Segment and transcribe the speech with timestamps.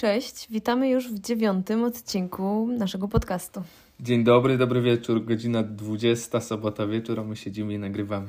[0.00, 3.62] Cześć, witamy już w dziewiątym odcinku naszego podcastu.
[4.00, 8.26] Dzień dobry, dobry wieczór, godzina 20, sobota wieczór, a my siedzimy i nagrywamy.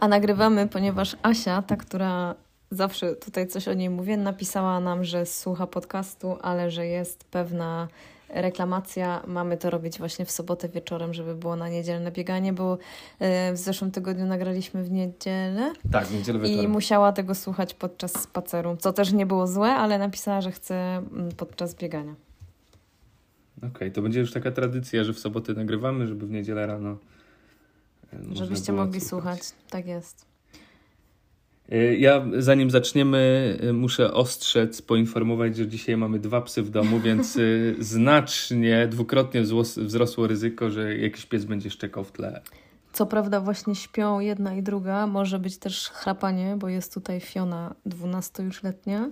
[0.00, 2.34] A nagrywamy, ponieważ Asia, ta, która
[2.70, 7.88] zawsze tutaj coś o niej mówię, napisała nam, że słucha podcastu, ale że jest pewna
[8.34, 9.22] reklamacja.
[9.26, 12.78] Mamy to robić właśnie w sobotę wieczorem, żeby było na niedzielne bieganie, bo
[13.18, 15.72] e, w zeszłym tygodniu nagraliśmy w niedzielę.
[15.92, 16.64] Tak, w niedzielę wieczorem.
[16.64, 20.74] I musiała tego słuchać podczas spaceru, co też nie było złe, ale napisała, że chce
[20.96, 22.14] mm, podczas biegania.
[23.58, 26.96] Okej, okay, to będzie już taka tradycja, że w soboty nagrywamy, żeby w niedzielę rano.
[28.12, 29.40] e, Żebyście mogli słuchać.
[29.70, 30.29] Tak jest.
[31.70, 37.00] E, ja zanim zaczniemy, e, muszę ostrzec, poinformować, że dzisiaj mamy dwa psy w domu,
[37.00, 37.40] więc e,
[37.94, 39.42] znacznie, dwukrotnie
[39.76, 42.40] wzrosło ryzyko, że jakiś pies będzie szczekał w tle.
[42.92, 47.74] Co prawda właśnie śpią jedna i druga, może być też chrapanie, bo jest tutaj Fiona
[47.86, 49.10] 12 już letnia,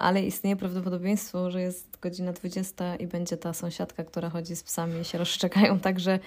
[0.00, 5.00] ale istnieje prawdopodobieństwo, że jest godzina 20 i będzie ta sąsiadka, która chodzi z psami
[5.00, 6.18] i się rozszczekają, także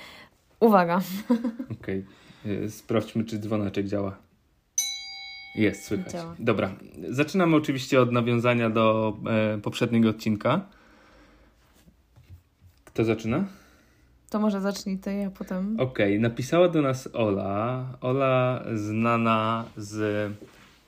[0.60, 1.02] uwaga.
[1.82, 2.06] Okej,
[2.44, 2.70] okay.
[2.70, 4.27] sprawdźmy, czy dzwoneczek działa.
[5.58, 6.14] Jest, słychać.
[6.14, 6.36] Działa.
[6.40, 6.72] Dobra,
[7.10, 9.18] zaczynamy oczywiście od nawiązania do
[9.56, 10.62] e, poprzedniego odcinka.
[12.86, 13.46] Kto zaczyna?
[14.30, 15.80] To może zacznij ty, a potem.
[15.80, 16.20] Okej, okay.
[16.20, 17.86] napisała do nas Ola.
[18.02, 20.32] Ola znana z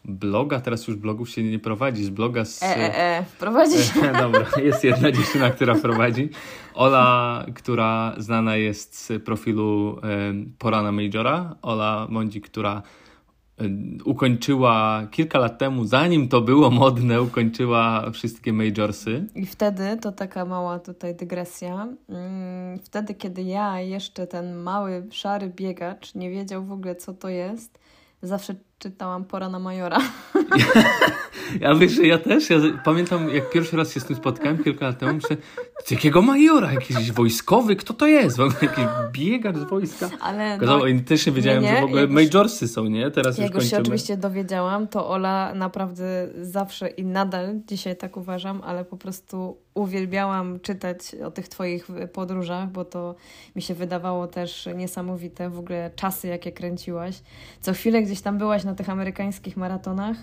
[0.05, 2.63] bloga, teraz już blogów się nie prowadzi, z bloga z...
[2.63, 3.25] E, e, e.
[3.39, 4.13] prowadzi się.
[4.21, 6.29] Dobra, jest jedna dziewczyna, która prowadzi.
[6.73, 11.55] Ola, która znana jest z profilu e, Porana Majora.
[11.61, 12.81] Ola Mondzi, która
[14.05, 19.27] ukończyła kilka lat temu, zanim to było modne, ukończyła wszystkie majorsy.
[19.35, 25.49] I wtedy, to taka mała tutaj dygresja, mm, wtedy kiedy ja jeszcze ten mały, szary
[25.55, 27.79] biegacz nie wiedział w ogóle co to jest,
[28.21, 29.99] zawsze czytałam Pora na Majora.
[30.35, 30.65] Ja,
[31.69, 34.85] ja wiesz, że ja też, ja pamiętam jak pierwszy raz się z tym spotkałem kilka
[34.85, 35.37] lat temu, myślę,
[35.85, 36.73] z jakiego Majora?
[36.73, 37.75] Jakiś wojskowy?
[37.75, 38.37] Kto to jest?
[38.37, 40.09] W ogóle jakiś biegacz z wojska?
[40.21, 43.11] Ale no, też nie wiedziałem, nie, nie, że w ogóle jak majorsy są, nie?
[43.11, 48.17] Teraz jak już, już się oczywiście dowiedziałam, to Ola naprawdę zawsze i nadal dzisiaj tak
[48.17, 53.15] uważam, ale po prostu uwielbiałam czytać o tych Twoich podróżach, bo to
[53.55, 55.49] mi się wydawało też niesamowite.
[55.49, 57.21] W ogóle czasy, jakie kręciłaś.
[57.61, 60.17] Co chwilę gdzieś tam byłaś na tych amerykańskich maratonach.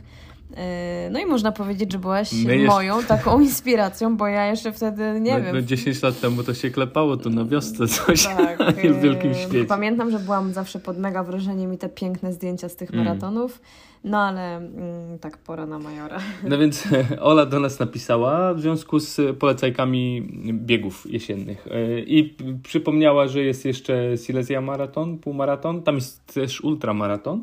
[0.57, 5.21] E, no i można powiedzieć, że byłaś My moją taką inspiracją, bo ja jeszcze wtedy,
[5.21, 5.57] nie no, wiem...
[5.57, 9.35] No 10 lat temu to się klepało tu na wiosce coś tak, w wielkim e,
[9.35, 9.65] świecie.
[9.65, 13.05] Pamiętam, że byłam zawsze pod mega wrażeniem i te piękne zdjęcia z tych mm.
[13.05, 13.61] maratonów.
[14.05, 16.19] No ale mm, tak, pora na Majora.
[16.49, 16.89] No więc
[17.21, 23.65] Ola do nas napisała w związku z polecajkami biegów jesiennych e, i przypomniała, że jest
[23.65, 27.43] jeszcze Silesia Maraton, półmaraton, tam jest też ultramaraton,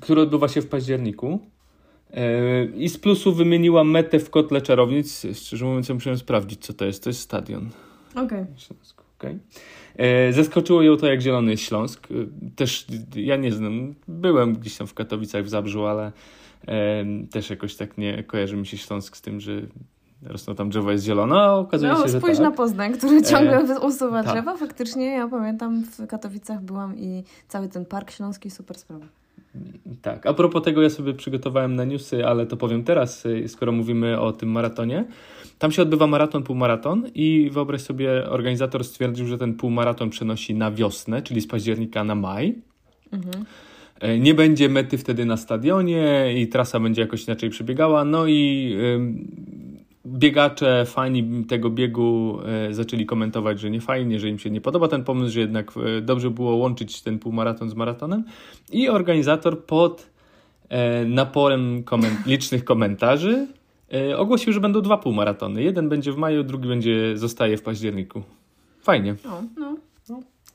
[0.00, 1.40] który odbywa się w październiku.
[2.10, 5.26] E, I z plusu wymieniła metę w kotle czarownic.
[5.34, 7.04] Szczerze mówiąc, ja musiałem sprawdzić, co to jest.
[7.04, 7.70] To jest stadion.
[8.10, 8.24] Okej.
[8.24, 8.46] Okay.
[9.18, 9.38] okay.
[9.96, 12.08] E, zaskoczyło ją to, jak zielony jest Śląsk.
[12.10, 12.14] E,
[12.56, 16.12] też ja nie znam, byłem gdzieś tam w Katowicach, w Zabrzu, ale
[17.30, 19.62] też jakoś tak nie kojarzy mi się Śląsk z tym, że
[20.22, 22.44] rosną tam drzewa, jest zielono, a okazuje no, się, że spójrz tak.
[22.44, 24.32] na Poznań, który ciągle e, usuwa tak.
[24.32, 24.56] drzewa.
[24.56, 29.06] Faktycznie ja pamiętam, w Katowicach byłam i cały ten Park Śląski, super sprawa.
[30.02, 33.72] Tak, a propos tego ja sobie przygotowałem na newsy, ale to powiem teraz, y, skoro
[33.72, 35.04] mówimy o tym maratonie.
[35.58, 40.70] Tam się odbywa maraton, półmaraton i wyobraź sobie, organizator stwierdził, że ten półmaraton przenosi na
[40.70, 42.54] wiosnę, czyli z października na maj.
[43.12, 43.44] Mhm.
[44.00, 48.04] E, nie będzie mety wtedy na stadionie i trasa będzie jakoś inaczej przebiegała.
[48.04, 48.76] No i
[50.06, 54.88] biegacze, fani tego biegu e, zaczęli komentować, że nie fajnie, że im się nie podoba
[54.88, 58.24] ten pomysł, że jednak e, dobrze było łączyć ten półmaraton z maratonem.
[58.72, 60.10] I organizator pod
[60.68, 63.46] e, naporem koment licznych komentarzy
[64.16, 65.62] ogłosił, że będą dwa półmaratony.
[65.62, 68.22] Jeden będzie w maju, drugi będzie zostaje w październiku.
[68.82, 69.14] Fajnie.
[69.24, 69.76] No, no.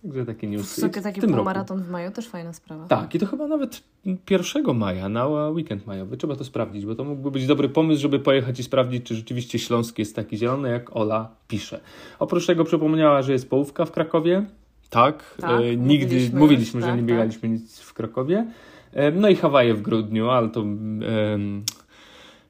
[0.02, 0.80] Także taki news.
[0.80, 1.90] W taki półmaraton roku.
[1.90, 2.88] w maju też fajna sprawa.
[2.88, 3.84] Tak, i to chyba nawet
[4.30, 6.18] 1 maja, na weekend majowy.
[6.18, 9.60] Trzeba to sprawdzić, bo to mógłby być dobry pomysł, żeby pojechać i sprawdzić, czy rzeczywiście
[9.60, 11.80] Śląsk jest taki zielony, jak Ola pisze.
[12.20, 14.46] Oprócz tego przypomniała, że jest połówka w Krakowie.
[14.90, 17.52] Tak, tak e, nigdy mówiliśmy, mówiliśmy już, że tak, nie biegaliśmy tak.
[17.52, 18.48] nic w Krakowie.
[18.94, 20.62] E, no i Hawaje w grudniu, ale to.
[20.62, 20.66] E,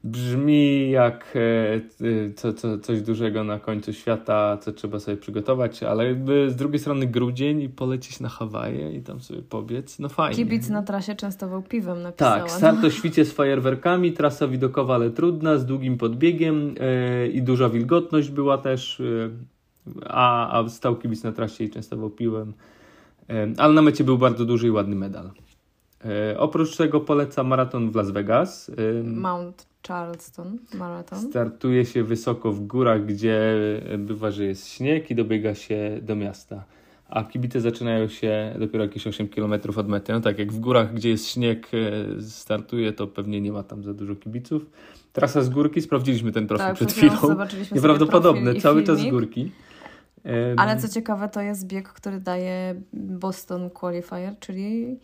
[0.03, 6.05] brzmi jak e, co, co, coś dużego na końcu świata, co trzeba sobie przygotować, ale
[6.05, 10.35] jakby z drugiej strony grudzień i polecieć na Hawaje i tam sobie pobiec, no fajnie.
[10.35, 12.39] Kibic na trasie częstował piwem napisała.
[12.39, 17.41] Tak, start o świcie z fajerwerkami, trasa widokowa, ale trudna, z długim podbiegiem e, i
[17.41, 19.29] duża wilgotność była też, e,
[20.05, 22.53] a, a stał kibic na trasie i częstował piwem,
[23.29, 25.31] e, ale na mecie był bardzo duży i ładny medal.
[26.37, 28.71] Oprócz tego poleca maraton w Las Vegas.
[29.03, 31.19] Mount Charleston Marathon.
[31.19, 33.55] Startuje się wysoko w górach, gdzie
[33.97, 36.63] bywa, że jest śnieg i dobiega się do miasta.
[37.09, 40.13] A kibice zaczynają się dopiero jakieś 8 km od mety.
[40.13, 43.83] No tak, jak w górach, gdzie jest śnieg, e, startuje, to pewnie nie ma tam
[43.83, 44.65] za dużo kibiców.
[45.13, 47.35] Trasa z górki, sprawdziliśmy ten profil Tak, przed chwilą
[47.71, 49.51] Nieprawdopodobne, cały czas z górki.
[50.57, 54.99] Ale co ciekawe, to jest bieg, który daje Boston Qualifier, czyli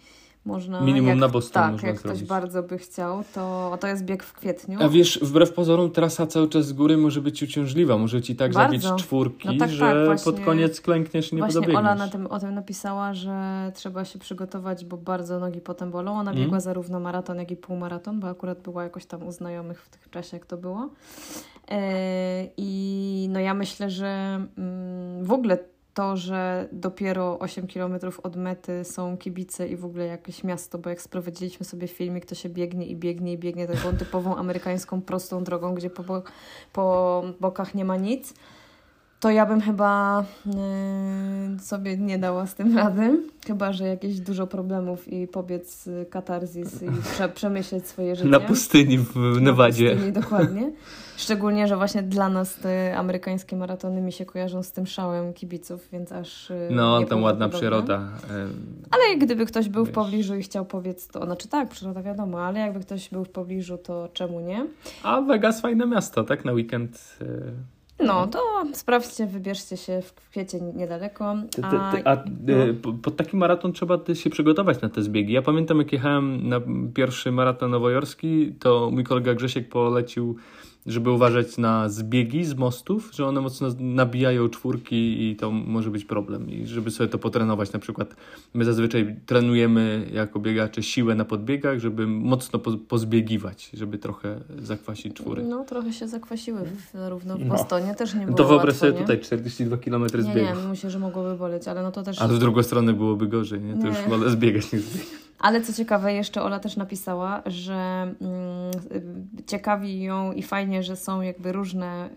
[0.47, 0.81] można.
[0.81, 2.29] Minimum jak, na Boston Tak, można jak ktoś zrobić.
[2.29, 4.79] bardzo by chciał, to, to jest bieg w kwietniu.
[4.81, 7.97] A wiesz, wbrew pozorom trasa cały czas z góry może być uciążliwa.
[7.97, 8.79] Może ci tak Bardzo.
[8.87, 11.77] zabić czwórki, No tak, że tak, właśnie- pod koniec klękniesz i nie Właśnie.
[11.77, 16.11] Ola na tym, o tym napisała, że trzeba się przygotować, bo bardzo nogi potem bolą.
[16.19, 16.43] Ona Mm.
[16.43, 20.01] biegła zarówno maraton, jak i półmaraton, bo akurat była jakoś tam u znajomych w tym
[20.11, 20.89] czasie, jak to było.
[21.71, 25.57] E, I no ja myślę, że mm, w ogóle
[25.97, 30.89] to, że dopiero 8 km od mety są kibice i w ogóle jakieś miasto, bo
[30.89, 35.43] jak sprowadziliśmy sobie filmik, to się biegnie i biegnie i biegnie taką typową amerykańską prostą
[35.43, 36.23] drogą, gdzie po, bo-
[36.73, 38.33] po bokach nie ma nic
[39.19, 43.19] to ja bym chyba yy, sobie nie dała z tym rady.
[43.47, 48.29] Chyba, że jakieś dużo problemów i pobiec katarzis i prze, przemyśleć swoje życie.
[48.29, 49.89] Na pustyni w Na Nevadzie.
[49.91, 50.71] pustyni, dokładnie.
[51.17, 55.87] Szczególnie, że właśnie dla nas te amerykańskie maratony mi się kojarzą z tym szałem kibiców,
[55.91, 56.49] więc aż.
[56.51, 58.09] y, No, tam ładna przyroda.
[58.91, 59.95] Ale gdyby ktoś był w Wiesz.
[59.95, 63.77] pobliżu i chciał pobiec, to znaczy tak, przyroda wiadomo, ale jakby ktoś był w pobliżu,
[63.77, 64.65] to czemu nie?
[65.03, 66.45] A Vegas fajne miasto, tak?
[66.45, 67.17] Na weekend.
[67.21, 68.39] e, No, to
[68.73, 71.35] sprawdźcie, wybierzcie się w kwiecie niedaleko.
[71.63, 72.15] A, a
[72.47, 72.53] no.
[72.53, 75.33] e, po- pod taki maraton trzeba się przygotować na te zbiegi.
[75.33, 76.61] Ja pamiętam, jak jechałem na
[76.93, 80.35] pierwszy maraton nowojorski, to mój kolega Grzesiek polecił,
[80.87, 86.05] żeby uważać na zbiegi z mostów, że one mocno nabijają czwórki i to może być
[86.05, 86.49] problem.
[86.49, 88.15] I żeby sobie to potrenować, na przykład
[88.53, 95.13] my zazwyczaj trenujemy jako biegacze siłę na podbiegach, żeby mocno po, pozbiegiwać, żeby trochę zakwasić
[95.13, 95.43] czwóry.
[95.43, 97.55] No, trochę się zakwasiły w, zarówno w No.
[97.55, 98.99] Bostonie, też nie było to wyobraź łatwo, sobie nie?
[98.99, 100.39] tutaj 42 km Nie, zbiegu.
[100.39, 102.21] nie, myślę, że mogłoby boleć, ale no to też...
[102.21, 103.73] A z drugą stronę byłoby gorzej, nie?
[103.73, 103.87] To Nie.
[103.87, 105.26] już wolę zbiegać niż zbiegać.
[105.39, 107.73] Ale co ciekawe, jeszcze Ola też napisała, że
[108.21, 108.71] mm,
[109.47, 112.09] ciekawi ją i fajnie, że są jakby różne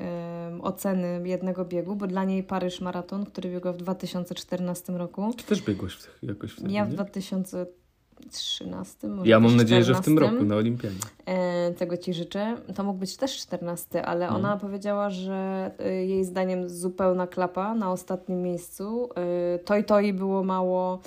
[0.59, 5.45] y, oceny jednego biegu, bo dla niej Paryż Maraton, który biegła w 2014 roku, Ty
[5.45, 6.95] też biegłeś w, jakoś wtedy, ja w nie?
[6.95, 10.37] 2013, może Ja mam nadzieję, że w tym 14.
[10.37, 10.97] roku na Olimpiadzie.
[11.27, 12.57] E, tego ci życzę.
[12.75, 14.45] To mógł być też 14, ale Mhm.
[14.45, 19.09] ona powiedziała, że y, jej zdaniem zupełna klapa na ostatnim miejscu.
[19.55, 21.01] Y, Toj Toi było mało.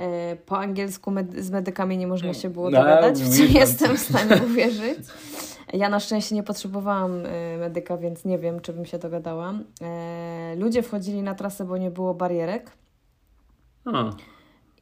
[0.00, 3.96] Y, Po angielsku med- z medykami nie można się było No, dogadać, w co jestem
[3.96, 4.98] w stanie uwierzyć.
[5.72, 9.54] Ja na szczęście nie potrzebowałam y, medyka, więc nie wiem, czy bym się dogadała.
[9.82, 12.70] E, Ludzie wchodzili na trasę, bo nie było barierek.
[13.84, 14.10] A,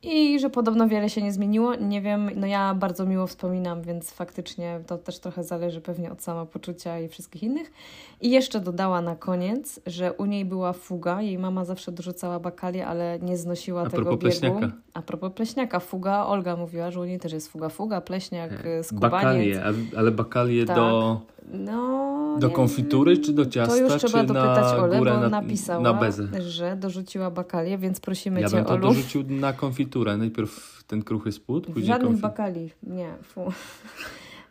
[0.03, 1.75] I że podobno wiele się nie zmieniło.
[1.75, 6.23] Nie wiem, no ja bardzo miło wspominam, więc faktycznie to też trochę zależy pewnie od
[6.23, 7.73] samopoczucia i wszystkich innych.
[8.21, 11.23] I jeszcze dodała na koniec, że u niej była fuga.
[11.23, 14.19] Jej mama zawsze dorzucała bakalię, ale nie znosiła A tego biegu.
[14.19, 14.71] pleśniaka.
[14.95, 16.27] A propos pleśniaka, fuga.
[16.27, 17.69] Olga mówiła, że u niej też jest fuga.
[17.69, 19.13] Fuga, pleśniak, e, y, skubaniec.
[19.13, 19.63] bakalie,
[19.97, 20.77] ale bakalie Tak.
[20.77, 21.21] do,
[21.53, 26.01] No, do konfitury czy do ciasta, To już trzeba dopytać Ole, bo na, napisała, na
[26.49, 28.83] że dorzuciła bakalię, więc prosimy Ja Cię, bym to Olu.
[28.83, 29.86] dorzucił na konfiturę.
[30.19, 32.23] Najpierw ten kruchy spód, później Żadnych konfit...
[32.23, 33.41] bakali, nie, fu.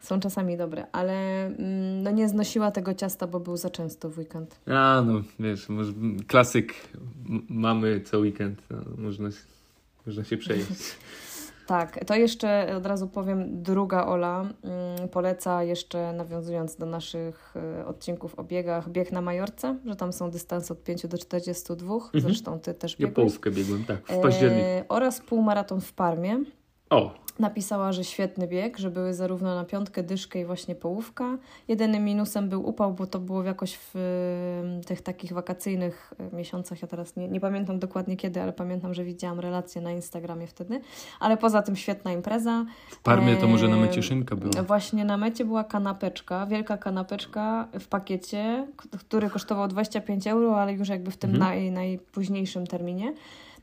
[0.02, 4.18] Są czasami dobre, ale mm, no nie znosiła tego ciasta, bo był za często w
[4.18, 4.60] weekend.
[4.68, 5.94] A, no wiesz, może,
[6.28, 6.74] klasyk
[7.50, 9.38] mamy co weekend, no, można, się-
[10.06, 10.70] można się przejeść.
[11.68, 17.86] Tak, to jeszcze od razu powiem, druga Ola mm, poleca jeszcze nawiązując do naszych y,
[17.86, 22.60] odcinków o biegach, bieg na Majorce, że tam są dystanse od 5 do 42, zresztą
[22.60, 23.02] Ty też Mhm.
[23.04, 23.16] Ja biegłeś.
[23.26, 24.66] połówkę biegłem, tak, w październiku.
[24.68, 26.44] E, oraz półmaraton w Parmie.
[26.90, 31.38] O, Napisała, że świetny bieg, że były zarówno na piątkę, dyszkę i właśnie połówka.
[31.68, 33.94] Jedynym minusem był upał, bo to było jakoś w
[34.86, 36.82] tych takich wakacyjnych y, miesiącach.
[36.82, 40.82] Ja teraz nie, nie pamiętam dokładnie kiedy, ale pamiętam, że widziałam relacje na Instagramie wtedy.
[41.20, 42.66] Ale poza tym świetna impreza.
[42.90, 44.64] w Parmie to może na mecie szynka była.
[44.64, 48.68] Właśnie na mecie była kanapeczka, wielka kanapeczka w pakiecie,
[49.00, 51.50] który kosztował 25 euro, ale już jakby w tym Mhm.
[51.50, 53.14] naj, najpóźniejszym terminie.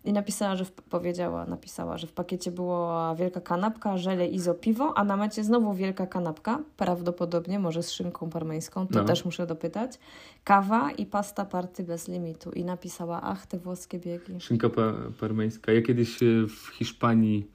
[0.04, 4.92] I napisała, że w, powiedziała, napisała, że w pakiecie była wielka kanapka, żele izo piwo,
[4.98, 9.04] a na mecie znowu wielka kanapka, prawdopodobnie może z szynką parmeńską, to No.
[9.04, 9.98] też muszę dopytać.
[10.44, 12.50] Kawa i pasta party bez limitu.
[12.50, 14.40] I napisała, ach, te włoskie biegi.
[14.40, 15.72] Szynka pa- parmeńska.
[15.72, 17.46] Ja kiedyś e, w Hiszpanii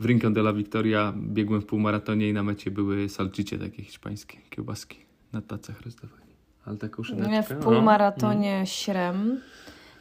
[0.00, 4.38] w Rincon de la Victoria biegłem w półmaratonie i na mecie były salczycie takie hiszpańskie,
[4.50, 4.98] kiełbaski
[5.32, 6.22] na tacach rozdawali.
[6.66, 7.30] Ale taką szyneczkę.
[7.30, 7.56] Nie, w no.
[7.56, 9.40] półmaratonie Śrem,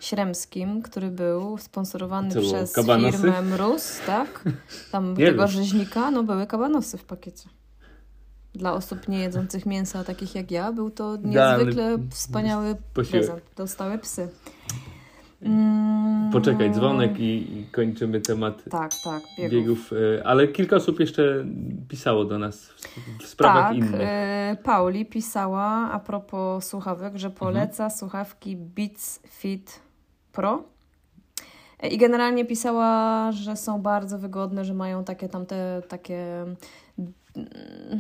[0.02, 3.18] Śremskim, który był sponsorowany było, przez kabanosy?
[3.18, 4.44] firmę Mróz, tak?
[4.92, 5.52] Tam Nie tego wiem.
[5.52, 7.50] rzeźnika, no były kabanosy w pakiecie.
[8.54, 13.26] Dla osób nie jedzących mięsa, takich jak ja, był to niezwykle wspaniały posiłek.
[13.26, 13.44] prezent.
[13.58, 14.30] Dostały psy.
[15.42, 19.52] Mm, Poczekaj, dzwonek i, i kończymy temat Tak, tak, biegów.
[19.52, 19.94] biegów.
[20.20, 21.46] e, Ale kilka osób jeszcze
[21.90, 24.02] pisało do nas w, w sprawach tak, innych.
[24.02, 29.80] e, Pauli pisała a propos słuchawek, że poleca słuchawki Beats Fit
[30.32, 30.66] про?
[31.92, 36.46] I generalnie pisała, że są bardzo wygodne, że mają takie tamte takie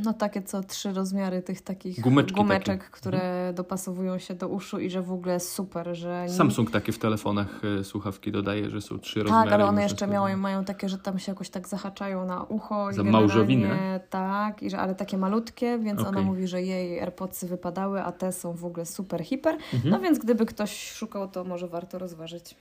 [0.04, 2.74] no takie co trzy rozmiary tych takich Gumeczki gumeczek, takie.
[2.74, 2.92] Mhm.
[2.92, 7.00] które dopasowują się do uszu i że w ogóle super, że nie- Samsung takie w
[7.00, 9.44] telefonach e, słuchawki dodaje, że są trzy rozmiary.
[9.44, 12.94] tak, ale one jeszcze miały, mają takie, że tam się jakoś tak zahaczają na ucho.
[12.94, 14.00] Za małżowinę?
[14.10, 16.24] Tak, i że, ale takie malutkie, więc ona Okej.
[16.26, 19.58] mówi, że jej AirPodsy wypadały, a te są w ogóle super, hiper.
[19.74, 19.90] Mhm.
[19.92, 22.56] No więc gdyby ktoś szukał, to może warto rozważyć.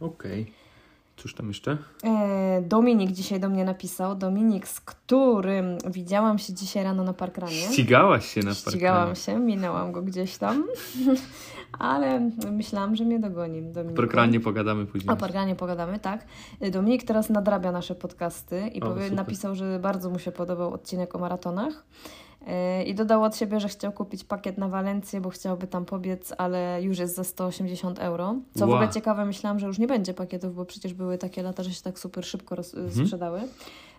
[0.00, 0.52] Okej.
[1.16, 1.78] Cóż tam jeszcze?
[2.04, 4.14] E, Dominik dzisiaj do mnie napisał.
[4.16, 7.52] Dominik, z którym widziałam się dzisiaj rano na parkranie.
[7.52, 9.16] Ścigałaś się na Ścigałam parkanie.
[9.16, 10.64] się, minęłam go gdzieś tam,
[11.78, 13.62] ale myślałam, że mnie dogoni.
[13.62, 13.96] W Dominiku.
[14.02, 15.10] parkranie pogadamy później.
[15.10, 16.26] O parkanie pogadamy, tak.
[16.72, 21.14] Dominik teraz nadrabia nasze podcasty i O, powie, napisał, że bardzo mu się podobał odcinek
[21.14, 21.84] o maratonach.
[22.86, 26.82] I dodał od siebie, że chciał kupić pakiet na Walencję, bo chciałby tam pobiec, ale
[26.82, 28.34] już jest za 180 euro.
[28.54, 28.74] Co w Ła.
[28.74, 31.82] ogóle ciekawe, myślałam, że już nie będzie pakietów, bo przecież były takie lata, że się
[31.82, 33.06] tak super szybko roz- Mhm.
[33.06, 33.40] sprzedały.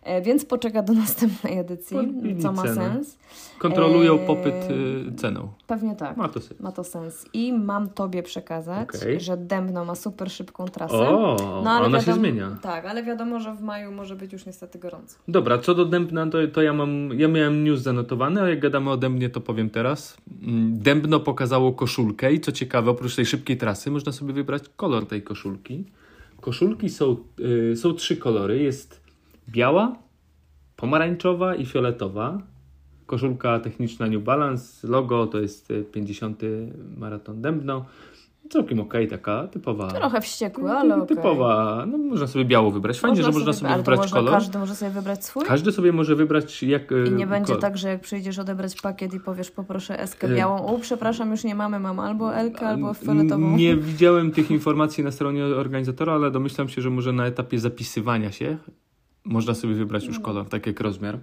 [0.05, 2.75] Yy, Więc poczeka do następnej edycji, Podbili co ma cenę.
[2.75, 3.17] sens.
[3.59, 5.47] Kontrolują Eee, popyt y, ceną.
[5.67, 6.17] Pewnie tak.
[6.17, 6.59] Ma to sens.
[6.59, 7.25] Ma to sens.
[7.33, 9.19] I mam Tobie przekazać, Okej.
[9.19, 10.93] że Dębno ma super szybką trasę.
[10.95, 12.57] O, No, ale ona się wiadomo- zmienia.
[12.61, 15.17] Tak, ale wiadomo, że w maju może być już niestety gorąco.
[15.27, 18.91] Dobra, co do Dębna, to, to ja mam, ja miałem news zanotowany, a jak gadamy
[18.91, 20.17] o Dębnie, to powiem teraz.
[20.43, 25.07] Mm, Dębno pokazało koszulkę i co ciekawe, oprócz tej szybkiej trasy, można sobie wybrać kolor
[25.07, 25.83] tej koszulki.
[26.41, 27.15] Koszulki są,
[27.71, 28.59] y, są trzy kolory.
[28.59, 29.01] Jest
[29.51, 29.95] biała,
[30.75, 32.37] pomarańczowa i fioletowa.
[33.05, 36.41] Koszulka techniczna New Balance, logo to jest y, 50.
[36.97, 37.85] maraton Dębno.
[38.49, 39.87] Całkiem okej, taka typowa.
[39.87, 41.17] Trochę wściekły, ale okej.
[41.17, 42.99] Typowa, no można sobie biało wybrać.
[42.99, 44.33] Fajnie, że można sobie to wybrać można, kolor.
[44.33, 45.45] Każdy może sobie wybrać swój?
[45.45, 46.83] Każdy sobie może wybrać jak.
[47.07, 50.73] I nie będzie tak, że jak przyjdziesz odebrać pakiet i powiesz poproszę eskę E, białą,
[50.73, 53.57] u przepraszam, już nie mamy, mam albo Elkę, albo fioletową.
[53.57, 58.31] Nie widziałem tych informacji na stronie organizatora, ale domyślam się, że może na etapie zapisywania
[58.31, 58.57] się
[59.25, 61.15] można sobie wybrać już kolor, tak jak rozmiar.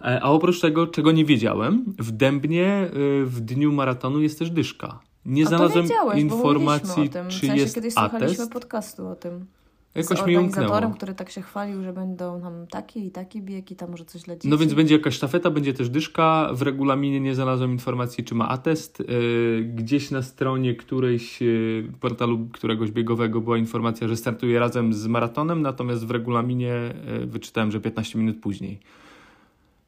[0.00, 2.90] E, A oprócz tego, czego nie wiedziałem, w Dębnie e,
[3.24, 5.00] w dniu maratonu jest też dyszka.
[5.26, 5.86] Nie A znalazłem
[6.16, 7.28] informacji, o tym.
[7.28, 8.52] czy w sensie jest kiedyś słuchaliśmy atest.
[8.52, 9.46] podcastu o tym.
[9.94, 10.90] Jakoś z mi umknęło.
[10.90, 14.22] który tak się chwalił, że będą tam taki i taki bieg i tam może coś
[14.22, 14.48] dla dzieci.
[14.48, 16.50] No więc będzie jakaś sztafeta, będzie też dyszka.
[16.52, 19.00] W regulaminie nie znalazłem informacji, czy ma atest.
[19.00, 25.06] Yy, Gdzieś na stronie którejś yy, portalu któregoś biegowego była informacja, że startuje razem z
[25.06, 28.80] maratonem, natomiast w regulaminie yy, wyczytałem, że 15 minut później.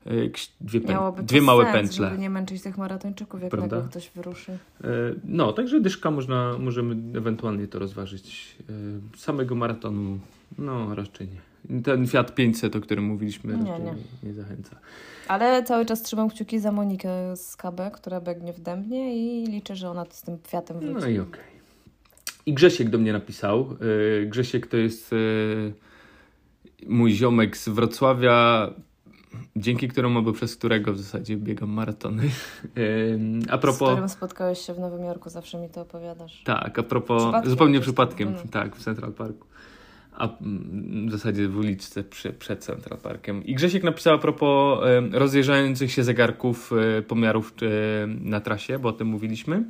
[0.07, 2.09] Jakieś Dwie, pę- dwie małe sens, pętle.
[2.09, 3.77] żeby nie męczyć tych maratończyków, jak Prawda?
[3.77, 4.59] nagle ktoś wyruszy.
[4.85, 4.89] Yy,
[5.25, 8.57] No, także dyszka można, możemy ewentualnie to rozważyć.
[8.69, 8.75] Yy,
[9.19, 10.19] Samego maratonu,
[10.59, 11.83] no raczej nie.
[11.83, 13.95] Ten Fiat 500, o którym mówiliśmy, Nie, raczej nie.
[14.23, 14.77] nie, zachęca.
[15.29, 19.77] Ale cały czas trzymam kciuki za Monikę z KB, która biegnie w Dębnie i liczę,
[19.77, 21.01] że ona z tym Fiatem wróci.
[21.01, 21.41] No i okej.
[22.47, 23.77] I Grzesiek do mnie napisał.
[24.27, 25.11] Grzesiek to jest
[26.87, 28.71] mój ziomek z Wrocławia,
[29.57, 32.23] dzięki któremu, przez którego w zasadzie biegam maratony.
[33.51, 33.91] A Z propos...
[33.91, 36.43] którym spotkałeś się w Nowym Jorku, zawsze mi to opowiadasz.
[36.45, 37.23] Tak, a propos...
[37.23, 38.51] Przypadkiem zupełnie przypadkiem, no.
[38.51, 39.47] tak, w Central Parku.
[40.13, 43.45] A mm, w zasadzie w uliczce przy, przed Central Parkiem.
[43.45, 44.79] I Grzesiek napisał a propos
[45.13, 49.65] rozjeżdżających się zegarków, e, pomiarów e, na trasie, bo o tym mówiliśmy,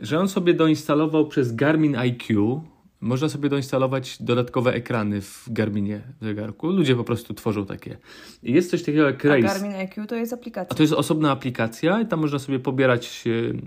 [0.00, 2.60] że on sobie doinstalował przez Garmin IQ,
[3.00, 6.70] można sobie doinstalować dodatkowe ekrany w Garminie w zegarku.
[6.70, 7.96] Ludzie po prostu tworzą takie.
[8.42, 9.42] I jest coś takiego jak A Race.
[9.42, 10.74] Garmin IQ to jest aplikacja.
[10.74, 13.24] A to jest osobna aplikacja i tam można sobie pobierać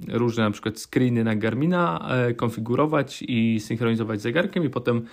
[0.09, 5.05] e, różne na przykład screeny na Garmina, e, konfigurować i synchronizować z zegarkiem i potem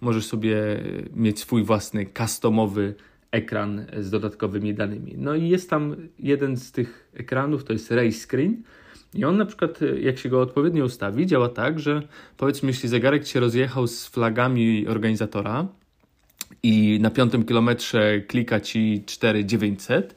[0.00, 0.82] możesz sobie e,
[1.16, 2.94] mieć swój własny customowy
[3.30, 5.14] ekran z dodatkowymi danymi.
[5.16, 8.62] No i jest tam jeden z tych ekranów, to jest race screen
[9.14, 12.02] i on na przykład, e, jak się go odpowiednio ustawi, działa tak, że
[12.36, 15.68] powiedzmy, jeśli zegarek się rozjechał z flagami organizatora,
[16.62, 20.14] i na piątym kilometrze klika ci 4900.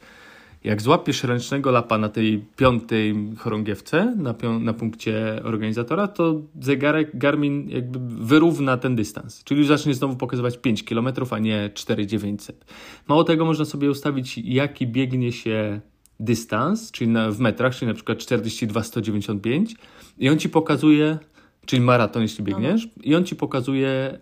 [0.64, 7.10] Jak złapiesz ręcznego lapa na tej piątej chorągiewce, na, pią- na punkcie organizatora, to zegarek
[7.14, 9.44] Garmin jakby wyrówna ten dystans.
[9.44, 12.66] Czyli zacznie znowu pokazywać 5 km, a nie 4900.
[13.08, 15.82] Mało tego, można sobie ustawić, jaki biegnie się
[16.22, 19.76] dystans, czyli na, w metrach, czyli na przykład 42,195
[20.18, 21.18] i on ci pokazuje,
[21.66, 24.20] czyli maraton, jeśli biegniesz, i on ci pokazuje,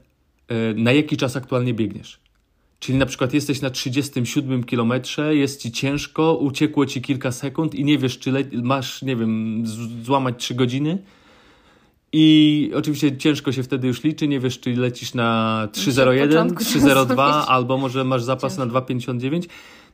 [0.48, 2.20] e, na jaki czas aktualnie biegniesz.
[2.79, 7.84] Czyli na przykład jesteś na 37 kilometrze, jest ci ciężko, uciekło ci kilka sekund i
[7.84, 8.32] nie wiesz, czy
[8.63, 9.63] masz, nie wiem,
[10.03, 10.98] złamać 3 godziny.
[12.13, 16.79] I oczywiście ciężko się wtedy już liczy, nie wiesz, czy lecisz na 3.01, początku 3.02,
[16.79, 17.20] zrobić.
[17.48, 19.48] albo może masz zapas na 2.59.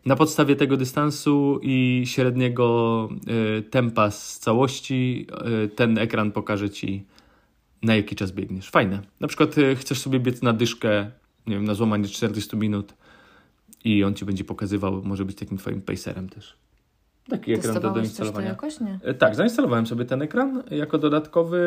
[0.06, 3.10] Na podstawie tego dystansu i średniego
[3.58, 5.28] y, tempa z całości,
[5.66, 7.06] y, ten ekran pokaże ci,
[7.84, 8.70] na jaki czas biegniesz.
[8.70, 9.00] Fajne.
[9.20, 11.12] Na przykład y, chcesz sobie biec na dyszkę,
[11.48, 12.94] nie wiem, na złamanie 40 minut
[13.84, 16.54] i on ci będzie pokazywał, może być takim twoim pacerem też.
[17.30, 18.48] Taki ekran do Testowałeś coś to doinstalowania.
[18.50, 18.80] jakoś?
[18.80, 19.00] Nie.
[19.04, 21.60] E, Tak, zainstalowałem sobie ten ekran jako dodatkowy.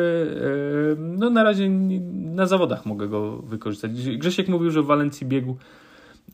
[0.97, 1.69] e, No na razie
[2.13, 3.91] na zawodach mogę go wykorzystać.
[4.17, 5.55] Grzesiek mówił, że w Walencji biegł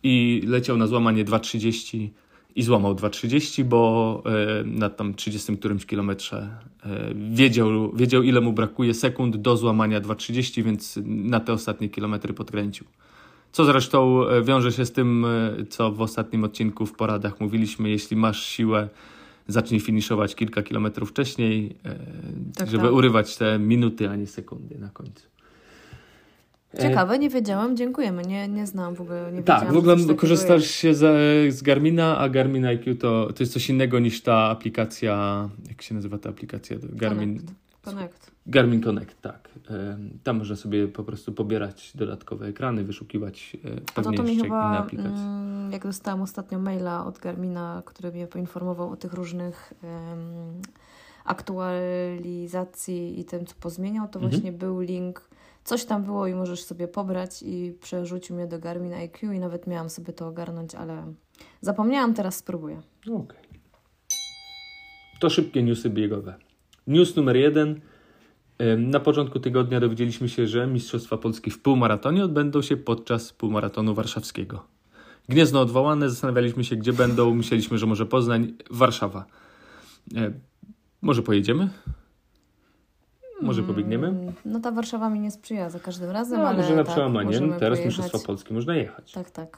[0.03, 2.09] i leciał na złamanie 2.30
[2.55, 6.49] i złamał 2.30, bo e, na tam 30 którymś kilometrze
[6.85, 12.33] e, wiedział, wiedział ile mu brakuje sekund do złamania 2.30, więc na te ostatnie kilometry
[12.33, 12.85] podkręcił.
[13.51, 15.25] Co zresztą e, wiąże się z tym,
[15.69, 18.89] co w ostatnim odcinku w poradach mówiliśmy, jeśli masz siłę,
[19.47, 21.75] zacznij finiszować kilka kilometrów wcześniej,
[22.55, 22.93] Tak, żeby tak.
[22.93, 25.34] urywać te minuty, a nie sekundy na końcu.
[26.79, 28.21] E, Ciekawe, nie wiedziałam, dziękujemy.
[28.23, 29.31] Nie, nie znam w ogóle.
[29.31, 30.99] Nie Tak, w ogóle korzystasz się z,
[31.53, 35.95] z Garmina, a Garmin IQ to, to jest coś innego niż ta aplikacja, jak się
[35.95, 36.77] nazywa ta aplikacja?
[36.83, 37.55] Garmin Connect.
[37.81, 38.31] Connect.
[38.47, 39.49] Garmin Connect, tak.
[39.69, 44.47] E, Tam można sobie po prostu pobierać dodatkowe ekrany, wyszukiwać to, pewnie to mi jeszcze
[44.47, 45.11] inne chyba, aplikacje.
[45.11, 50.61] mm, jak dostałam ostatnio maila od Garmina, który mnie poinformował o tych różnych em,
[51.25, 54.31] aktualizacji i tym, co pozmieniał, to Mhm.
[54.31, 55.29] właśnie był link,
[55.65, 59.67] coś tam było i możesz sobie pobrać i przerzucił mnie do Garmin IQ i nawet
[59.67, 61.13] miałam sobie to ogarnąć, ale
[61.61, 62.81] zapomniałam, teraz spróbuję.
[63.01, 63.45] Okej.
[65.19, 66.35] To szybkie newsy biegowe.
[66.87, 67.81] News numer jeden.
[68.77, 74.65] Na początku tygodnia dowiedzieliśmy się, że Mistrzostwa Polski w półmaratonie odbędą się podczas półmaratonu warszawskiego.
[75.29, 77.35] Gniezno odwołane, zastanawialiśmy się, gdzie będą.
[77.35, 79.25] Myśleliśmy, że może Poznań, Warszawa.
[80.15, 80.31] E,
[81.01, 81.69] może pojedziemy?
[83.41, 84.07] Może pobiegniemy?
[84.07, 86.91] Mm, No ta Warszawa mi nie sprzyja za każdym razem, No, ale może na tak,
[86.91, 87.31] przełamanie.
[87.31, 87.85] Teraz pojechać.
[87.85, 89.11] Mistrzostwa Polski można jechać.
[89.11, 89.57] Tak, tak.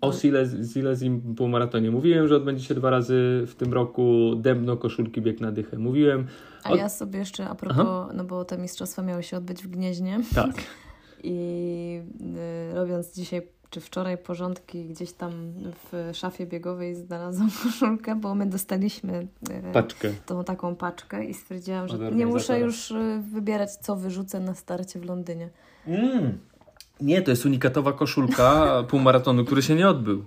[0.00, 4.34] O Siles, Silesim półmaratonie mówiłem, że odbędzie się dwa razy w tym roku.
[4.36, 5.78] Dębno, koszulki, bieg na dychę.
[5.78, 6.26] Mówiłem.
[6.64, 10.20] A ja sobie jeszcze a propos, no bo te mistrzostwa miały się odbyć w Gnieźnie
[10.34, 10.50] Tak.
[11.24, 12.00] i
[12.72, 15.32] y, robiąc dzisiaj czy wczoraj porządki gdzieś tam
[15.92, 20.12] w szafie biegowej znalazłam koszulkę, bo my dostaliśmy y, Paczkę.
[20.26, 25.00] tą taką paczkę i stwierdziłam, że nie muszę już y, wybierać, co wyrzucę na starcie
[25.00, 25.48] w Londynie.
[25.86, 26.38] Mm.
[27.00, 30.24] Nie, to jest unikatowa koszulka półmaratonu, który się nie odbył.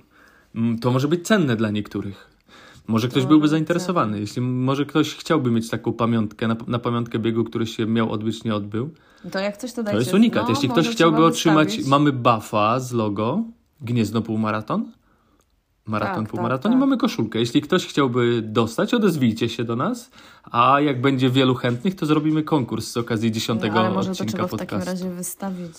[0.56, 2.35] Mm, To może być cenne dla niektórych.
[2.88, 4.20] Może ktoś To byłby być zainteresowany.
[4.20, 8.44] Jeśli może ktoś chciałby mieć taką pamiątkę, na, na pamiątkę biegu, który się miał odbyć,
[8.44, 8.90] nie odbył.
[9.32, 10.00] To jak coś to To dajcie.
[10.00, 10.44] jest unikat.
[10.44, 13.44] No, Jeśli ktoś chciałby otrzymać, mamy buffa z logo,
[13.82, 14.92] Gniezno Półmaraton,
[15.88, 16.80] Maraton Tak, Półmaraton tak, i tak.
[16.80, 17.40] mamy koszulkę.
[17.40, 20.12] Jeśli ktoś chciałby dostać, odezwijcie się do nas,
[20.52, 24.32] a jak będzie wielu chętnych, to zrobimy konkurs z okazji dziesiątego No, może to odcinka
[24.32, 24.90] trzeba w takim podcastu.
[25.06, 25.78] razie wystawić,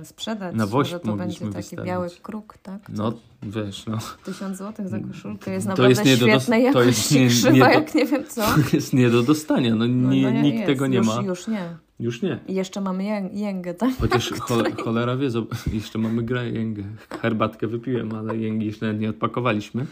[0.00, 0.56] e, sprzedać.
[0.56, 1.86] Na woźb może to będzie taki wystawić.
[1.86, 2.80] biały kruk, tak?
[2.88, 3.12] No,
[3.42, 3.98] wiesz, no.
[4.24, 7.28] Tysiąc złotych za koszulkę jest To naprawdę jest nie do świetnej to jakości, jest nie-
[7.50, 8.42] krzywa, nie do- jak nie wiem co.
[8.72, 9.74] jest nie do dostania.
[9.74, 10.66] No, No, nie, no nikt jest.
[10.66, 11.22] tego nie już, ma.
[11.22, 11.76] Już nie.
[12.02, 12.38] Już nie.
[12.48, 13.90] Jeszcze mamy jęg, jęgę, tak?
[14.00, 15.28] Chociaż chole, cholera wie,
[15.72, 16.82] jeszcze mamy grę jęgę.
[17.22, 19.86] Herbatkę wypiłem, ale jęgi jeszcze nawet nie odpakowaliśmy.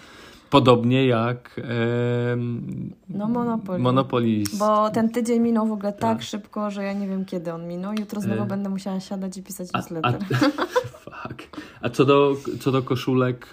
[0.51, 3.79] Podobnie jak em, No Monopoly.
[3.79, 4.43] Monopoly.
[4.59, 6.23] Bo ten tydzień minął w ogóle tak, Tak.
[6.23, 7.93] szybko, że ja nie wiem kiedy on minął.
[8.01, 8.47] Jutro znowu E.
[8.47, 10.21] będę musiała siadać i pisać A, a, newsletter.
[11.05, 11.59] fuck.
[11.81, 13.53] a co, do, co do koszulek,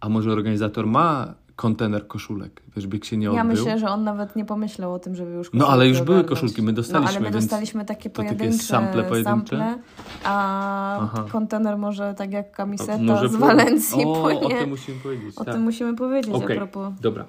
[0.00, 2.62] a może organizator ma kontener koszulek?
[2.76, 3.44] Wiesz, bieg się nie Ja odbył.
[3.56, 6.62] myślę, że on nawet nie pomyślał o tym, żeby już No, ale już były koszulki,
[6.62, 9.56] my dostaliśmy, No ale my dostaliśmy takie to takie pojedyncze sample pojedyncze?
[9.58, 9.78] sample,
[10.24, 11.26] a Aha.
[11.32, 14.40] kontener może tak jak kamiseta Może z Walencji o, płynie.
[14.40, 15.38] o tym musimy powiedzieć.
[15.38, 15.54] O tak.
[15.54, 16.56] tym musimy powiedzieć Okej.
[16.56, 16.92] a propos.
[17.00, 17.24] Dobra.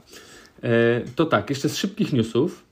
[0.63, 0.69] E,
[1.15, 2.70] to tak, jeszcze z szybkich newsów.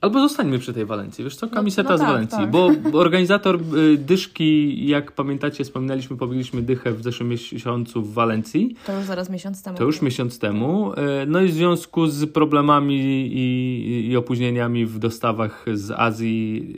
[0.00, 1.24] Albo zostańmy przy tej Walencji.
[1.24, 2.38] Wiesz co, kamiseta no z tak, Walencji.
[2.38, 2.50] tak.
[2.50, 8.74] Bo organizator y, dyszki, jak pamiętacie, wspominaliśmy, pobiegliśmy dychę w zeszłym miesiącu w Walencji.
[8.86, 9.78] To już zaraz miesiąc temu.
[9.78, 10.92] To już miesiąc temu.
[10.96, 12.96] E, No i w związku z problemami
[13.32, 16.74] i, i opóźnieniami w dostawach z Azji,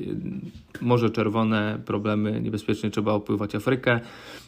[0.81, 4.01] y, Morze Czerwone, problemy, niebezpiecznie trzeba opływać Afrykę.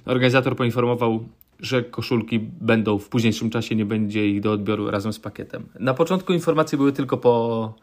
[0.07, 1.25] Organizator poinformował,
[1.61, 5.63] że koszulki będą w późniejszym czasie, nie będzie ich do odbioru razem z pakietem.
[5.81, 7.75] Na początku informacje były tylko po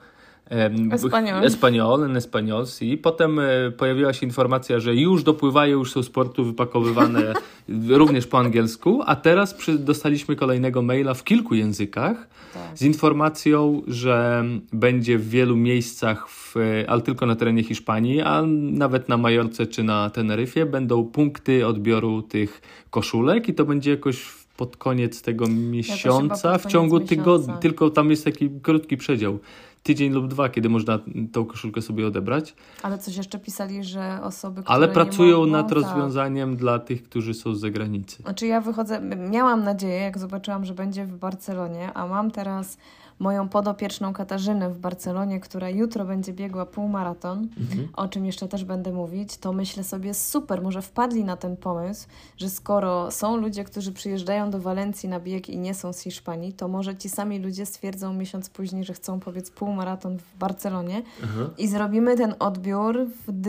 [0.92, 1.46] Espanol.
[1.46, 2.98] Espanol, en Espanol, si.
[2.98, 7.34] Potem e, pojawiła się informacja, że już dopływają, już są z portu wypakowywane
[7.90, 12.78] również po angielsku, a teraz przy, dostaliśmy kolejnego maila w kilku językach tak.
[12.78, 16.56] z informacją, że będzie w wielu miejscach, w,
[16.88, 22.22] ale tylko na terenie Hiszpanii, a nawet na Majorce czy na Teneryfie będą punkty odbioru
[22.22, 28.10] tych koszulek i to będzie jakoś pod koniec tego miesiąca, w ciągu tygodnia, tylko tam
[28.10, 29.40] jest taki krótki przedział
[29.84, 31.00] tydzień lub dwa, kiedy można
[31.32, 32.56] tą koszulkę sobie odebrać.
[32.84, 35.78] Ale coś jeszcze pisali, że osoby, które Ale pracują mogą, nad tak.
[35.78, 38.24] rozwiązaniem dla tych, którzy są z zagranicy.
[38.24, 42.78] Znaczy ja wychodzę, miałam nadzieję, jak zobaczyłam, że będzie w Barcelonie, a mam teraz
[43.20, 47.88] moją podopieczną Katarzynę w Barcelonie, która jutro będzie biegła półmaraton, mhm.
[47.94, 52.08] o czym jeszcze też będę mówić, to myślę sobie super, może wpadli na ten pomysł,
[52.38, 56.54] że skoro są ludzie, którzy przyjeżdżają do Walencji na bieg i nie są z Hiszpanii,
[56.54, 61.50] to może ci sami ludzie stwierdzą miesiąc później, że chcą powiedz półmaraton w Barcelonie mhm.
[61.58, 63.48] i zrobimy ten odbiór w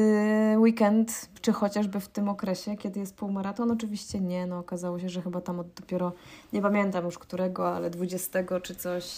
[0.57, 3.71] weekend, czy chociażby w tym okresie, kiedy jest półmaraton.
[3.71, 6.13] Oczywiście nie, no okazało się, że chyba tam od dopiero,
[6.53, 9.17] nie pamiętam już którego, ale 20 czy coś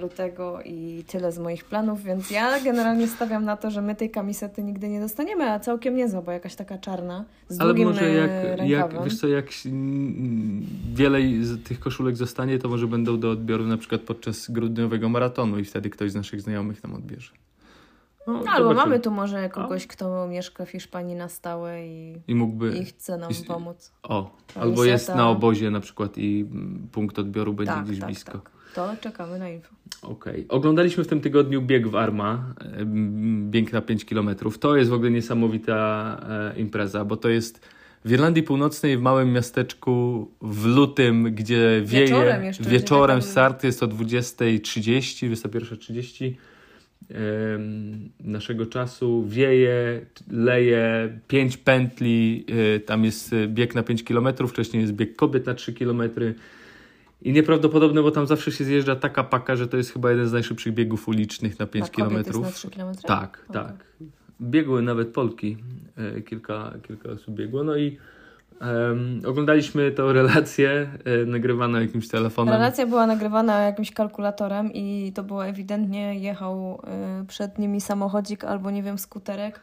[0.00, 4.10] lutego i tyle z moich planów, więc ja generalnie stawiam na to, że my tej
[4.10, 8.10] kamisety nigdy nie dostaniemy, a całkiem niezła, bo jakaś taka czarna z Ale długim może
[8.10, 9.46] jak, e, jak, wiesz co, jak
[10.94, 15.58] wiele z tych koszulek zostanie, to może będą do odbioru na przykład podczas grudniowego maratonu
[15.58, 17.32] i wtedy ktoś z naszych znajomych nam odbierze.
[18.26, 22.34] No, no Albo mamy tu może kogoś, kto mieszka w Hiszpanii na stałe i, I,
[22.34, 23.92] mógłby, i chce nam pomóc.
[24.02, 26.46] O, albo jest na obozie na przykład i
[26.92, 28.32] punkt odbioru będzie tak, gdzieś tak, blisko.
[28.32, 28.51] Tak.
[28.74, 29.74] To czekamy na info.
[30.02, 30.32] Okej.
[30.32, 30.48] Okay.
[30.48, 32.54] Oglądaliśmy w tym tygodniu bieg w Arma,
[33.50, 34.36] bieg na 5 km.
[34.60, 37.66] To jest w ogóle niesamowita e, impreza, bo to jest
[38.04, 42.06] w Irlandii Północnej, w małym miasteczku w lutym, gdzie wieje.
[42.06, 42.64] Wieczorem jeszcze.
[42.64, 43.30] Wieczorem tam...
[43.30, 46.34] start jest o 20.30, 21.30
[48.20, 49.24] naszego czasu.
[49.28, 55.46] Wieje, leje, 5 pętli, e, tam jest bieg na 5 km, wcześniej jest bieg kobiet
[55.46, 56.02] na 3 km
[57.24, 60.32] i nieprawdopodobne, bo tam zawsze się zjeżdża taka paka, że to jest chyba jeden z
[60.32, 62.14] najszybszych biegów ulicznych na 5 km.
[62.14, 62.94] na 3 km?
[62.94, 63.62] Tak, okay.
[63.64, 63.86] tak.
[64.40, 65.56] Biegły nawet Polki,
[65.96, 67.64] e, kilka, kilka osób biegło.
[67.64, 67.98] No i
[68.60, 72.54] um, oglądaliśmy tą relację e, nagrywaną jakimś telefonem.
[72.54, 78.70] Relacja była nagrywana jakimś kalkulatorem i to było ewidentnie jechał e, przed nimi samochodzik albo
[78.70, 79.60] nie wiem skuterek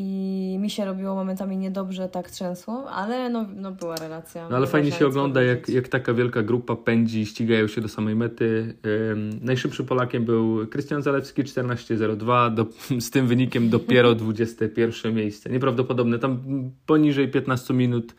[0.00, 4.48] i mi się robiło momentami niedobrze, tak trzęsło, ale no, no była relacja.
[4.48, 8.14] No ale fajnie się ogląda, jak, jak taka wielka grupa pędzi, ścigają się do samej
[8.14, 8.74] mety.
[9.10, 12.66] Um, najszybszym Polakiem był Krystian Zalewski 14.02, do,
[13.06, 15.50] z tym wynikiem dopiero 21 miejsce.
[15.50, 16.40] Nieprawdopodobne, tam
[16.86, 18.14] poniżej 15 minut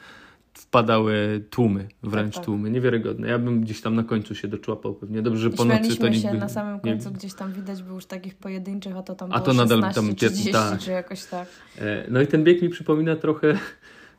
[0.69, 2.45] wpadały tłumy, wręcz tak, tak.
[2.45, 3.27] tłumy, niewiarygodne.
[3.27, 5.21] Ja bym gdzieś tam na końcu się doczłapał pewnie.
[5.21, 7.15] Dobrze, że po nocy to nikt się na samym końcu, nie...
[7.15, 10.15] gdzieś tam widać było już takich pojedynczych, a to tam a to nadal 16, tam
[10.15, 10.79] 30, tak.
[10.79, 11.47] czy jakoś tak.
[11.77, 13.57] E, no i ten bieg mi przypomina trochę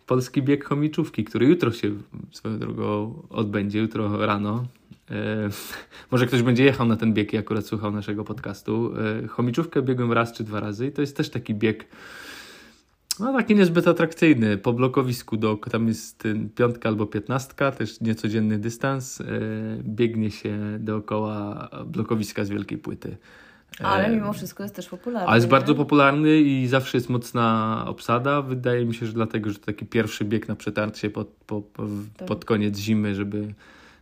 [0.07, 1.91] polski bieg chomiczówki, który jutro się
[2.33, 4.65] swoją drogą odbędzie, jutro rano.
[5.11, 5.49] E,
[6.11, 8.93] może ktoś będzie jechał na ten bieg i akurat słuchał naszego podcastu.
[9.25, 11.87] E, chomiczówkę biegłem raz czy dwa razy i to jest też taki bieg
[13.21, 14.59] no taki niezbyt atrakcyjny.
[14.59, 19.21] Po blokowisku do, tam jest piątka albo piętnastka, też niecodzienny dystans.
[19.21, 19.25] E,
[19.83, 23.17] biegnie się dookoła blokowiska z wielkiej płyty.
[23.81, 25.29] E, ale mimo wszystko jest też popularny.
[25.29, 25.51] Ale jest nie?
[25.51, 28.43] bardzo popularny i zawsze jest mocna obsada.
[28.43, 31.87] Wydaje mi się, że dlatego, że to taki pierwszy bieg na przetarcie pod, po, po,
[32.17, 32.29] tak.
[32.29, 33.55] pod koniec zimy, żeby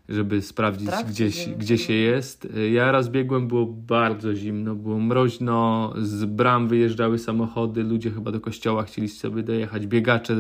[0.09, 2.49] żeby sprawdzić, gdzie, gdzie się jest.
[2.73, 8.40] Ja raz biegłem, było bardzo zimno, było mroźno, z bram wyjeżdżały samochody, ludzie chyba do
[8.40, 10.37] kościoła chcieli sobie dojechać, biegacze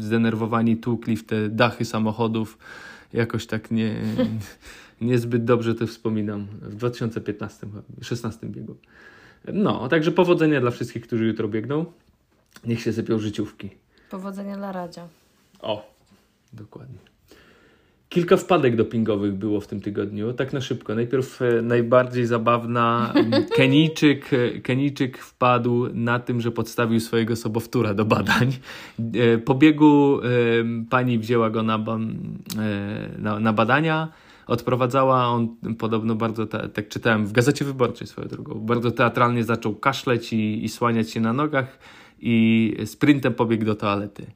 [0.00, 2.58] zdenerwowani tłukli w te dachy samochodów.
[3.12, 3.94] Jakoś tak nie,
[5.00, 6.46] niezbyt dobrze to wspominam.
[6.62, 7.66] W 2015,
[8.00, 8.76] 16 biegu.
[9.52, 11.84] No, także powodzenia dla wszystkich, którzy jutro biegną.
[12.64, 13.70] Niech się sypią życiówki.
[14.10, 15.08] Powodzenia dla Radzia.
[15.60, 15.92] O,
[16.52, 17.15] dokładnie.
[18.16, 20.94] Kilka wpadek dopingowych było w tym tygodniu, tak na szybko.
[20.94, 23.12] Najpierw e, najbardziej zabawna,
[23.56, 28.52] Kenijczyk, e, Kenijczyk wpadł na tym, że podstawił swojego sobowtóra do badań.
[28.98, 30.20] E, po biegu
[30.90, 31.84] pani wzięła go na,
[33.18, 34.08] na, na badania,
[34.46, 40.32] odprowadzała, on podobno bardzo, tak czytałem w Gazecie Wyborczej swoją drogą, bardzo teatralnie zaczął kaszleć
[40.32, 41.78] i, i słaniać się na nogach
[42.20, 44.26] i sprintem pobiegł do toalety.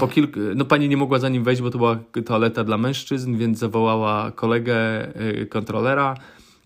[0.00, 3.36] Po kilku, no pani nie mogła za nim wejść, bo to była toaleta dla mężczyzn,
[3.36, 4.76] więc zawołała kolegę
[5.42, 6.14] y, kontrolera.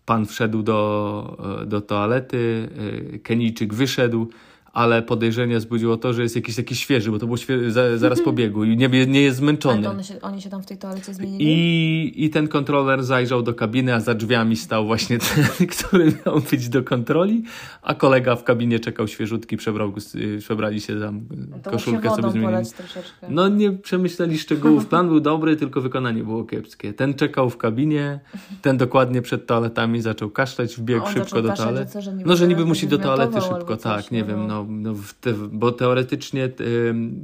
[0.07, 2.69] Pan wszedł do, y, do toalety,
[3.15, 4.29] y, Kenijczyk wyszedł,
[4.77, 8.23] ale podejrzenie wzbudziło to, że jest jakiś taki świeży, bo to był świe- za, zaraz
[8.23, 9.83] po biegu i nie, nie jest Ale zmęczony.
[9.83, 11.45] to one się, oni się tam w tej toalecie zmienili?
[11.45, 15.45] I, I ten kontroler zajrzał do kabiny, a za drzwiami stał właśnie ten,
[15.77, 17.43] który miał być do kontroli,
[17.83, 21.21] a kolega w kabinie czekał świeżutki, przebrał, y, przebrali się tam,
[21.63, 22.71] to koszulkę się sobie zmienili.
[22.77, 23.27] troszeczkę.
[23.29, 24.87] No nie przemyśleli szczegółów.
[24.97, 26.93] Plan był dobry, tylko wykonanie było kiepskie.
[26.93, 28.21] Ten czekał w kabinie,
[28.63, 31.99] ten dokładnie przed toaletami zaczął kaszleć, wbiegł szybko do toalety.
[32.27, 34.66] No, że niby musi do toalety szybko, tak, nie no, wiem, no.
[34.69, 36.49] No, te, bo teoretycznie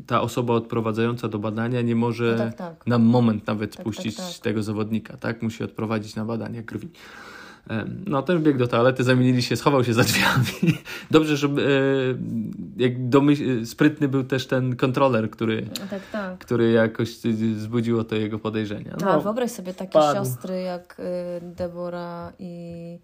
[0.07, 2.87] ta osoba odprowadzająca do badania nie może No tak, tak.
[2.87, 4.39] na moment nawet Tak, tak, tak.
[4.43, 5.43] tego zawodnika, tak?
[5.43, 6.89] Musi odprowadzić na badania krwi.
[8.07, 10.79] No, ten wbiegł do toalety, zamienili się, schował się za drzwiami.
[11.11, 11.53] Dobrze, że e,
[12.77, 16.39] jak domyśl- sprytny był też ten kontroler, który, No tak, tak.
[16.39, 17.11] który jakoś
[17.57, 18.97] wzbudziło to jego podejrzenia.
[19.01, 20.19] No, wyobraź sobie takie padł.
[20.19, 21.05] siostry jak y,
[21.57, 22.99] Debora i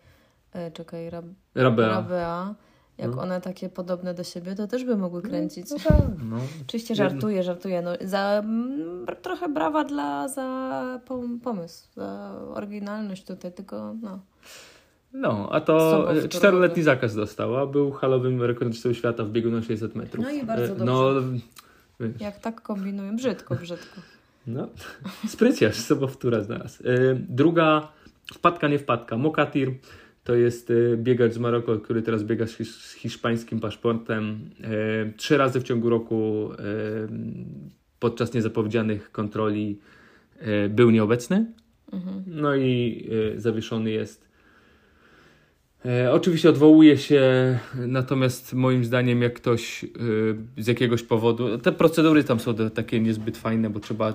[0.57, 1.25] y, czekaj, Rab
[1.55, 1.89] Rabea.
[1.89, 2.55] Rabea.
[2.99, 3.23] Jak No.
[3.23, 5.71] one takie podobne do siebie, to też by mogły kręcić.
[5.71, 5.99] No, tak,
[6.31, 6.37] no.
[6.67, 7.83] Oczywiście żartuję, żartuję.
[7.83, 14.19] No, za, mm, br- trochę brawa dla, za pom- pomysł, za oryginalność tutaj, tylko no.
[15.13, 17.67] No, a to czteroletni zakaz dostała.
[17.67, 20.25] Był halowym rekordzistą świata w biegu na 600 metrów.
[20.25, 21.11] No i bardzo E, No,
[22.01, 24.01] wiesz, Jak tak kombinują, brzydko, brzydko.
[24.47, 24.69] no
[25.29, 26.83] spryciarz, sobowtóra znalazł.
[26.89, 27.89] E, Druga
[28.35, 29.17] wpadka, nie wpadka.
[29.17, 29.75] Mokatir
[30.29, 34.51] to jest e, biegacz z Maroku, który teraz biega z hisz- z hiszpańskim paszportem.
[34.63, 36.57] E, Trzy razy w ciągu roku e,
[37.99, 39.79] podczas niezapowiedzianych kontroli
[40.71, 41.53] był nieobecny.
[41.93, 42.25] Mhm.
[42.27, 44.28] No i zawieszony jest.
[45.87, 47.23] E, oczywiście odwołuje się,
[47.75, 49.89] natomiast moim zdaniem, jak ktoś e,
[50.57, 51.59] z jakiegoś powodu.
[51.59, 54.15] Te procedury tam są takie niezbyt fajne, bo trzeba.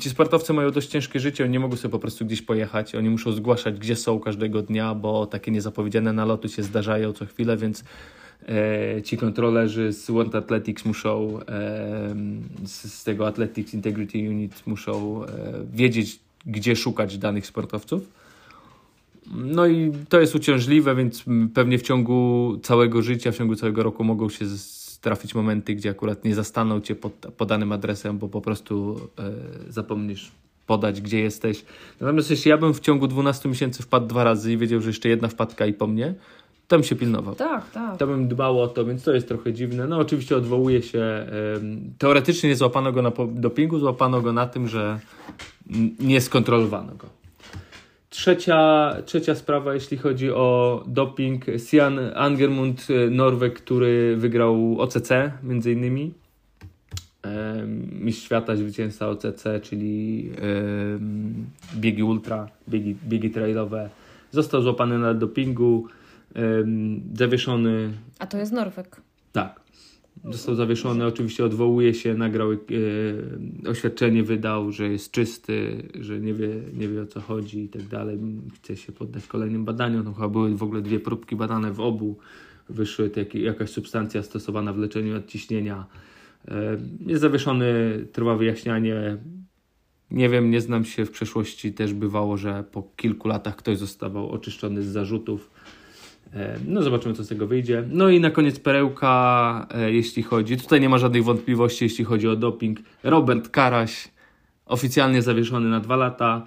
[0.00, 2.94] Ci sportowcy mają dość ciężkie życie, oni nie mogą sobie po prostu gdzieś pojechać.
[2.94, 7.56] Oni muszą zgłaszać, gdzie są każdego dnia, bo takie niezapowiedziane naloty się zdarzają co chwilę,
[7.56, 7.84] więc
[8.48, 11.40] e, ci kontrolerzy z World Athletics muszą,
[12.64, 15.22] z, tego Athletics Integrity Unit muszą
[15.72, 18.23] wiedzieć, gdzie szukać danych sportowców.
[19.32, 24.04] No i to jest uciążliwe, więc pewnie w ciągu całego życia, w ciągu całego roku
[24.04, 24.44] mogą się
[25.00, 29.32] trafić momenty, gdzie akurat nie zastaną cię pod podanym adresem, bo po prostu e,
[29.72, 30.32] zapomnisz
[30.66, 31.64] podać, gdzie jesteś.
[32.00, 35.08] Natomiast jeśli ja bym w ciągu 12 miesięcy wpadł dwa razy i wiedział, że jeszcze
[35.08, 36.14] jedna wpadka i po mnie,
[36.68, 37.34] to bym się pilnował.
[37.34, 37.96] Tak, tak.
[37.96, 39.86] To bym dbał o to, więc to jest trochę dziwne.
[39.86, 41.26] No oczywiście odwołuje się.
[41.98, 45.00] teoretycznie nie złapano go na dopingu, złapano go na tym, że
[45.98, 47.23] nie skontrolowano go.
[48.14, 51.44] Trzecia, trzecia sprawa, jeśli chodzi o doping.
[51.68, 55.10] Sian Angermund, e, Norweg, który wygrał OCC
[55.42, 56.14] między innymi.
[58.00, 60.30] Mistrz świata, zwycięzca OCC, czyli
[61.76, 63.90] biegi ultra, biegi, biegi trailowe.
[64.30, 65.86] Został złapany na dopingu,
[67.14, 69.00] zawieszony A to jest Norweg.
[69.32, 69.63] tak.
[70.30, 72.56] Został zawieszony, oczywiście odwołuje się, nagrał e,
[73.68, 77.82] oświadczenie, wydał, że jest czysty, że nie wie, nie wie o co chodzi i tak
[77.82, 78.18] dalej.
[78.54, 80.04] Chce się poddać kolejnym badaniom.
[80.04, 82.18] No, chyba były w ogóle dwie próbki badane w obu.
[82.68, 85.86] Wyszły takie, jakaś substancja stosowana w leczeniu nadciśnienia.
[86.48, 87.66] E, jest zawieszony,
[88.12, 89.16] trwa wyjaśnianie.
[90.10, 91.72] Nie wiem, nie znam się w przeszłości.
[91.72, 95.50] Też bywało, że po kilku latach ktoś zostawał oczyszczony z zarzutów.
[96.36, 97.84] E, No, zobaczymy, co z tego wyjdzie.
[97.90, 100.56] No i na koniec perełka, e, jeśli chodzi.
[100.56, 102.78] Tutaj nie ma żadnych wątpliwości, jeśli chodzi o doping.
[103.02, 104.08] Robert Karaś,
[104.66, 106.46] oficjalnie zawieszony na dwa lata.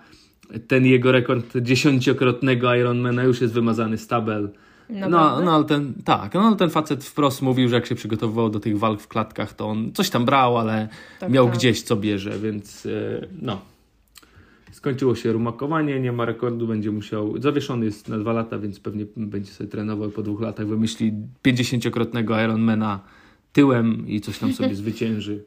[0.68, 4.50] Ten jego rekord dziesięciokrotnego Ironmana już jest wymazany z tabel.
[4.90, 8.50] No, no ale ten, tak, no ale ten facet wprost mówił, że jak się przygotowywał
[8.50, 10.88] do tych walk w klatkach, to on coś tam brał, ale
[11.20, 11.56] Tak, miał tak.
[11.56, 13.62] gdzieś co bierze, więc e, no.
[14.88, 17.42] Skończyło się rumakowanie, nie ma rekordu, będzie musiał.
[17.42, 22.44] Zawieszony jest na dwa lata, więc pewnie będzie sobie trenował po dwóch latach wymyśli 50-krotnego
[22.46, 23.00] Ironmana
[23.54, 25.44] tyłem i coś tam sobie zwycięży.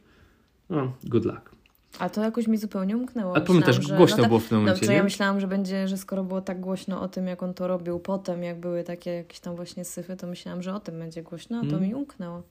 [0.70, 1.50] No, good luck.
[1.98, 3.37] A to jakoś mi zupełnie umknęło.
[3.37, 4.94] A pamiętasz, Myślałam, że- głośno no było w tym momencie, nie?
[4.94, 7.98] ja myślałam, że będzie, że skoro było tak głośno o tym, jak on to robił
[7.98, 11.59] potem, jak były takie jakieś tam właśnie syfy, to myślałam, że o tym będzie głośno,
[11.59, 11.83] a to Mm.
[11.83, 12.42] mi umknęło.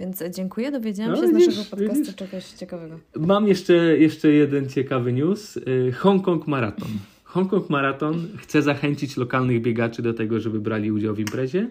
[0.00, 2.14] Więc dziękuję, dowiedziałam No, się z naszego podcastu widzisz.
[2.14, 2.98] czegoś ciekawego.
[3.16, 5.56] Mam jeszcze, jeszcze jeden ciekawy news.
[5.56, 6.88] Y, Hongkong Marathon.
[7.24, 11.68] Hongkong Marathon chce zachęcić lokalnych biegaczy do tego, żeby brali udział w imprezie.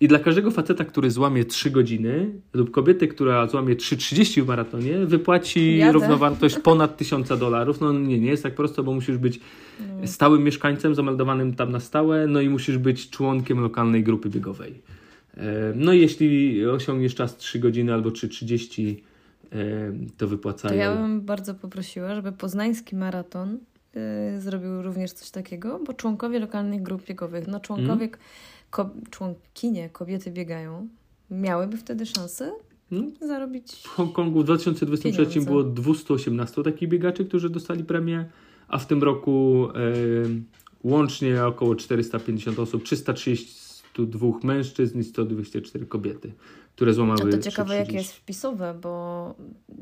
[0.00, 4.98] I dla każdego faceta, który złamie 3 godziny, lub kobiety, która złamie 3,30 w maratonie,
[5.06, 5.92] wypłaci Jadę.
[5.92, 7.80] równowartość ponad 1000 dolarów.
[7.80, 9.40] No nie, nie jest tak prosto, bo musisz być
[10.00, 10.06] No.
[10.06, 14.74] stałym mieszkańcem, zameldowanym tam na stałe, no i musisz być członkiem lokalnej grupy biegowej.
[15.36, 18.96] E, No i jeśli osiągniesz czas 3 godziny albo 3,30,
[19.52, 19.56] e,
[20.16, 20.72] to wypłacają.
[20.74, 23.58] To ja bym bardzo poprosiła, żeby poznański maraton
[24.36, 28.18] y, zrobił również coś takiego, bo członkowie lokalnych grup biegowych, no członkowie, Mm.
[28.70, 30.88] ko, członkinie kobiety biegają,
[31.30, 32.52] miałyby wtedy szansę
[32.90, 33.72] No, zarobić.
[33.72, 35.50] W Hongkongu w 2023 Pieniądze.
[35.50, 38.24] było 218 takich biegaczy, którzy dostali premię,
[38.68, 39.72] a w tym roku e,
[40.84, 42.82] łącznie około 450 osób,
[43.92, 46.32] 332 mężczyzn i 124 kobiety,
[46.76, 47.94] które złamały No to ciekawe, jakie 3,30.
[47.94, 49.34] jest wpisowe, bo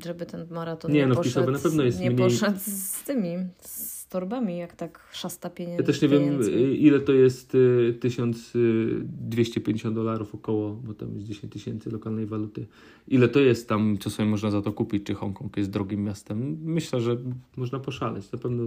[0.05, 3.03] żeby ten maraton Nie, nie, no, poszedł, wpisowe na pewno jest nie mniej- poszedł z
[3.05, 5.83] tymi, z torbami, jak tak szasta pieniędzy.
[5.83, 6.55] Ja też nie wiem, pieniędzmi.
[6.55, 12.67] y, ile to jest y, 1250 dolarów około, bo tam jest 10 tysięcy lokalnej waluty.
[13.09, 16.59] Ile to jest tam, co sobie można za to kupić, czy Hongkong jest drogim miastem?
[16.63, 17.17] Myślę, że
[17.57, 18.33] można poszaleć.
[18.33, 18.63] Na pewno,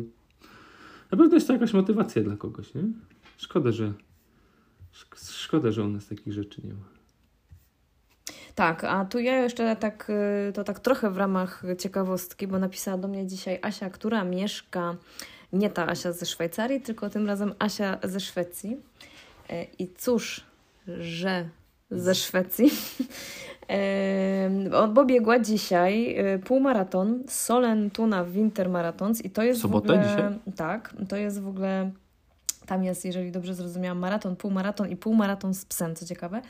[1.12, 2.84] na pewno jest to jakaś motywacja dla kogoś, nie?
[3.38, 3.94] Szkoda, że
[5.30, 6.92] szkoda, że u nas takich rzeczy nie ma.
[8.56, 10.10] Tak, a tu ja jeszcze tak,
[10.50, 14.96] y, to tak trochę w ramach ciekawostki, bo napisała do mnie dzisiaj Asia, która mieszka,
[15.54, 18.78] nie ta Asia ze Szwajcarii, tylko tym razem Asia ze Szwecji.
[19.50, 20.42] E, I cóż,
[20.88, 21.50] że
[21.92, 22.70] ze Szwecji.
[23.70, 24.50] E,
[24.94, 30.10] Bo biegła dzisiaj e, półmaraton Solentuna Winter Marathons i to jest Sobotę w ogóle...
[30.10, 30.56] dzisiaj?
[30.56, 31.92] Tak, to jest w ogóle...
[32.72, 36.42] Tam jest, jeżeli dobrze zrozumiałam, maraton, półmaraton i półmaraton z psem, co ciekawe,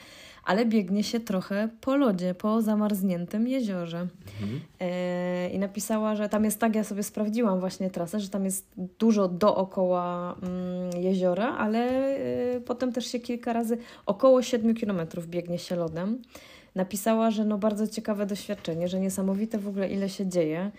[0.44, 4.08] ale biegnie się trochę po lodzie, po zamarzniętym jeziorze.
[4.80, 8.68] E, I napisała, że tam jest tak, ja sobie sprawdziłam właśnie trasę, że tam jest
[9.00, 11.80] dużo dookoła mm, jeziora, ale
[12.16, 16.22] e, potem też się kilka razy, około 7 kilometrów biegnie się lodem.
[16.76, 20.72] Napisała, że no bardzo ciekawe doświadczenie, że niesamowite w ogóle ile się dzieje,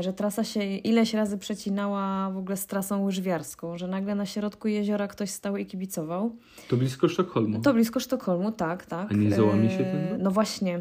[0.00, 4.68] że trasa się ileś razy przecinała w ogóle z trasą łyżwiarską, że nagle na środku
[4.68, 6.36] jeziora ktoś stał i kibicował.
[6.68, 7.60] To blisko Sztokholmu.
[7.60, 9.12] To blisko Sztokholmu, tak, tak.
[9.12, 10.22] A nie załamie się E, ten lód?
[10.22, 10.80] No właśnie.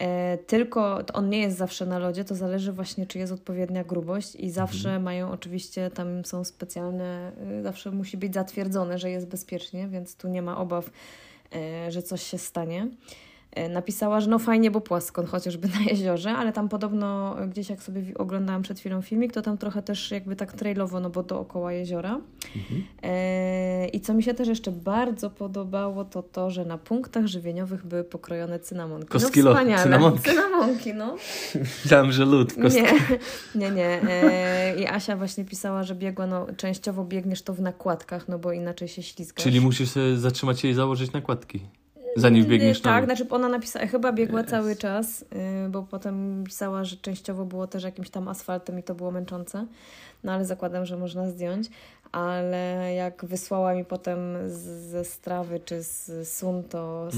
[0.00, 4.34] E, tylko on nie jest zawsze na lodzie, to zależy właśnie, czy jest odpowiednia grubość
[4.34, 5.02] i zawsze Mhm.
[5.02, 10.42] mają oczywiście, tam są specjalne, zawsze musi być zatwierdzone, że jest bezpiecznie, więc tu nie
[10.42, 10.90] ma obaw,
[11.54, 12.88] e, że coś się stanie.
[13.52, 17.82] E, Napisała, że no fajnie, bo płasko, chociażby na jeziorze, ale tam podobno gdzieś jak
[17.82, 21.72] sobie oglądałam przed chwilą filmik, to tam trochę też jakby tak trailowo, no bo dookoła
[21.72, 22.20] jeziora.
[22.56, 22.84] Mhm.
[23.02, 27.86] E, I co mi się też jeszcze bardzo podobało, to to, że na punktach żywieniowych
[27.86, 29.08] były pokrojone cynamonki.
[29.08, 29.82] Kostki no wspaniale.
[29.82, 30.30] cynamonki.
[30.30, 31.16] Cynamonki, no.
[31.84, 32.54] Myślałem, że lód.
[32.62, 32.76] Kost...
[32.76, 32.92] Nie,
[33.60, 34.00] nie, nie.
[34.10, 38.52] E, I Asia właśnie pisała, że biegła, no częściowo biegniesz to w nakładkach, no bo
[38.52, 39.44] inaczej się ślizgasz.
[39.44, 41.60] Czyli musisz zatrzymać się i założyć nakładki,
[42.16, 44.46] zanim wbiegniesz na Tak, znaczy ona napisała, chyba biegła Yes.
[44.50, 48.94] cały czas, y, bo potem pisała, że częściowo było też jakimś tam asfaltem i to
[48.94, 49.66] było męczące.
[50.24, 51.68] No ale zakładam, że można zdjąć.
[52.12, 54.18] Ale jak wysłała mi potem
[54.90, 57.16] ze strawy czy z Sunto z,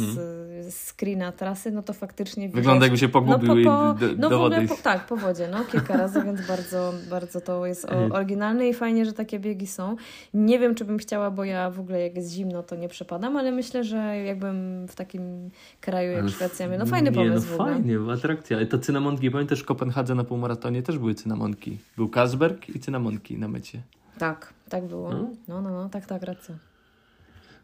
[0.74, 2.48] z screena trasy, no to faktycznie.
[2.48, 4.68] Wygląda jakby się pogubił no, po, i po, do, no do wody.
[4.68, 8.12] po, tak, po wodzie, no kilka razy, więc bardzo, bardzo to jest Mhm.
[8.12, 9.96] oryginalne i fajnie, że takie biegi są.
[10.34, 13.36] Nie wiem, czy bym chciała, bo ja w ogóle jak jest zimno, to nie przepadam,
[13.36, 17.60] ale myślę, że jakbym w takim kraju jak Szwecja, no fajny nie, pomysł no w
[17.60, 17.74] ogóle.
[17.74, 18.56] fajnie, atrakcja.
[18.56, 21.78] Ale to cynamonki, pamiętasz w Kopenhadze na półmaratonie też były cynamonki.
[21.96, 23.80] Był Kasberg i cynamonki na mecie.
[24.18, 25.10] Tak, tak było.
[25.10, 25.30] No.
[25.48, 26.54] No, no, no, tak, tak, racja.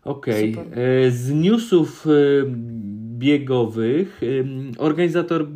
[0.05, 0.55] Okej.
[0.55, 0.79] Super.
[0.79, 2.11] E, Z newsów e,
[3.19, 4.27] biegowych e,
[4.79, 5.47] organizator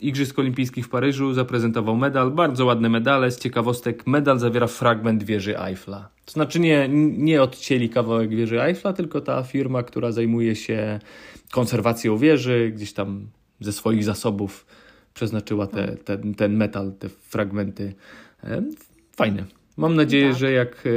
[0.00, 2.30] Igrzysk Olimpijskich w Paryżu zaprezentował medal.
[2.30, 3.30] Bardzo ładne medale.
[3.30, 6.08] Z ciekawostek medal zawiera fragment wieży Eiffla.
[6.24, 10.98] To znaczy nie, nie odcięli kawałek wieży Eiffla, tylko ta firma, która zajmuje się
[11.50, 13.26] konserwacją wieży, gdzieś tam
[13.60, 14.66] ze swoich zasobów
[15.14, 17.94] przeznaczyła te, ten, ten metal, te fragmenty.
[19.16, 19.44] Fajne.
[19.76, 20.38] Mam nadzieję, Tak.
[20.38, 20.90] że jak e,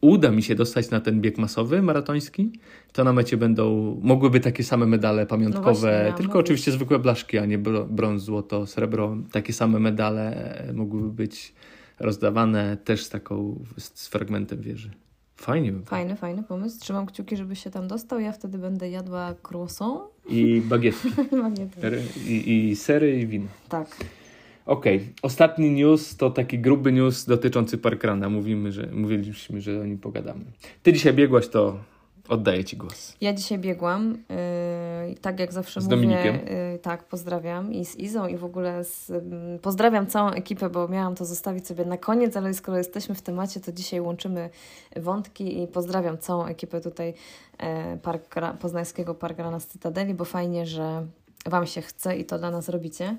[0.00, 2.52] uda mi się dostać na ten bieg masowy, maratoński,
[2.92, 6.44] to na mecie będą, mogłyby takie same medale pamiątkowe, No właśnie, miałam tylko mówić.
[6.46, 9.16] oczywiście zwykłe blaszki, a nie brąz, złoto, srebro.
[9.32, 11.54] Takie same medale e, mogłyby być
[12.00, 14.90] rozdawane też z taką, z, fragmentem wieży.
[15.36, 15.84] Fajnie by.
[15.84, 16.80] Fajny, fajny pomysł.
[16.80, 18.20] Trzymam kciuki, żeby się tam dostał.
[18.20, 20.00] Ja wtedy będę jadła croissant.
[20.28, 21.08] I bagietki,
[21.82, 21.92] wiem.
[22.26, 23.46] i, i sery, i wino.
[23.68, 23.96] Tak.
[24.66, 28.28] Okej, ostatni news to taki gruby news dotyczący Parkrana.
[28.28, 30.44] Mówimy, że, mówiliśmy, że o nim pogadamy.
[30.82, 31.78] Ty dzisiaj biegłaś, to
[32.28, 33.16] oddaję Ci głos.
[33.20, 34.18] Ja dzisiaj biegłam,
[35.08, 36.34] yy, tak jak zawsze Z mówię, Dominikiem?
[36.34, 40.88] yy, tak, pozdrawiam i z Izą i w ogóle z, ym, pozdrawiam całą ekipę, bo
[40.88, 44.50] miałam to zostawić sobie na koniec, ale skoro jesteśmy w temacie, to dzisiaj łączymy
[44.96, 47.14] wątki i pozdrawiam całą ekipę tutaj
[47.58, 51.06] e, Park, Poznańskiego Parkrana z Cytadeli, bo fajnie, że
[51.46, 53.16] Wam się chce i to dla nas robicie.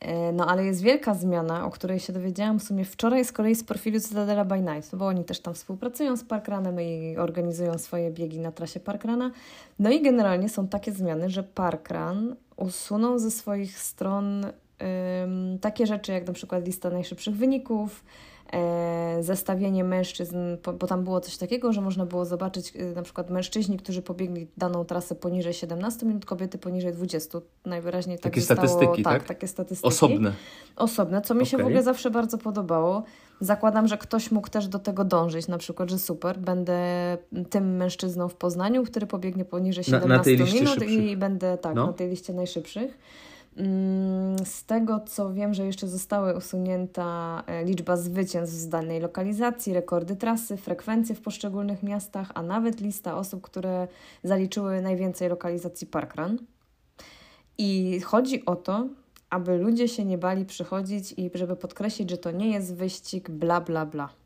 [0.00, 3.54] E, No ale jest wielka zmiana, o której się dowiedziałam w sumie wczoraj z kolei
[3.54, 7.78] z profilu Cytadela by Night, no bo oni też tam współpracują z Parkranem i organizują
[7.78, 9.30] swoje biegi na trasie Parkrana.
[9.78, 14.46] No i generalnie są takie zmiany, że Parkran usunął ze swoich stron
[15.60, 18.04] takie rzeczy jak na przykład lista najszybszych wyników,
[19.20, 20.36] zestawienie mężczyzn,
[20.78, 24.46] bo, tam było coś takiego, że można było zobaczyć e, na przykład mężczyźni, którzy pobiegli
[24.56, 27.38] daną trasę poniżej 17 minut, kobiety poniżej 20.
[27.66, 29.28] Najwyraźniej tak takie zostało, statystyki, tak, tak?
[29.28, 29.88] takie statystyki.
[29.88, 30.32] Osobne.
[30.76, 31.64] Osobne, co mi się okay.
[31.64, 33.02] w ogóle zawsze bardzo podobało.
[33.40, 36.78] Zakładam, że ktoś mógł też do tego dążyć, na przykład, że super, będę
[37.50, 41.86] tym mężczyzną w Poznaniu, który pobiegnie poniżej 17 na, na minut i będę tak, no.
[41.86, 42.98] na tej liście najszybszych.
[43.56, 49.72] Mm, z tego co wiem, że jeszcze zostały usunięta e, liczba zwycięstw z danej lokalizacji,
[49.74, 53.88] rekordy trasy, frekwencje w poszczególnych miastach, a nawet lista osób, które
[54.24, 56.38] zaliczyły najwięcej lokalizacji parkrun.
[57.58, 58.86] I chodzi o to,
[59.30, 63.60] aby ludzie się nie bali przychodzić i żeby podkreślić, że to nie jest wyścig bla
[63.60, 64.21] bla bla.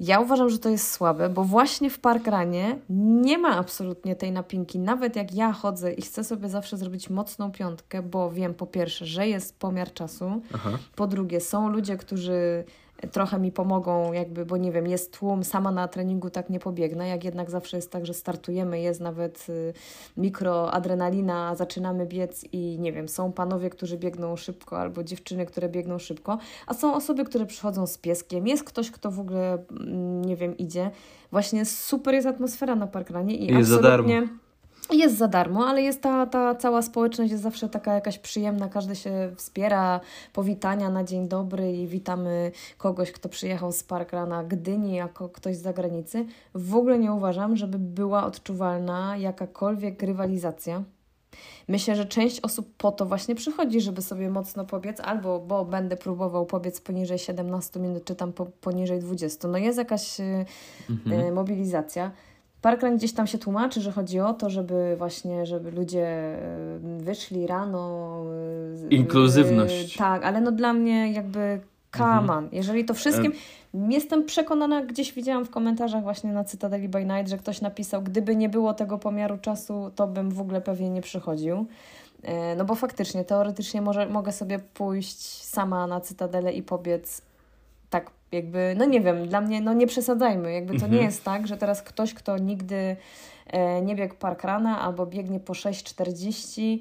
[0.00, 2.78] Ja uważam, że to jest słabe, bo właśnie w parkranie
[3.22, 4.78] nie ma absolutnie tej napinki.
[4.78, 9.06] Nawet jak ja chodzę i chcę sobie zawsze zrobić mocną piątkę, bo wiem po pierwsze,
[9.06, 10.70] że jest pomiar czasu, Aha.
[10.96, 12.64] po drugie są ludzie, którzy
[13.12, 17.08] trochę mi pomogą, jakby, bo nie wiem, jest tłum, sama na treningu tak nie pobiegnę,
[17.08, 19.72] jak jednak zawsze jest tak, że startujemy, jest nawet y,
[20.16, 25.98] mikroadrenalina, zaczynamy biec i nie wiem, są panowie, którzy biegną szybko, albo dziewczyny, które biegną
[25.98, 30.36] szybko, a są osoby, które przychodzą z pieskiem, jest ktoś, kto w ogóle, mm, nie
[30.36, 30.90] wiem, idzie.
[31.30, 34.28] Właśnie super jest atmosfera na parkranie i jest absolutnie...
[34.92, 38.96] Jest za darmo, ale jest ta, ta cała społeczność jest zawsze taka jakaś przyjemna, każdy
[38.96, 40.00] się wspiera,
[40.32, 45.62] powitania na dzień dobry i witamy kogoś, kto przyjechał z Parkrana Gdyni jako ktoś z
[45.62, 46.26] zagranicy.
[46.54, 50.82] W ogóle nie uważam, żeby była odczuwalna jakakolwiek rywalizacja.
[51.68, 55.96] Myślę, że część osób po to właśnie przychodzi, żeby sobie mocno pobiec, albo bo będę
[55.96, 59.48] próbował pobiec poniżej 17 minut, czy tam po, poniżej 20.
[59.48, 60.44] No jest jakaś y,
[60.90, 61.20] mhm.
[61.20, 62.10] y, mobilizacja.
[62.62, 67.46] Parkrun gdzieś tam się tłumaczy, że chodzi o to, żeby właśnie, żeby ludzie e, wyszli
[67.46, 68.16] rano.
[68.84, 69.96] E, Inkluzywność.
[69.96, 72.44] tak, ale no dla mnie jakby kaman.
[72.44, 72.48] Mhm.
[72.52, 73.32] Jeżeli to wszystkim...
[73.88, 78.36] Jestem przekonana, gdzieś widziałam w komentarzach właśnie na Cytadeli by Night, że ktoś napisał, gdyby
[78.36, 81.66] nie było tego pomiaru czasu, to bym w ogóle pewnie nie przychodził.
[82.22, 87.22] E, no bo faktycznie, teoretycznie może, mogę sobie pójść sama na Cytadelę i pobiec
[87.90, 90.92] tak jakby, no nie wiem, dla mnie, no nie przesadzajmy, jakby to mhm.
[90.92, 92.96] nie jest tak, że teraz ktoś, kto nigdy
[93.46, 96.78] e, nie biegł parkrana albo biegnie po 6,40,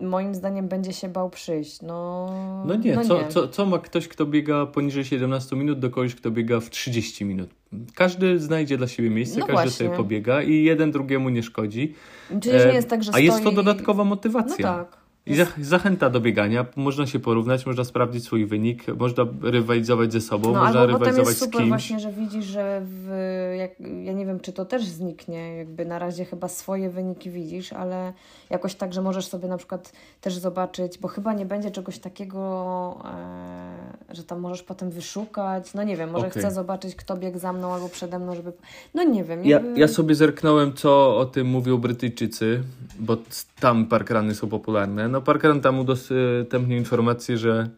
[0.00, 1.82] moim zdaniem będzie się bał przyjść.
[1.82, 2.30] No,
[2.66, 3.28] no nie, no co, nie.
[3.28, 7.24] Co, co ma ktoś, kto biega poniżej 17 minut do kogoś, kto biega w 30
[7.24, 7.50] minut?
[7.94, 9.86] Każdy znajdzie dla siebie miejsce, no każdy właśnie.
[9.86, 11.94] sobie pobiega i jeden drugiemu nie szkodzi.
[12.30, 12.34] E,
[12.66, 14.72] nie jest tak, że A jest to dodatkowa motywacja.
[14.72, 14.97] No tak.
[15.28, 20.52] I zachęta do biegania, można się porównać, można sprawdzić swój wynik, można rywalizować ze sobą,
[20.52, 21.68] no, można rywalizować jest super z kimś.
[21.68, 23.10] właśnie, że widzisz, że w,
[23.58, 23.70] jak,
[24.04, 28.12] ja nie wiem, czy to też zniknie, jakby na razie chyba swoje wyniki widzisz, ale
[28.50, 32.98] jakoś tak, że możesz sobie na przykład też zobaczyć, bo chyba nie będzie czegoś takiego,
[33.04, 36.42] e, że tam możesz potem wyszukać, no nie wiem, może okay.
[36.42, 38.52] chcę zobaczyć, kto biegł za mną albo przede mną, żeby,
[38.94, 39.44] no nie wiem.
[39.44, 39.70] Jakby...
[39.70, 42.62] Ja, ja sobie zerknąłem, co o tym mówią Brytyjczycy,
[42.98, 43.16] bo
[43.60, 45.08] tam parkrany są popularne.
[45.08, 47.68] No parkrun tam udostępnił informację, że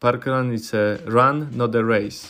[0.00, 2.28] parkrun is a run, not a race.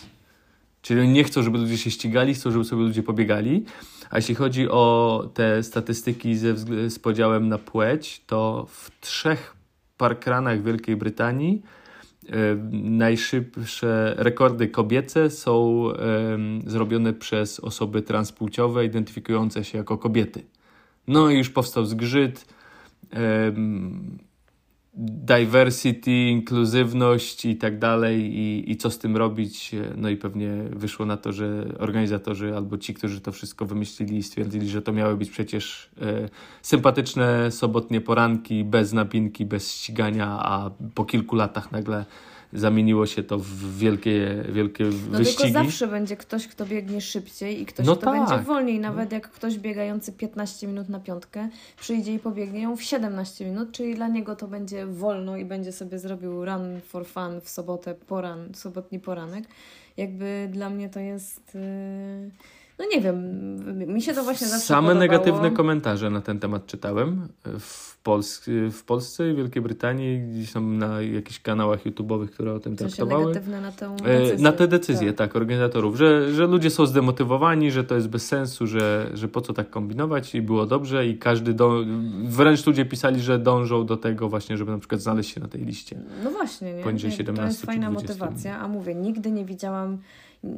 [0.83, 3.65] Czyli nie chcą, żeby ludzie się ścigali, chcą, żeby sobie ludzie pobiegali.
[4.11, 6.57] A jeśli chodzi o te statystyki ze,
[6.91, 9.57] z podziałem na płeć, to w trzech
[9.97, 11.63] parkranach Wielkiej Brytanii
[12.25, 12.29] y,
[12.73, 15.87] najszybsze rekordy kobiece są
[16.67, 20.43] y, zrobione przez osoby transpłciowe identyfikujące się jako kobiety.
[21.09, 22.56] No i już powstał zgrzyt
[24.99, 29.71] diversity, inkluzywność i tak dalej i, i co z tym robić.
[29.97, 34.69] No i pewnie wyszło na to, że organizatorzy albo ci, którzy to wszystko wymyślili stwierdzili,
[34.69, 36.29] że to miały być przecież e,
[36.63, 42.05] sympatyczne sobotnie poranki bez napinki, bez ścigania, a po kilku latach nagle
[42.53, 45.43] zamieniło się to w wielkie, wielkie no wyścigi.
[45.43, 48.15] tylko zawsze będzie ktoś, kto biegnie szybciej i ktoś, no kto tak.
[48.19, 48.81] będzie wolniej.
[48.81, 51.49] Nawet jak ktoś biegający 15 minut na piątkę
[51.81, 55.73] przyjdzie i pobiegnie ją w 17 minut, czyli dla niego to będzie wolno i będzie
[55.73, 59.45] sobie zrobił run for fun w sobotę, poran, sobotni poranek.
[59.97, 61.55] Jakby dla mnie to jest...
[61.55, 65.01] Yy no nie wiem, mi się to właśnie zawsze Same podobało.
[65.01, 70.79] negatywne komentarze na ten temat czytałem w, Pols w Polsce i Wielkiej Brytanii, gdzieś tam
[70.79, 73.27] na jakichś kanałach YouTube'owych, które o tym traktowały.
[73.27, 74.35] negatywne na tę decyzję.
[74.37, 78.09] E, na te decyzje, tak, tak organizatorów, że, że ludzie są zdemotywowani, że to jest
[78.09, 81.85] bez sensu, że, że po co tak kombinować i było dobrze i każdy, do...
[82.25, 85.65] wręcz ludzie pisali, że dążą do tego właśnie, żeby na przykład znaleźć się na tej
[85.65, 86.01] liście.
[86.25, 86.83] No właśnie, nie?
[86.83, 89.99] Poniżej 17 To jest fajna motywacja, a mówię, nigdy nie widziałam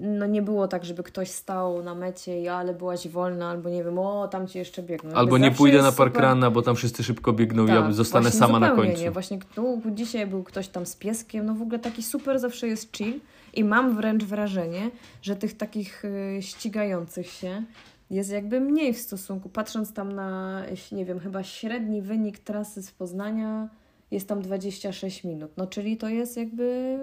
[0.00, 3.84] no nie było tak, żeby ktoś stał na mecie i ale byłaś wolna, albo nie
[3.84, 5.14] wiem, o tam ci jeszcze biegną.
[5.14, 8.30] Albo nie pójdę na super- parkrana, bo tam wszyscy szybko biegną i ja tak, zostanę
[8.30, 9.02] sama na końcu.
[9.02, 9.10] Nie.
[9.10, 12.96] Właśnie tu dzisiaj był ktoś tam z pieskiem, no w ogóle taki super zawsze jest
[12.96, 13.20] chill
[13.54, 14.90] i mam wręcz wrażenie,
[15.22, 17.62] że tych takich y, ścigających się
[18.10, 20.62] jest jakby mniej w stosunku, patrząc tam na,
[20.92, 23.68] nie wiem, chyba średni wynik trasy z Poznania
[24.10, 26.98] jest tam 26 minut, no czyli to jest jakby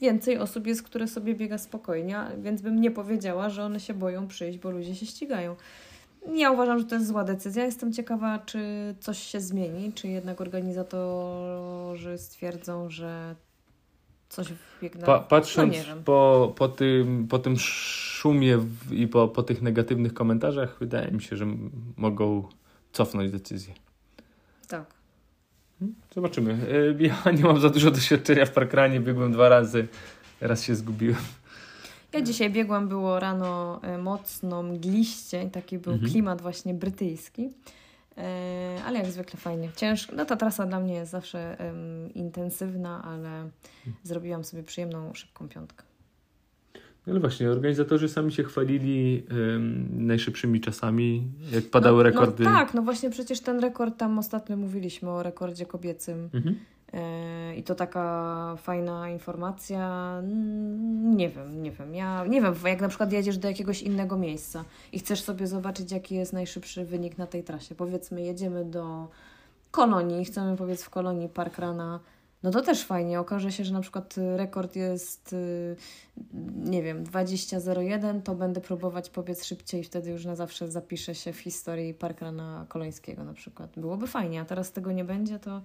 [0.00, 4.28] więcej osób jest, które sobie biega spokojnie, więc bym nie powiedziała, że one się boją
[4.28, 5.56] przyjść, bo ludzie się ścigają.
[6.34, 7.64] Ja uważam, że to jest zła decyzja.
[7.64, 8.60] Jestem ciekawa, czy
[9.00, 13.34] coś się zmieni, czy jednak organizatorzy stwierdzą, że
[14.28, 15.06] coś wbiegnę.
[15.06, 16.04] Pa, patrząc no nie wiem.
[16.04, 21.22] po, po, tym, po tym szumie w, i po, po tych negatywnych komentarzach, wydaje mi
[21.22, 21.46] się, że
[21.96, 22.48] mogą
[22.92, 23.74] cofnąć decyzję.
[24.68, 24.97] Tak.
[26.14, 26.52] Zobaczymy.
[26.52, 29.88] Y, Ja nie mam za dużo doświadczenia w parkranie, biegłem dwa razy,
[30.40, 31.16] raz się zgubiłem.
[32.12, 36.10] Ja dzisiaj biegłam, było rano e, mocno mgliście i taki był Mhm.
[36.12, 37.50] klimat właśnie brytyjski.
[38.18, 39.70] E, ale jak zwykle fajnie.
[39.76, 40.16] Ciężko.
[40.16, 43.48] No ta trasa dla mnie jest zawsze em, intensywna, ale
[44.02, 45.84] zrobiłam sobie przyjemną, szybką piątkę.
[47.08, 52.44] No ale właśnie, organizatorzy sami się chwalili ym, najszybszymi czasami, jak padały no, rekordy.
[52.44, 56.30] No tak, no właśnie przecież ten rekord tam ostatnio mówiliśmy o rekordzie kobiecym.
[56.34, 56.56] Mhm.
[56.92, 60.14] E, I to taka fajna informacja.
[60.18, 61.94] Mm, Nie wiem, nie wiem.
[61.94, 65.92] Ja nie wiem, jak na przykład jedziesz do jakiegoś innego miejsca i chcesz sobie zobaczyć,
[65.92, 67.74] jaki jest najszybszy wynik na tej trasie.
[67.74, 69.08] Powiedzmy, jedziemy do
[69.70, 72.00] Kolonii, chcemy powiedz w Kolonii Parkrana.
[72.42, 73.20] No to też fajnie.
[73.20, 75.76] Okaże się, że na przykład y, rekord jest, y,
[76.64, 81.38] nie wiem, 20.01, to będę próbować pobiec szybciej, wtedy już na zawsze zapiszę się w
[81.38, 83.70] historii Parkrana Kolońskiego na przykład.
[83.76, 85.62] Byłoby fajnie, a teraz tego nie będzie, to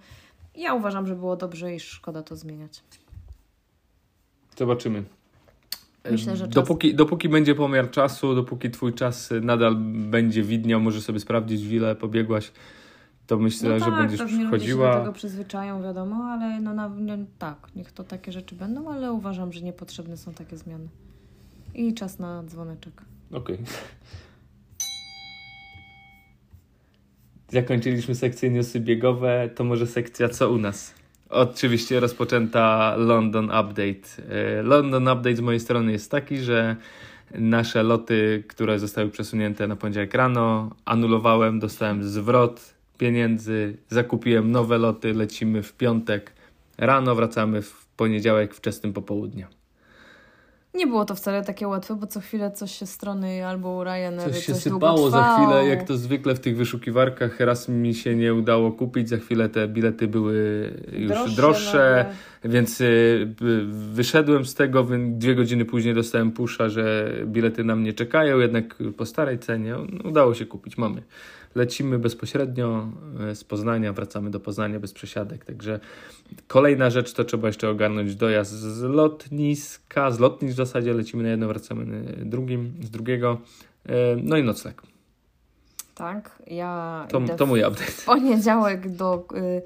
[0.56, 2.84] ja uważam, że było dobrze i szkoda to zmieniać.
[4.58, 5.04] Zobaczymy.
[6.12, 9.76] Myślę, że czas- dopóki, dopóki będzie pomiar czasu, dopóki twój czas nadal
[10.10, 12.52] będzie widniał, możesz sobie sprawdzić, w ile pobiegłaś,
[13.28, 15.00] to myślę, że będziesz No tak, pewnie ludzie się do przychodziła.
[15.00, 19.54] tego przyzwyczają, wiadomo, ale no, na, no tak, niech to takie rzeczy będą, ale uważam,
[19.54, 20.88] że niepotrzebne są takie zmiany.
[21.76, 23.02] I czas na dzwoneczek.
[23.32, 23.58] Okej.
[27.50, 30.94] Zakończyliśmy sekcje newsy biegowe, to może sekcja co u nas?
[31.30, 34.24] Oczywiście rozpoczęta London Update.
[34.30, 36.76] E, London Update z mojej strony jest taki, że
[37.32, 45.14] nasze loty, które zostały przesunięte na poniedziałek rano, anulowałem, dostałem zwrot pieniędzy, zakupiłem nowe loty,
[45.14, 46.34] lecimy w piątek
[46.78, 49.48] rano, wracamy w poniedziałek wczesnym popołudnia.
[50.74, 54.46] Nie było to wcale takie łatwe, bo co chwilę coś się strony albo Ryanair Coś
[54.46, 57.40] się długo sypało za chwilę, jak to zwykle w tych wyszukiwarkach.
[57.40, 62.06] Raz mi się nie udało kupić, za chwilę te bilety były już droższe, Droższe.
[62.46, 63.28] Więc y,
[63.94, 69.06] wyszedłem z tego, dwie godziny później dostałem pusza, że bilety na mnie czekają, jednak po
[69.06, 71.04] starej cenie no, udało się kupić, mamy.
[71.56, 72.90] Lecimy bezpośrednio
[73.32, 75.80] y, z Poznania, wracamy do Poznania bez przesiadek, także
[76.48, 81.30] kolejna rzecz to trzeba jeszcze ogarnąć dojazd z lotniska, z lotnisk w zasadzie lecimy na
[81.30, 83.38] jedno, wracamy na drugim, z drugiego,
[83.86, 83.92] y,
[84.24, 84.82] no i nocleg.
[85.96, 87.92] Tak, ja To, to w mój update.
[88.06, 89.62] poniedziałek do y,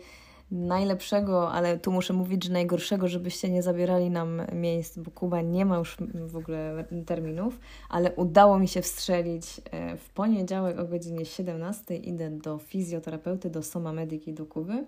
[0.51, 5.65] najlepszego, ale tu muszę mówić, że najgorszego, żebyście nie zabierali nam miejsc, bo Kuba nie
[5.65, 11.25] ma już w ogóle terminów, ale udało mi się wstrzelić e, w poniedziałek o godzinie
[11.25, 14.85] 17 idę do fizjoterapeuty, do Soma Medyki do Kuby.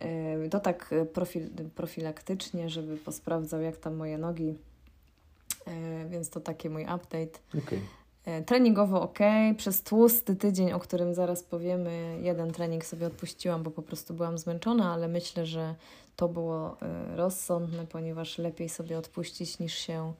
[0.00, 4.54] E, To tak e, profil, profilaktycznie, żeby posprawdzał jak tam moje nogi.
[6.10, 7.38] Więc to taki mój update.
[7.58, 7.78] Okay.
[8.24, 9.18] E, Treningowo ok,
[9.56, 14.38] przez tłusty tydzień, o którym zaraz powiemy, jeden trening sobie odpuściłam, bo po prostu byłam
[14.38, 15.74] zmęczona, ale myślę, że
[16.16, 20.12] to było e, rozsądne, ponieważ lepiej sobie odpuścić niż się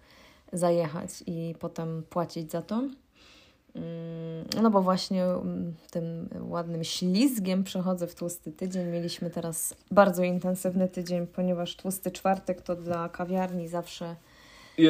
[0.52, 2.74] zajechać i potem płacić za to.
[2.76, 8.86] Mm, No bo właśnie mm, tym ładnym ślizgiem przechodzę w tłusty tydzień.
[8.88, 14.16] Mieliśmy teraz bardzo intensywny tydzień, ponieważ tłusty czwartek to dla kawiarni zawsze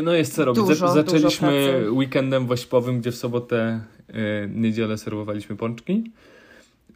[0.02, 0.64] No jest co robić.
[0.64, 3.80] Dużo, Za- Zaczęliśmy dużo weekendem wośpowym, gdzie w sobotę,
[4.10, 4.14] y,
[4.54, 6.12] niedzielę serwowaliśmy pączki.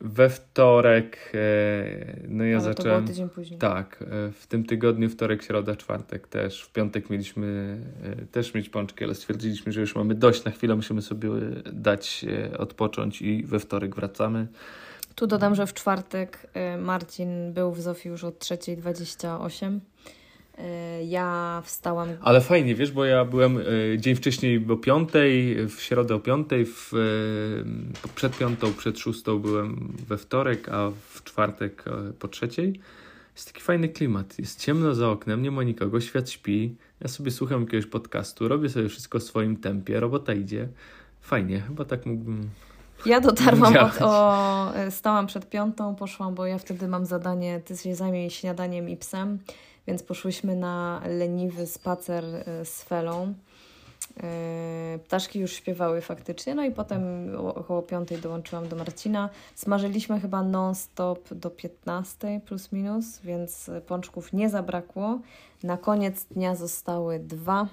[0.00, 2.98] We wtorek, y, no ja ale to zacząłem...
[2.98, 3.58] było tydzień później.
[3.58, 6.62] Tak, y, w tym tygodniu, wtorek, środa, czwartek też.
[6.62, 7.78] W piątek mieliśmy
[8.32, 10.44] też mieć pączki, ale stwierdziliśmy, że już mamy dość.
[10.44, 11.30] Na chwilę musimy sobie
[11.72, 12.24] dać
[12.58, 14.46] odpocząć i we wtorek wracamy.
[15.14, 16.46] Tu dodam, że w czwartek
[16.78, 19.78] Marcin był w Zofii już od 3.28.
[20.60, 22.08] Y, Ja wstałam.
[22.20, 26.66] Ale fajnie, wiesz, bo ja byłem y, dzień wcześniej o piątej, w środę o piątej,
[26.66, 31.84] w, y, przed piątą, przed szóstą byłem we wtorek, a w czwartek
[32.18, 32.80] po trzeciej.
[33.34, 34.38] Jest taki fajny klimat.
[34.38, 36.76] Jest ciemno za oknem, nie ma nikogo, świat śpi.
[37.00, 40.68] Ja sobie słucham jakiegoś podcastu, robię sobie wszystko w swoim tempie, robota idzie.
[41.20, 42.50] Fajnie, chyba tak mógłbym.
[43.06, 47.94] Ja dotarłam od, o, stałam przed piątą, poszłam, bo ja wtedy mam zadanie, ty się
[47.94, 49.38] zajmij śniadaniem i psem,
[49.88, 53.34] więc poszłyśmy na leniwy spacer e, z Felą.
[54.22, 57.02] E, ptaszki już śpiewały faktycznie, no i potem
[57.54, 59.30] około piątej dołączyłam do Marcina.
[59.54, 65.18] Smażyliśmy chyba non-stop do 15 plus minus, więc pączków nie zabrakło.
[65.62, 67.68] Na koniec dnia zostały dwa,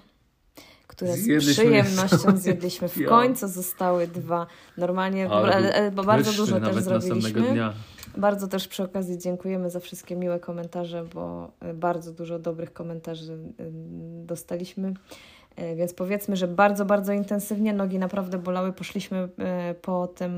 [0.87, 2.89] które zjedliśmy z przyjemnością zjedliśmy.
[2.89, 4.47] W końcu zostały dwa.
[4.77, 7.73] Normalnie, ale, bo bardzo dużo też zrobiliśmy.
[8.17, 13.37] Bardzo też przy okazji dziękujemy za wszystkie miłe komentarze, bo bardzo dużo dobrych komentarzy
[14.25, 14.93] dostaliśmy.
[15.55, 18.73] E, więc powiedzmy, że bardzo, bardzo intensywnie nogi naprawdę bolały.
[18.73, 20.31] Poszliśmy e, po tym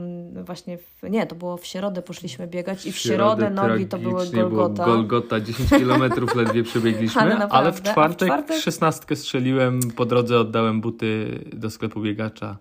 [0.44, 3.98] właśnie, w, nie, to było w środę, poszliśmy biegać i w, w środę, nogi to
[3.98, 4.84] były Golgota.
[4.84, 10.06] Było Golgota, 10 kilometrów ledwie przebiegliśmy, ale, ale, w czwartek, w czwartek 16 strzeliłem, po
[10.06, 12.58] drodze oddałem buty do sklepu biegacza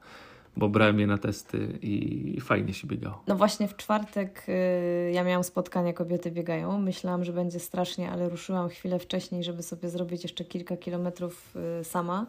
[0.56, 3.22] bo brałem je na testy i fajnie się biegało.
[3.26, 6.78] No właśnie w czwartek y, ja miałam spotkanie Kobiety Biegają.
[6.78, 11.84] Myślałam, że będzie strasznie, ale ruszyłam chwilę wcześniej, żeby sobie zrobić jeszcze kilka kilometrów y,
[11.84, 12.26] sama.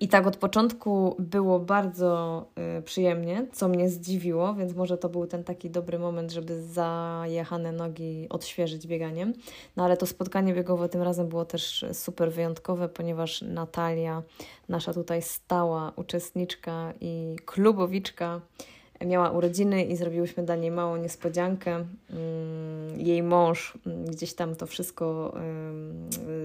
[0.00, 2.44] I tak od początku było bardzo
[2.78, 7.72] y, przyjemnie, co mnie zdziwiło, więc może to był ten taki dobry moment, żeby zajechane
[7.72, 9.32] nogi odświeżyć bieganiem.
[9.76, 14.22] No ale to spotkanie biegowe tym razem było też super wyjątkowe, ponieważ Natalia,
[14.68, 18.40] nasza tutaj stała uczestniczka i klubowiczka,
[19.04, 21.72] miała urodziny i zrobiłyśmy dla niej małą niespodziankę.
[21.74, 25.34] Mm, jej mąż mm, gdzieś tam to wszystko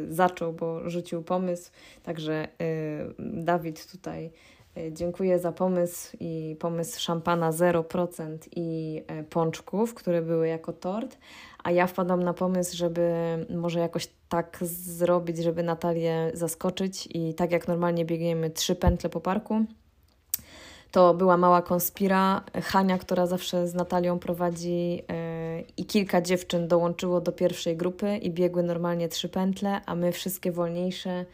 [0.09, 1.71] zaczął, bo rzucił pomysł.
[2.03, 4.31] Także y, Dawid tutaj
[4.77, 11.17] y, dziękuję za pomysł i pomysł szampana 0% i e, pączków, które były jako tort.
[11.63, 13.11] A ja wpadłam na pomysł, żeby
[13.49, 19.21] może jakoś tak zrobić, żeby Natalię zaskoczyć i tak jak normalnie biegniemy trzy pętle po
[19.21, 19.65] parku,
[20.91, 22.43] to była mała konspira.
[22.63, 25.01] Hania, która zawsze z Natalią prowadzi yy,
[25.77, 30.51] i kilka dziewczyn dołączyło do pierwszej grupy i biegły normalnie trzy pętle, a my wszystkie
[30.51, 31.25] wolniejsze E,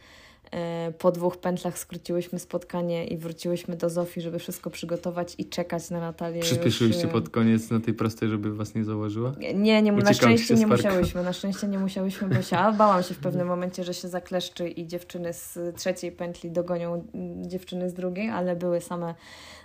[0.98, 6.00] po dwóch pętlach skróciłyśmy spotkanie i wróciłyśmy do Zofii, żeby wszystko przygotować i czekać na
[6.00, 6.40] Natalię.
[6.40, 7.12] Przyspieszyłyście już...
[7.12, 9.32] pod koniec na tej prostej, żeby was nie założyła?
[9.54, 11.22] Nie, nie na szczęście nie musiałyśmy.
[11.22, 14.68] Na szczęście nie musiałyśmy, bo się, a bałam się w pewnym momencie, że się zakleszczy
[14.68, 17.04] i dziewczyny z trzeciej pętli dogonią
[17.42, 19.14] dziewczyny z drugiej, ale były same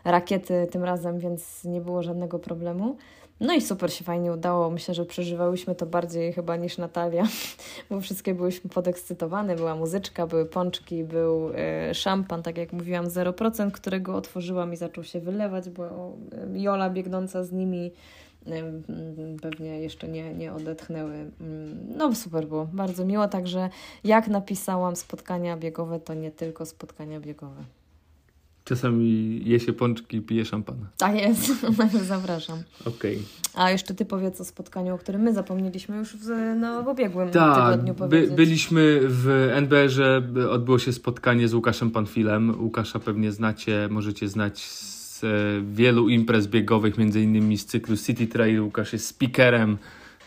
[0.03, 2.97] rakiety tym razem, więc nie było żadnego problemu.
[3.43, 4.69] No i super się fajnie udało.
[4.69, 7.27] Myślę, że przeżywałyśmy to bardziej chyba niż Natalia,
[7.89, 9.55] bo wszystkie byłyśmy podekscytowane.
[9.55, 15.03] Była muzyczka, były pączki, był y, szampan, tak jak mówiłam, 0%, którego otworzyłam i zaczął
[15.03, 16.13] się wylewać, bo
[16.53, 17.91] Jola biegnąca z nimi
[18.47, 18.51] y,
[19.41, 21.13] pewnie jeszcze nie, nie odetchnęły.
[21.13, 23.27] Mm, no super było, bardzo miło.
[23.27, 23.69] Także
[24.03, 27.63] jak napisałam, spotkania biegowe to nie tylko spotkania biegowe.
[28.65, 30.87] Czasami je się pączki i pije szampana.
[30.97, 31.65] Tak jest,
[32.07, 32.63] zapraszam.
[32.85, 33.15] Okej.
[33.15, 33.63] Okay.
[33.63, 36.27] A jeszcze ty powiedz o spotkaniu, o którym my zapomnieliśmy już w,
[36.59, 38.29] no, w ubiegłym Ta, tygodniu powiedzieć.
[38.29, 42.61] By, byliśmy w NBR-ze, odbyło się spotkanie z Łukaszem Panfilem.
[42.61, 45.27] Łukasza pewnie znacie, możecie znać z e,
[45.73, 48.61] wielu imprez biegowych, między innymi z cyklu City Trail.
[48.61, 49.77] Łukasz jest speakerem,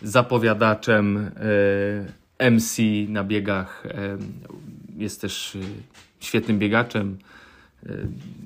[0.03, 1.31] zapowiadaczem,
[2.39, 2.79] e, MC
[3.09, 3.87] na biegach.
[3.87, 4.19] E,
[4.97, 5.59] jest też
[6.21, 7.19] świetnym biegaczem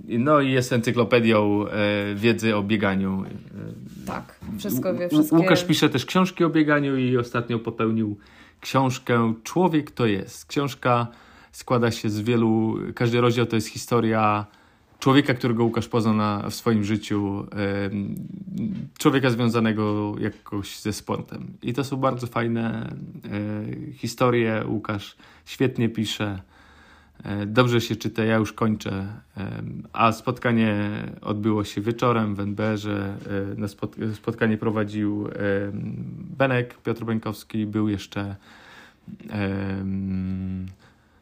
[0.08, 3.24] no i jest encyklopedią e, wiedzy o bieganiu.
[3.24, 5.08] E, tak, wszystko wie.
[5.08, 5.36] Wszystkie...
[5.36, 8.16] Łukasz pisze też książki o bieganiu i ostatnio popełnił
[8.60, 10.46] książkę Człowiek to jest.
[10.46, 11.06] Książka
[11.52, 14.46] składa się z wielu, każdy rozdział to jest historia
[14.98, 17.46] człowieka, którego Łukasz poznał na, w swoim życiu,
[18.98, 21.46] człowieka związanego jakoś ze sportem.
[21.62, 22.94] I to są bardzo fajne
[23.94, 24.64] historie.
[24.66, 26.42] Łukasz świetnie pisze.
[27.24, 29.06] E, dobrze się czyta, ja już kończę.
[29.92, 30.90] A spotkanie
[31.20, 33.14] odbyło się wieczorem w NBR-ze.
[34.04, 35.28] E, spotkanie prowadził
[36.38, 38.36] Benek Piotr Beńkowski, był jeszcze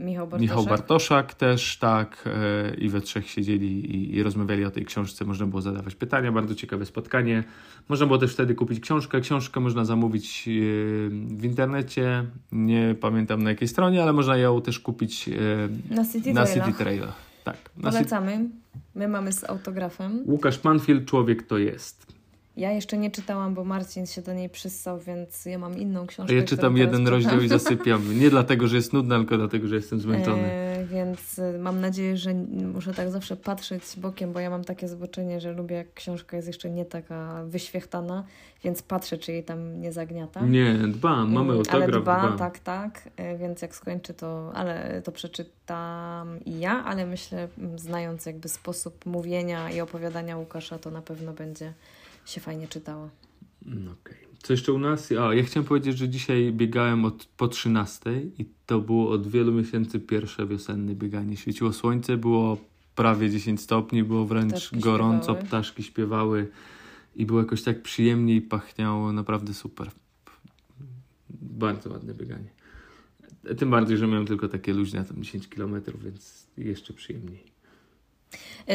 [0.01, 0.43] Michał Bartoszak.
[0.43, 2.25] Michał Bartoszak też, tak.
[2.27, 5.25] E, I we trzech siedzieli i, i, rozmawiali o tej książce.
[5.25, 6.33] Można było zadawać pytania.
[6.33, 7.45] Bardzo ciekawe spotkanie.
[7.89, 9.21] Można było też wtedy kupić książkę.
[9.21, 10.51] Książkę można zamówić e,
[11.37, 12.25] w internecie.
[12.53, 16.73] Nie pamiętam na jakiej stronie, ale można ją też kupić e, na City, na City
[16.79, 17.17] Trailach.
[17.45, 17.57] Tak.
[17.83, 18.49] Polecamy.
[18.95, 20.23] My mamy z autografem.
[20.27, 22.18] Łukasz Panfield, Człowiek to jest.
[22.59, 26.35] Ja jeszcze nie czytałam, bo Marcin się do niej przyssał, więc ja mam inną książkę.
[26.35, 28.19] A ja czytam jeden rozdział i zasypiam.
[28.19, 30.43] Nie dlatego, że jest nudna, tylko dlatego, że jestem zmęczony.
[30.43, 32.35] E, więc y, mam nadzieję, że
[32.75, 36.49] muszę tak zawsze patrzeć bokiem, bo ja mam takie zobaczenie, że lubię, jak książka jest
[36.49, 38.25] jeszcze nie taka wyświechtana,
[38.65, 40.41] więc patrzę, czy jej tam nie zagniata.
[40.41, 41.83] Nie, dbam, mamy mm, autograf.
[41.83, 42.39] Ale dba, dbam.
[42.39, 43.09] tak, tak.
[43.17, 49.07] E, więc jak skończy to, ale to przeczytam i ja, ale myślę, znając jakby sposób
[49.07, 51.73] mówienia i opowiadania Łukasza, to na pewno będzie
[52.29, 53.11] się fajnie czytało.
[53.67, 54.17] Mm, okej.
[54.17, 54.29] Okay.
[54.43, 55.13] Co jeszcze u nas?
[55.13, 59.53] A, ja chciałem powiedzieć, że dzisiaj biegałem od, po 13 i to było od wielu
[59.53, 61.37] miesięcy pierwsze wiosenne bieganie.
[61.37, 62.59] Świeciło słońce, było
[62.95, 65.47] prawie 10 stopni, było wręcz ptaszki gorąco, śpiewały.
[65.47, 66.49] ptaszki śpiewały
[67.17, 69.91] i było jakoś tak przyjemnie i pachniało naprawdę super.
[71.31, 72.51] Bardzo ładne bieganie.
[73.59, 77.58] Tym bardziej, że miałem tylko takie luźne tam 10 km, więc jeszcze przyjemniej.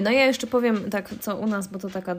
[0.02, 2.18] No ja jeszcze powiem tak, co u nas, bo to taka y,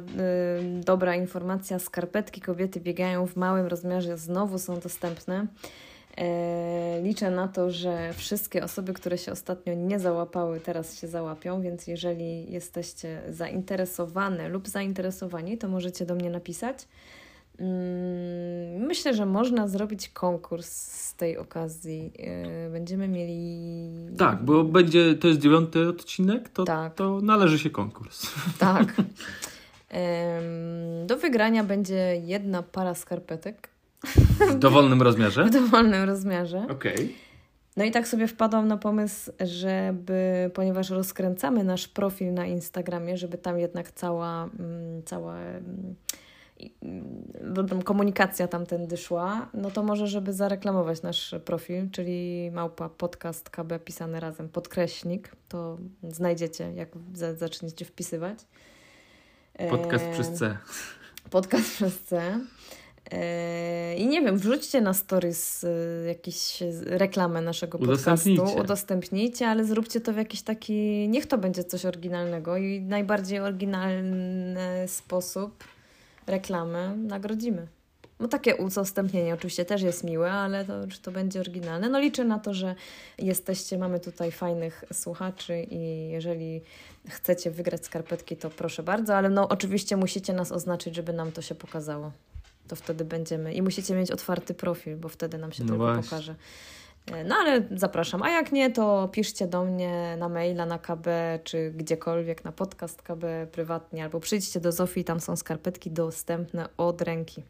[0.85, 1.79] dobra informacja.
[1.79, 5.47] Skarpetki kobiety biegają w małym rozmiarze, znowu są dostępne.
[6.17, 11.63] E, liczę na to, że wszystkie osoby, które się ostatnio nie załapały, teraz się załapią,
[11.63, 16.89] więc jeżeli jesteście zainteresowane lub zainteresowani, to możecie do mnie napisać.
[17.59, 22.13] Mm, myślę, że można zrobić konkurs z tej okazji.
[22.19, 23.91] E, będziemy mieli.
[24.19, 26.95] Tak, bo będzie to jest dziewiąty odcinek, to, tak.
[26.95, 28.27] to należy się konkurs.
[28.59, 28.95] Tak.
[31.07, 33.69] Do wygrania będzie jedna para skarpetek.
[34.51, 35.45] W dowolnym rozmiarze?
[35.45, 36.67] W dowolnym rozmiarze.
[36.71, 36.95] Okej.
[36.95, 37.09] Okay.
[37.77, 43.39] No i tak sobie wpadłam na pomysł, żeby, ponieważ rozkręcamy nasz profil na Instagramie, żeby
[43.39, 45.37] tam jednak cała, mm, cała
[46.83, 53.79] mm, komunikacja tamtędy szła, no to może, żeby zareklamować nasz profil, czyli małpa podcast KB
[53.85, 55.79] pisane razem, podkreśnik, to
[56.09, 56.89] znajdziecie, jak
[57.37, 58.39] zaczniecie wpisywać.
[59.71, 60.13] Podcast e...
[60.13, 60.59] przez C.
[61.31, 62.41] Podcast przez C.
[63.11, 65.69] E, I nie wiem, wrzućcie na stories e,
[66.07, 68.31] jakieś reklamę naszego podcastu,
[68.61, 74.89] udostępnijcie, ale zróbcie to w jakiś taki, niech to będzie coś oryginalnego i najbardziej oryginalny
[74.89, 75.65] sposób
[76.27, 77.67] reklamy nagrodzimy.
[78.21, 81.89] No takie udostępnienie oczywiście też jest miłe, ale to, czy to będzie oryginalne?
[81.89, 82.75] No liczę na to, że
[83.19, 86.63] jesteście, mamy tutaj fajnych słuchaczy i jeżeli
[87.09, 91.43] chcecie wygrać skarpetki, to proszę bardzo, ale no oczywiście musicie nas oznaczyć, żeby nam to
[91.43, 92.13] się pokazało.
[92.69, 96.35] To wtedy będziemy i musicie mieć otwarty profil, bo wtedy nam się no to pokaże.
[97.13, 98.23] E, no ale zapraszam.
[98.23, 101.07] A jak nie, to piszcie do mnie na maila, na KB,
[101.45, 107.03] czy gdziekolwiek, na podcast KB prywatnie, albo przyjdźcie do Zofii, tam są skarpetki dostępne od
[107.03, 107.43] ręki.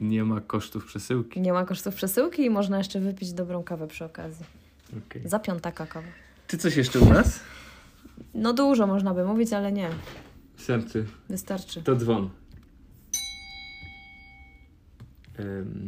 [0.00, 1.40] Nie ma kosztów przesyłki.
[1.40, 4.46] Nie ma kosztów przesyłki i można jeszcze wypić dobrą kawę przy okazji.
[5.06, 5.28] Okay.
[5.28, 6.08] Za piątaka kawa.
[6.48, 7.40] Czy coś jeszcze u nas?
[8.34, 9.90] No dużo można by mówić, ale nie.
[10.56, 10.98] Serce.
[11.28, 11.82] Wystarczy.
[11.82, 12.30] To dzwon.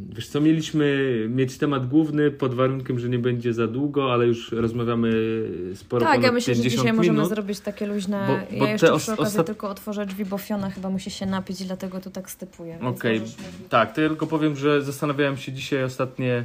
[0.09, 4.53] Wiesz co, mieliśmy mieć temat główny pod warunkiem, że nie będzie za długo, ale już
[4.53, 5.13] rozmawiamy
[5.75, 8.47] sporo Tak, ja myślę, że dzisiaj minut, możemy zrobić takie luźne...
[8.51, 11.61] Bo, bo ja jeszcze przy okazji tylko otworzę drzwi, bo Fiona chyba musi się napić
[11.61, 12.79] i dlatego tu tak stypuję.
[12.83, 13.29] Okej, okay.
[13.69, 16.45] tak, to ja tylko powiem, że zastanawiałem się dzisiaj ostatnie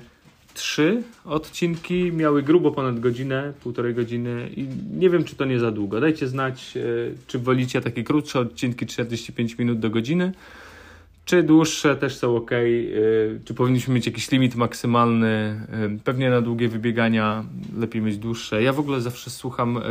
[0.53, 5.71] trzy odcinki, miały grubo ponad godzinę, półtorej godziny i nie wiem, czy to nie za
[5.71, 6.01] długo.
[6.01, 6.81] Dajcie znać, e,
[7.27, 10.31] czy wolicie takie krótsze odcinki, 45 minut do godziny,
[11.25, 12.51] czy dłuższe też są ok?
[13.45, 15.61] Czy powinniśmy mieć jakiś limit maksymalny?
[15.95, 17.45] Y, pewnie na długie wybiegania
[17.77, 18.63] lepiej mieć dłuższe.
[18.63, 19.81] Ja w ogóle zawsze słucham y,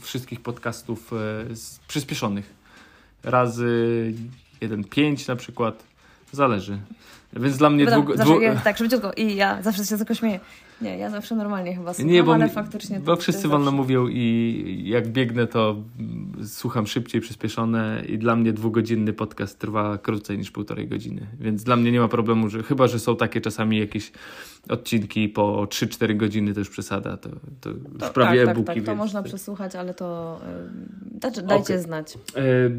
[0.00, 1.16] wszystkich podcastów y,
[1.88, 2.54] przyspieszonych.
[3.22, 4.14] Razy
[4.62, 5.84] 1.5 na przykład.
[6.32, 6.78] Zależy.
[7.36, 8.14] Więc dla mnie długo...
[8.14, 8.40] Dwu...
[8.64, 9.12] Tak, szybciutko.
[9.12, 10.40] I ja zawsze się tylko śmieję.
[10.82, 13.00] Nie, ja zawsze normalnie chyba słucham, nie, bo, ale faktycznie...
[13.00, 13.76] Bo wszyscy wolno zawsze...
[13.76, 15.76] mówią i jak biegnę, to
[16.44, 21.26] słucham szybciej, przyspieszone i dla mnie dwugodzinny podcast trwa krócej niż półtorej godziny.
[21.40, 24.12] Więc dla mnie nie ma problemu, że chyba, że są takie czasami jakieś
[24.68, 27.16] odcinki po 3-4 godziny, to już przesada.
[27.16, 27.28] To,
[27.60, 28.66] to, to już prawie tak, e-booki.
[28.66, 30.40] Tak, tak, to można przesłuchać, ale to
[31.24, 31.82] yy, dajcie okay.
[31.82, 32.18] znać.
[32.36, 32.70] E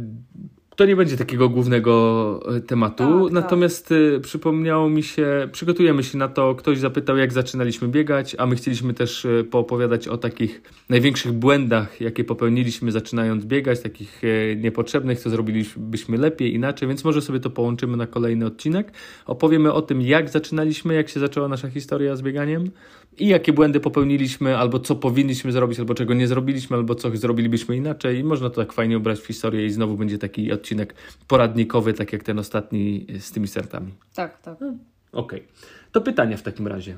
[0.75, 4.21] to nie będzie takiego głównego e, tematu, tak, natomiast tak.
[4.21, 8.93] przypomniało mi się, przygotujemy się na to, ktoś zapytał jak zaczynaliśmy biegać, a my chcieliśmy
[8.93, 14.21] też e, poopowiadać o takich największych błędach, jakie popełniliśmy zaczynając biegać, takich
[14.57, 18.91] niepotrzebnych, co zrobilibyśmy lepiej, inaczej, więc może sobie to połączymy na kolejny odcinek.
[19.25, 22.71] Opowiemy o tym, jak zaczynaliśmy, jak się zaczęła nasza historia z bieganiem
[23.17, 27.75] i jakie błędy popełniliśmy, albo co powinniśmy zrobić, albo czego nie zrobiliśmy, albo co zrobilibyśmy
[27.75, 28.19] inaczej.
[28.19, 30.95] I można to tak fajnie ubrać w historię i znowu będzie taki odcinek
[31.27, 33.93] poradnikowy, tak jak ten ostatni z tymi sertami.
[34.15, 34.59] Tak, tak.
[34.59, 34.79] Hmm.
[35.11, 35.39] Okej.
[35.39, 35.51] Okay.
[35.91, 36.97] To pytania w takim razie.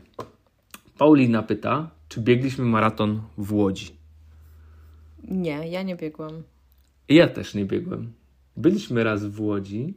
[0.98, 3.96] Paulina pyta, czy biegliśmy maraton w Łodzi?
[5.24, 6.44] Nie, ja nie biegłam.
[7.10, 8.14] Ja też nie biegłem.
[8.58, 9.94] Byliśmy raz w Łodzi,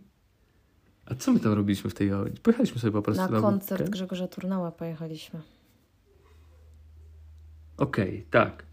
[1.07, 2.41] A co my tam robiliśmy w tej Łodzi?
[2.43, 3.91] Pojechaliśmy sobie po prostu Na na, koncert.
[3.91, 5.41] Grzegorza Turnała pojechaliśmy.
[7.77, 8.68] Okej, tak.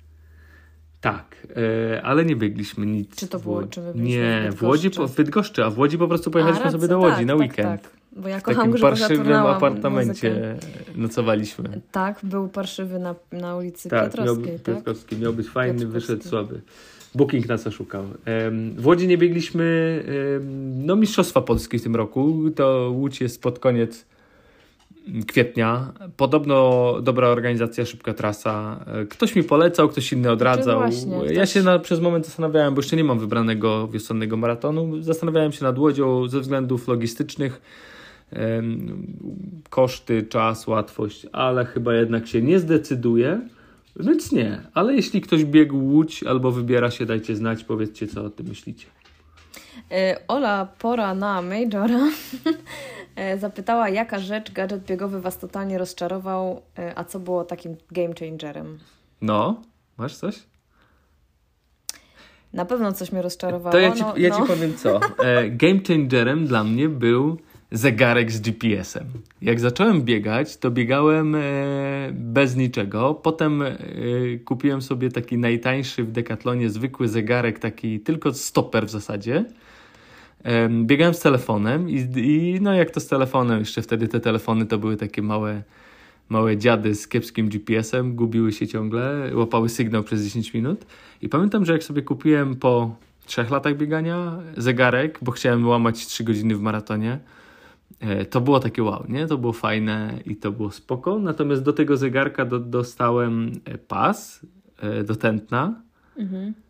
[1.05, 1.47] Tak,
[1.93, 3.15] e, ale nie biegliśmy nic.
[3.15, 3.69] Czy to w było- Łodzi.
[3.69, 6.71] czy Nie, w w Łodzi, po, w Bydgoszczy, a w Łodzi po prostu pojechaliśmy A,
[6.71, 7.81] sobie do Łodzi tak, na tak, weekend.
[7.81, 9.67] Tak, Bo ja W kocham takim parszywym Turnała, muzykę.
[9.67, 10.55] apartamencie
[10.95, 11.81] nocowaliśmy.
[11.91, 14.75] Tak, był parszywy na, na ulicy Tak, miał, Piotrowskiej, tak?
[14.75, 16.61] Piotrkowski, miał być fajny, wyszedł słaby.
[17.15, 18.03] Booking nas oszukał.
[18.77, 20.03] W Łodzi nie biegliśmy
[20.75, 22.49] no Mistrzostwa Polskie w tym roku.
[22.55, 24.05] To Łódź jest pod koniec
[25.27, 25.93] kwietnia.
[26.17, 28.85] Podobno dobra organizacja, szybka trasa.
[29.09, 30.79] Ktoś mi polecał, ktoś inny odradzał.
[30.79, 35.01] właśnie, ja ktoś- się na, przez moment zastanawiałem, bo jeszcze nie mam wybranego wiosennego maratonu.
[35.01, 37.61] Zastanawiałem się nad Łodzią ze względów logistycznych.
[39.69, 43.41] Koszty, czas, łatwość, ale chyba jednak się nie zdecyduje.
[43.99, 48.29] Więc nie, ale jeśli ktoś biegł Łódź albo wybiera się, dajcie znać, powiedzcie co o
[48.29, 48.87] tym myślicie.
[49.91, 51.99] E, Ola, pora na Majora.
[53.15, 58.13] E, Zapytała, jaka rzecz, gadżet biegowy Was totalnie rozczarował, e, a co było takim game
[58.19, 58.79] changerem?
[59.21, 59.61] No,
[59.97, 60.43] masz coś?
[62.53, 63.71] Na pewno coś mnie rozczarowało.
[63.71, 64.35] To ja ci, no, ja no.
[64.41, 64.99] ci powiem co.
[65.25, 67.37] E, game changerem dla mnie był
[67.71, 69.05] zegarek z GPS-em.
[69.41, 71.37] Jak zacząłem biegać, to biegałem
[72.11, 73.13] bez niczego.
[73.13, 73.63] Potem
[74.45, 79.45] kupiłem sobie taki najtańszy w Decathlonie zwykły zegarek, taki tylko stoper w zasadzie.
[80.45, 84.65] Em, Biegałem z telefonem i, i no jak to z telefonem, jeszcze wtedy te telefony
[84.65, 85.63] to były takie małe,
[86.29, 90.85] małe dziady z kiepskim GPS-em, gubiły się ciągle, łapały sygnał przez 10 minut.
[91.21, 96.23] I pamiętam, że jak sobie kupiłem po trzech latach biegania zegarek, bo chciałem łamać 3
[96.23, 97.19] godziny w maratonie,
[97.99, 99.27] e, to było takie wow, nie?
[99.27, 101.19] To było fajne i to było spoko.
[101.19, 104.45] Natomiast do tego zegarka do, dostałem e, pas
[104.79, 105.81] e, do tętna.
[106.17, 106.64] Mhm.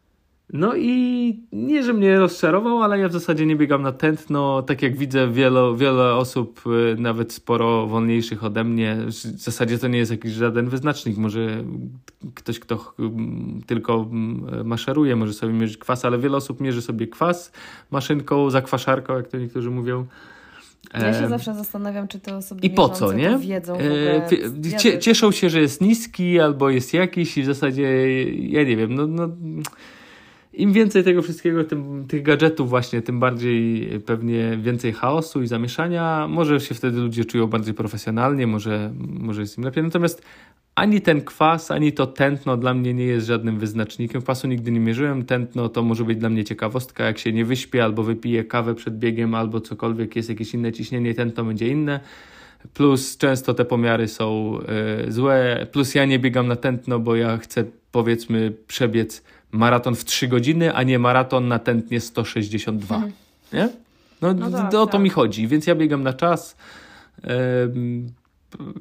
[0.53, 4.61] No i nie, że mnie rozczarował, ale ja w zasadzie nie biegam na tętno.
[4.61, 9.87] Tak jak widzę wiele, wiele osób, y, nawet sporo wolniejszych ode mnie, w zasadzie to
[9.87, 11.17] nie jest jakiś żaden wyznacznik.
[11.17, 11.63] Może
[12.33, 12.93] ktoś, kto
[13.67, 14.09] tylko
[14.63, 17.51] maszeruje, może sobie mierzyć kwas, ale wiele osób mierzy sobie kwas
[17.91, 20.05] maszynką, zakwaszarką, jak to niektórzy mówią.
[20.93, 23.37] Ja się Em, zawsze zastanawiam, czy te osoby i po co, nie?
[23.37, 24.29] wiedzą E,
[24.77, 28.95] cie, cieszą się, że jest niski albo jest jakiś i w zasadzie, ja nie wiem,
[28.95, 29.29] no, no
[30.57, 36.27] im więcej tego wszystkiego, tym, tych gadżetów właśnie, tym bardziej pewnie więcej chaosu i zamieszania.
[36.29, 39.83] Może się wtedy ludzie czują bardziej profesjonalnie, może, może jest im lepiej.
[39.83, 40.21] Natomiast
[40.75, 44.21] ani ten kwas, ani to tętno dla mnie nie jest żadnym wyznacznikiem.
[44.21, 45.25] Kwasu nigdy nie mierzyłem.
[45.25, 47.03] Tętno to może być dla mnie ciekawostka.
[47.03, 51.13] Jak się nie wyśpię albo wypiję kawę przed biegiem, albo cokolwiek, jest jakieś inne ciśnienie,
[51.13, 51.99] tętno będzie inne.
[52.73, 54.59] Plus często te pomiary są
[55.07, 55.67] e, złe.
[55.71, 60.75] Plus ja nie biegam na tętno, bo ja chcę powiedzmy przebiec maraton w 3 godziny,
[60.75, 63.03] a nie maraton na tętnie 162.
[63.53, 63.69] Nie?
[64.21, 65.01] No, No tak, o to tak.
[65.01, 66.57] mi chodzi, więc ja biegam na czas.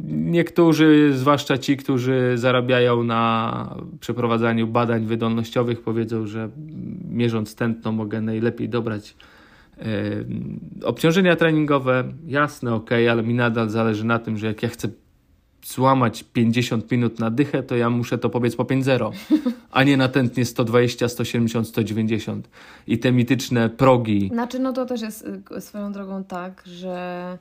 [0.05, 6.49] Niektórzy, zwłaszcza ci, którzy zarabiają na przeprowadzaniu badań wydolnościowych, powiedzą, że
[7.11, 9.17] mierząc tętno mogę najlepiej dobrać
[10.85, 12.05] obciążenia treningowe.
[12.27, 14.89] Jasne, ok, ale mi nadal zależy na tym, że jak ja chcę
[15.65, 19.11] złamać 50 minut na dychę, to ja muszę to pobiec po 5-0,
[19.71, 22.49] a nie na tętnie 120, 170, 190.
[22.87, 24.29] I te mityczne progi.
[24.33, 27.39] Znaczy, no to też jest y, swoją drogą tak, że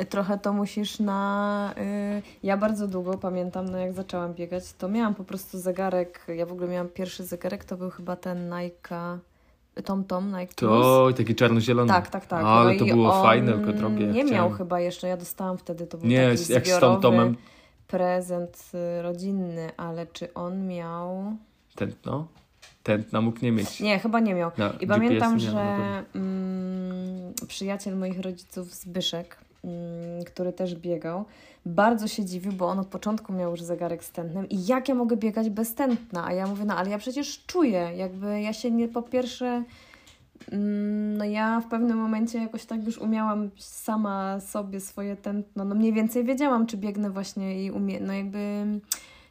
[0.00, 1.74] y, trochę to musisz na...
[2.18, 6.46] Y, ja bardzo długo pamiętam, no jak zaczęłam biegać, to miałam po prostu zegarek, ja
[6.46, 9.18] w ogóle miałam pierwszy zegarek, to był chyba ten Nike...
[9.84, 10.70] Tom Tom, Nike Plus.
[10.70, 11.88] To taki czarno-zielony.
[11.88, 12.44] Tak, tak, tak.
[12.44, 14.06] Ale No to było fajne, tylko drogie.
[14.06, 17.36] Nie miał chyba jeszcze, ja dostałam wtedy, to był Nie, taki jak z Tom Tomem
[17.86, 21.36] prezent y, rodzinny, ale czy on miał...
[21.74, 22.26] tętno.
[22.82, 23.80] Tętna mógł nie mieć.
[23.80, 24.50] Nie, chyba nie miał.
[24.56, 25.60] Na I GPS pamiętam, że
[26.14, 31.24] mm, przyjaciel moich rodziców Zbyszek, mm, który też biegał,
[31.66, 34.94] bardzo się dziwił, bo on od początku miał już zegarek z tętnem i jak ja
[34.94, 36.24] mogę biegać bez tętna?
[36.26, 39.62] A ja mówię, no ale ja przecież czuję, jakby ja się nie, po pierwsze,
[40.52, 45.74] mm, no ja w pewnym momencie jakoś tak już umiałam sama sobie swoje tętno, no
[45.74, 48.66] mniej więcej wiedziałam, czy biegnę właśnie i umie, no jakby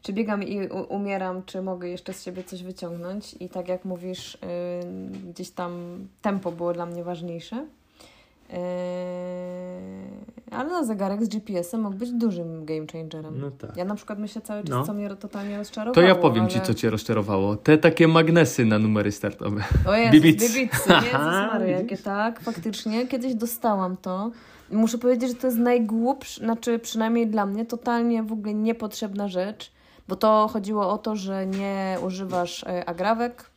[0.01, 3.35] czy biegam i umieram, czy mogę jeszcze z siebie coś wyciągnąć.
[3.39, 7.65] I tak jak mówisz, yy, gdzieś tam tempo było dla mnie ważniejsze.
[8.51, 8.57] Yy,
[10.51, 13.39] ale no, zegarek z GPS-em mógł być dużym game changerem.
[13.41, 13.77] No tak.
[13.77, 14.83] Ja na przykład myślę cały czas, No.
[14.83, 15.95] co mnie totalnie rozczarowało.
[15.95, 16.53] To ja powiem ale...
[16.53, 17.55] ci, co cię rozczarowało.
[17.55, 19.63] Te takie magnesy na numery startowe.
[19.87, 20.53] O Jezus, Bibicy.
[20.53, 20.93] bibicy.
[20.93, 23.07] Jezus Maria, jakie tak, faktycznie.
[23.07, 24.31] Kiedyś dostałam to.
[24.71, 29.27] I muszę powiedzieć, że to jest najgłupsza, znaczy przynajmniej dla mnie, totalnie w ogóle niepotrzebna
[29.27, 29.71] rzecz,
[30.07, 33.50] bo to chodziło o to, że nie używasz e, agrawek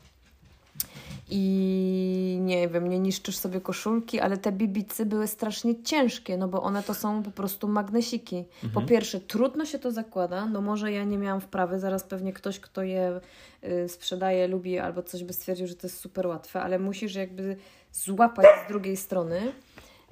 [1.30, 6.62] i nie wiem, nie niszczysz sobie koszulki, ale te bibicy były strasznie ciężkie, no bo
[6.62, 8.36] one to są po prostu magnesiki.
[8.36, 8.72] Mhm.
[8.72, 12.60] Po pierwsze, trudno się to zakłada, no może ja nie miałam wprawy, zaraz pewnie ktoś,
[12.60, 13.20] kto je
[13.64, 17.56] y, sprzedaje, lubi albo coś by stwierdził, że to jest super łatwe, ale musisz jakby
[17.92, 19.52] złapać z drugiej strony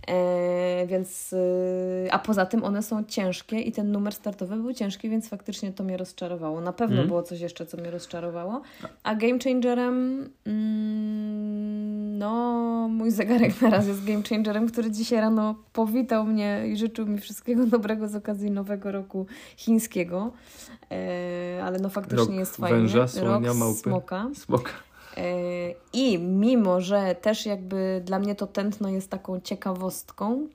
[0.09, 5.09] E, więc, y, a poza tym one są ciężkie i ten numer startowy był ciężki,
[5.09, 6.61] więc faktycznie to mnie rozczarowało.
[6.61, 7.09] Na pewno mm.
[7.09, 8.63] było coś jeszcze, co mnie rozczarowało.
[9.03, 15.55] A game changerem, mm, no, mój zegarek na razie jest game changerem, który dzisiaj rano
[15.73, 19.27] powitał mnie i życzył mi wszystkiego dobrego z okazji nowego roku
[19.57, 20.33] chińskiego.
[20.91, 22.79] E, ale no faktycznie Rok jest fajny.
[22.79, 23.81] Węża, słonia, Rok małpy.
[23.81, 24.29] Smoka.
[24.35, 24.73] Smoka.
[25.17, 25.23] E,
[25.93, 30.49] I mimo, że też jakby dla mnie to tętno jest taką ciekawostką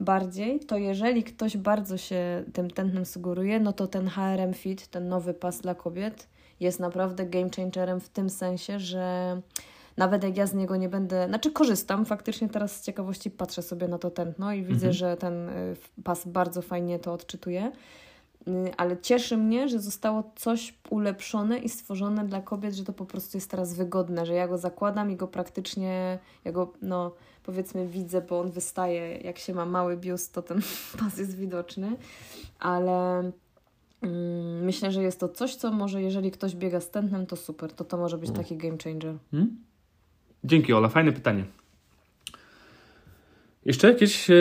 [0.00, 5.08] bardziej, to jeżeli ktoś bardzo się tym tętnem sugeruje, no to ten HRM Fit, ten
[5.08, 6.28] nowy pas dla kobiet,
[6.60, 9.40] jest naprawdę game changerem w tym sensie, że
[9.96, 13.88] nawet jak ja z niego nie będę, znaczy korzystam, faktycznie teraz z ciekawości patrzę sobie
[13.88, 14.92] na to tętno i widzę, mhm.
[14.92, 17.72] że ten y, pas bardzo fajnie to odczytuje.
[18.48, 23.06] Y, ale cieszy mnie, że zostało coś ulepszone i stworzone dla kobiet, że to po
[23.06, 27.12] prostu jest teraz wygodne, że ja go zakładam i go praktycznie, ja go, no
[27.42, 30.60] powiedzmy widzę, bo on wystaje, jak się ma mały biust, to ten
[31.00, 31.96] pas jest widoczny,
[32.58, 33.18] ale
[34.02, 37.72] mm, myślę, że jest to coś, co może, jeżeli ktoś biega z tętnem, to super,
[37.72, 39.14] to to może być taki game changer.
[39.30, 39.56] Hmm?
[40.44, 41.44] Dzięki Ola, fajne pytanie.
[43.66, 44.30] Jeszcze jakieś...
[44.30, 44.34] E...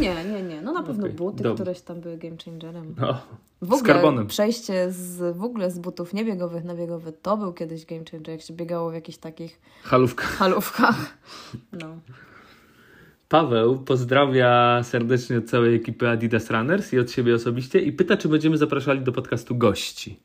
[0.00, 0.62] Nie, nie, nie.
[0.62, 1.62] No na pewno okay, buty, dobrze.
[1.62, 2.94] któreś tam były game changerem.
[3.00, 3.20] No,
[3.62, 4.26] w ogóle z karbonem.
[4.26, 8.42] przejście z, w ogóle z butów niebiegowych na biegowe to był kiedyś game changer, jak
[8.42, 9.60] się biegało w jakichś takich...
[9.82, 10.36] Halówkach.
[10.36, 11.18] Halówkach.
[11.72, 11.96] No.
[13.28, 18.28] Paweł pozdrawia serdecznie od całej ekipy Adidas Runners i od siebie osobiście i pyta, czy
[18.28, 20.20] będziemy zapraszali do podcastu gości.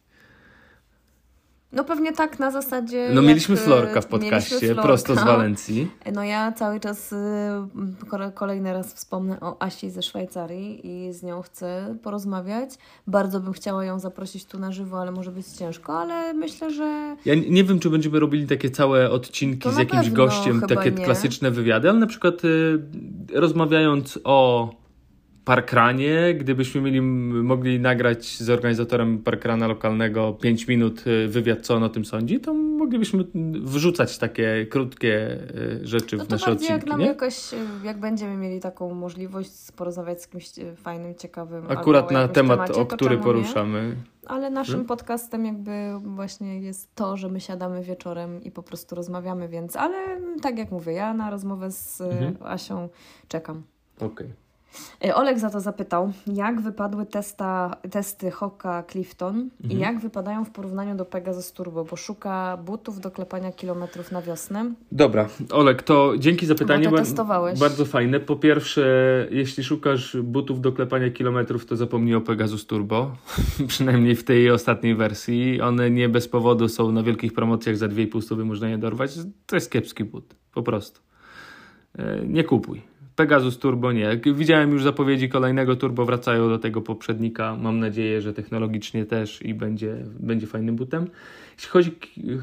[1.75, 3.09] No pewnie tak na zasadzie.
[3.13, 4.81] No mieliśmy Florka w podcaście, Florka.
[4.81, 5.87] prosto z Walencji.
[6.13, 7.15] No ja cały czas y,
[8.33, 12.69] kolejny raz wspomnę o Asi ze Szwajcarii i z nią chcę porozmawiać.
[13.07, 17.15] Bardzo bym chciała ją zaprosić tu na żywo, ale może być ciężko, ale myślę, że.
[17.25, 21.05] Ja nie wiem, czy będziemy robili takie całe odcinki to z jakimś gościem, takie nie.
[21.05, 22.79] klasyczne wywiady, ale na przykład y,
[23.33, 24.69] rozmawiając o
[25.45, 31.83] parkranie, gdybyśmy mieli, mogli nagrać z organizatorem parkrana lokalnego 5 minut y, wywiad, co on
[31.83, 33.25] o tym sądzi, to moglibyśmy
[33.63, 36.73] wrzucać takie krótkie y, rzeczy no w nasze odcinki.
[36.73, 37.05] jak nam nie?
[37.05, 41.65] jakoś, y, jak będziemy mieli taką możliwość porozmawiać z kimś fajnym, ciekawym.
[41.71, 43.87] Akurat na temat, temacie, o który poruszamy.
[43.87, 44.15] Nie?
[44.25, 44.87] Ale naszym hmm?
[44.87, 50.21] podcastem jakby właśnie jest to, że my siadamy wieczorem i po prostu rozmawiamy, więc, ale
[50.41, 52.35] tak jak mówię, ja na rozmowę z mhm.
[52.41, 52.89] Asią
[53.27, 53.63] czekam.
[53.97, 54.07] Okej.
[54.07, 54.44] Okay.
[55.05, 59.71] E, Olek za to zapytał, jak wypadły testa, testy Hoka Clifton mhm.
[59.71, 64.21] i jak wypadają w porównaniu do Pegasus Turbo, bo szuka butów do klepania kilometrów na
[64.21, 64.73] wiosnę.
[64.91, 66.89] Dobra, Olek, to dzięki za pytanie.
[66.89, 67.59] Bo testowałeś.
[67.59, 68.19] Bardzo fajne.
[68.19, 73.15] Po pierwsze, jeśli szukasz butów do klepania kilometrów, to zapomnij o Pegasus Turbo,
[73.67, 75.61] przynajmniej w tej ostatniej wersji.
[75.61, 79.11] One nie bez powodu są na wielkich promocjach za 2,5 stówy, można je dorwać.
[79.45, 81.01] To jest kiepski but, po prostu.
[81.97, 84.19] E, nie kupuj Pegasus Turbo nie.
[84.35, 87.55] Widziałem już zapowiedzi kolejnego turbo, wracają do tego poprzednika.
[87.55, 91.07] Mam nadzieję, że technologicznie też i będzie, będzie fajnym butem.
[91.55, 91.91] Jeśli chodzi,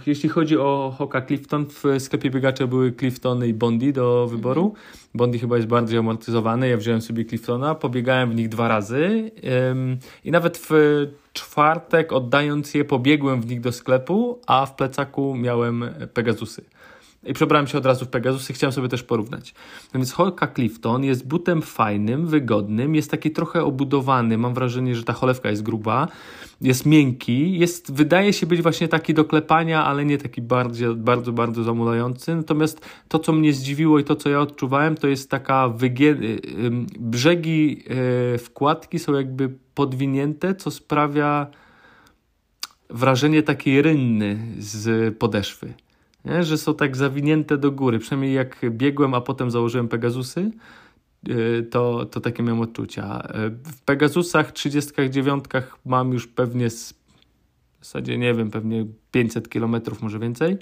[0.07, 4.65] jeśli chodzi o Hoka Clifton, w sklepie biegacza były Cliftony i Bondi do wyboru.
[4.65, 4.83] Mhm.
[5.15, 6.69] Bondi chyba jest bardziej amortyzowany.
[6.69, 9.31] Ja wziąłem sobie Cliftona, pobiegałem w nich dwa razy
[9.71, 10.71] ym, i nawet w
[11.33, 16.65] czwartek oddając je pobiegłem w nich do sklepu, a w plecaku miałem Pegasusy
[17.25, 19.55] i przebrałem się od razu w Pegasus i chciałem sobie też porównać.
[19.95, 25.05] No więc Holka Clifton jest butem fajnym, wygodnym, jest taki trochę obudowany, mam wrażenie, że
[25.05, 26.09] ta cholewka jest gruba,
[26.61, 31.33] jest miękki, jest, wydaje się być właśnie taki do klepania, ale nie taki bardzo, bardzo,
[31.33, 32.35] bardzo zamulający.
[32.35, 36.17] Natomiast to, co mnie zdziwiło i to, co ja odczuwałem, to jest taka wygie...
[36.99, 37.85] brzegi
[38.35, 41.47] e, wkładki są jakby podwinięte, co sprawia
[42.91, 45.75] wrażenie takiej rynny z podeszwy
[46.25, 46.45] nie?
[46.45, 47.99] że są tak zawinięte do góry.
[47.99, 50.51] Przynajmniej jak biegłem, a potem założyłem Pegasusy,
[51.29, 53.29] y, to, to takie miałem odczucia.
[53.47, 55.45] Y, w Pegasusach 39
[55.85, 56.93] mam już pewnie z,
[57.81, 60.59] w zasadzie nie wiem, pewnie 500 km, może więcej.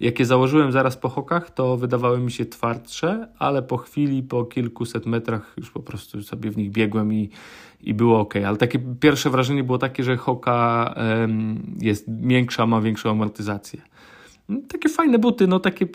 [0.00, 4.44] Jak je założyłem zaraz po hokach, to wydawały mi się twardsze, ale po chwili, po
[4.44, 7.30] kilkuset metrach już po prostu sobie w nich biegłem i,
[7.80, 8.34] i było ok.
[8.36, 10.94] Ale takie pierwsze wrażenie było takie, że hoka
[11.80, 13.82] jest większa, ma większą amortyzację.
[14.48, 15.86] No, takie fajne buty, no takie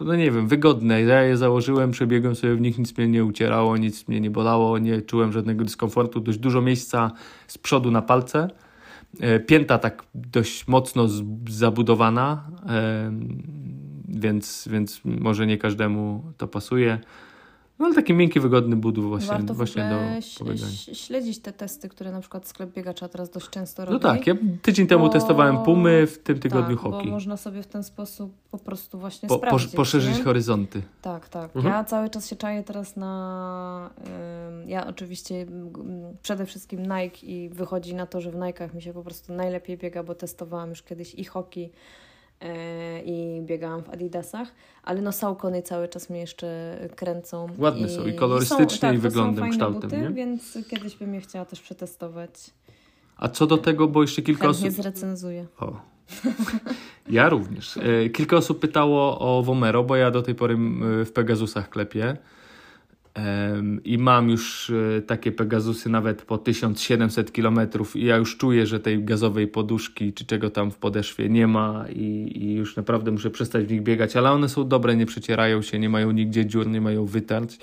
[0.00, 1.02] no nie wiem, wygodne.
[1.02, 4.78] Ja je założyłem, przebiegłem sobie w nich, nic mnie nie ucierało, nic mnie nie bolało,
[4.78, 7.10] nie czułem żadnego dyskomfortu, dość dużo miejsca
[7.46, 8.50] z przodu na palce.
[9.20, 11.06] E, pięta tak dość mocno
[11.48, 12.50] zabudowana.
[14.08, 16.98] więc, więc może nie każdemu to pasuje.
[17.78, 19.98] No ale taki miękki, wygodny budów właśnie, Warto właśnie do
[20.38, 20.70] pobiegania.
[20.92, 23.94] śledzić te testy, które na przykład sklep biegacza teraz dość często robi.
[23.94, 27.06] No tak, ja tydzień temu Bo- testowałem pumy, w tym tygodniu tak, hoki.
[27.06, 29.74] bo można sobie w ten sposób po prostu właśnie Po, sprawdzić.
[29.74, 30.24] poszerzyć nie?
[30.24, 30.82] horyzonty.
[31.02, 31.56] Tak, tak.
[31.56, 31.74] Mhm.
[31.74, 33.90] Ja cały czas się czaję teraz na.
[34.60, 35.72] ym, ja oczywiście ym,
[36.22, 39.78] przede wszystkim Nike i wychodzi na to, że w Nike'ach mi się po prostu najlepiej
[39.78, 41.70] biega, bo testowałam już kiedyś i hoki
[43.04, 44.48] i biegałam w Adidasach,
[44.82, 47.46] ale no Saucony cały czas mnie jeszcze kręcą.
[47.58, 50.10] Ładne są i kolorystycznie, tak, i są wyglądem, fajne kształtem, Buty, nie?
[50.10, 52.30] Więc kiedyś bym je chciała też przetestować.
[53.16, 54.82] A co do tego, bo jeszcze kilka Chętnie osób...
[54.82, 55.46] zrecenzuję.
[55.58, 55.72] O.
[57.10, 57.76] Ja również.
[57.76, 60.56] E, Kilka osób pytało o Vomero, bo ja do tej pory
[61.04, 62.16] w Pegasusach klepię.
[63.84, 67.60] I mam już e, takie Pegasusy nawet po 1700 km
[67.94, 71.84] i ja już czuję, że tej gazowej poduszki czy czego tam w podeszwie nie ma
[71.90, 75.62] i, i już naprawdę muszę przestać w nich biegać, ale one są dobre, nie przecierają
[75.62, 77.58] się, nie mają nigdzie dziur, nie mają wytarć,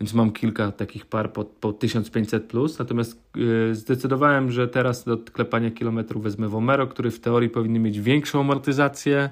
[0.00, 3.22] więc mam kilka takich par po, po 1500 plus, natomiast
[3.70, 8.40] e, zdecydowałem, że teraz do klepania kilometrów wezmę Vomero, który w teorii powinien mieć większą
[8.40, 9.30] amortyzację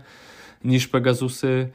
[0.65, 1.69] niż Pegasusy.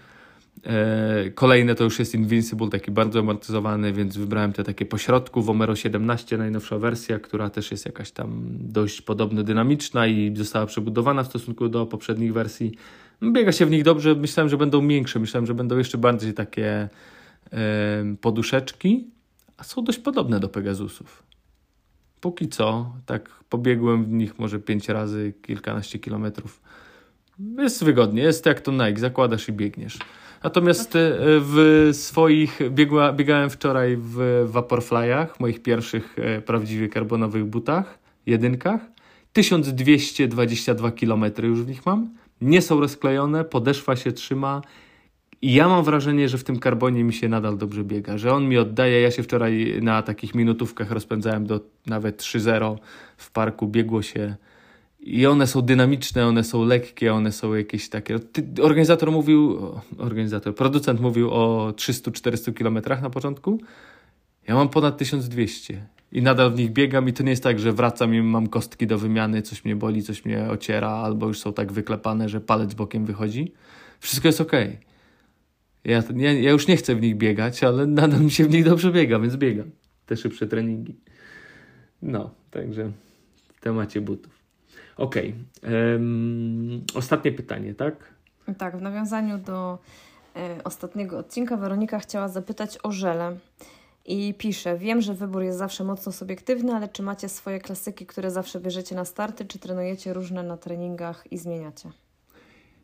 [0.66, 5.42] E, Kolejne to już jest Invincible, taki bardzo amortyzowany, więc wybrałem te takie pośrodku.
[5.42, 11.24] Vomero 17, najnowsza wersja, która też jest jakaś tam dość podobno dynamiczna i została przebudowana
[11.24, 12.72] w stosunku do poprzednich wersji.
[13.24, 16.90] Biega się w nich dobrze, myślałem, że będą większe, myślałem, że będą jeszcze bardziej takie
[17.54, 19.08] e, poduszeczki,
[19.58, 21.24] a są dość podobne do Pegasusów.
[22.22, 26.62] Póki co, tak pobiegłem w nich może 5 razy, kilkanaście kilometrów.
[27.58, 29.98] Jest wygodnie, jest jak to Nike, zakładasz i biegniesz.
[30.44, 38.00] Natomiast e, w swoich, biegła, biegałem wczoraj w Vaporflyach, moich pierwszych e, prawdziwie karbonowych butach,
[38.26, 38.82] jedynkach.
[39.34, 42.10] 1222 km już w nich mam.
[42.42, 44.62] Nie są rozklejone, podeszwa się trzyma.
[45.42, 48.48] I ja mam wrażenie, że w tym karbonie mi się nadal dobrze biega, że on
[48.48, 49.02] mi oddaje.
[49.02, 52.78] Ja się wczoraj na takich minutówkach rozpędzałem do nawet 3-0
[53.18, 54.36] w parku, biegło się.
[55.00, 58.20] I one są dynamiczne, one są lekkie, one są jakieś takie.
[58.20, 63.62] Ty, organizator mówił, organizator, producent mówił o 300-400 kilometrach na początku.
[64.48, 67.74] Ja mam ponad 1200 i nadal w nich biegam i to nie jest tak, że
[67.74, 71.54] wracam i mam kostki do wymiany, coś mnie boli, coś mnie ociera, albo już są
[71.54, 73.54] tak wyklepane, że palec bokiem wychodzi.
[74.00, 74.52] Wszystko jest ok.
[75.84, 78.66] Ja, ja, ja już nie chcę w nich biegać, ale nadal mi się w nich
[78.66, 79.72] dobrze biega, więc biegam.
[80.06, 80.96] Te szybsze treningi.
[82.02, 82.92] No, także
[83.56, 84.39] w temacie butów.
[85.00, 85.36] Okej.
[85.64, 87.96] em, ostatnie pytanie, tak?
[88.58, 89.78] Tak, w nawiązaniu do
[90.36, 93.38] e, ostatniego odcinka Weronika chciała zapytać o żele.
[94.06, 98.32] I pisze, wiem, że wybór jest zawsze mocno subiektywny, ale czy macie swoje klasyki, które
[98.32, 101.92] zawsze bierzecie na starty, czy trenujecie różne na treningach i zmieniacie?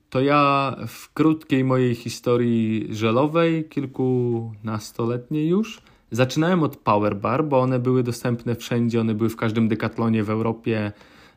[0.10, 7.80] To ja w krótkiej mojej historii żelowej, kilkunastoletniej już, zaczynałem od Power Bar, bo one
[7.80, 10.92] były dostępne wszędzie, one były w każdym dekatlonie w Europie.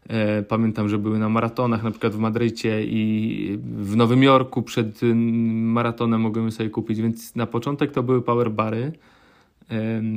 [0.09, 5.03] E, Pamiętam, że były na maratonach, na przykład w Madrycie i w Nowym Jorku przed
[5.03, 8.93] mm, maratonem mogłem sobie kupić, więc na początek to były Power Bary.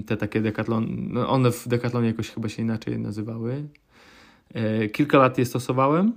[0.05, 3.63] Te takie dekatlon, no one w dekatlonie jakoś chyba się inaczej nazywały.
[4.53, 6.13] E, Kilka lat je stosowałem.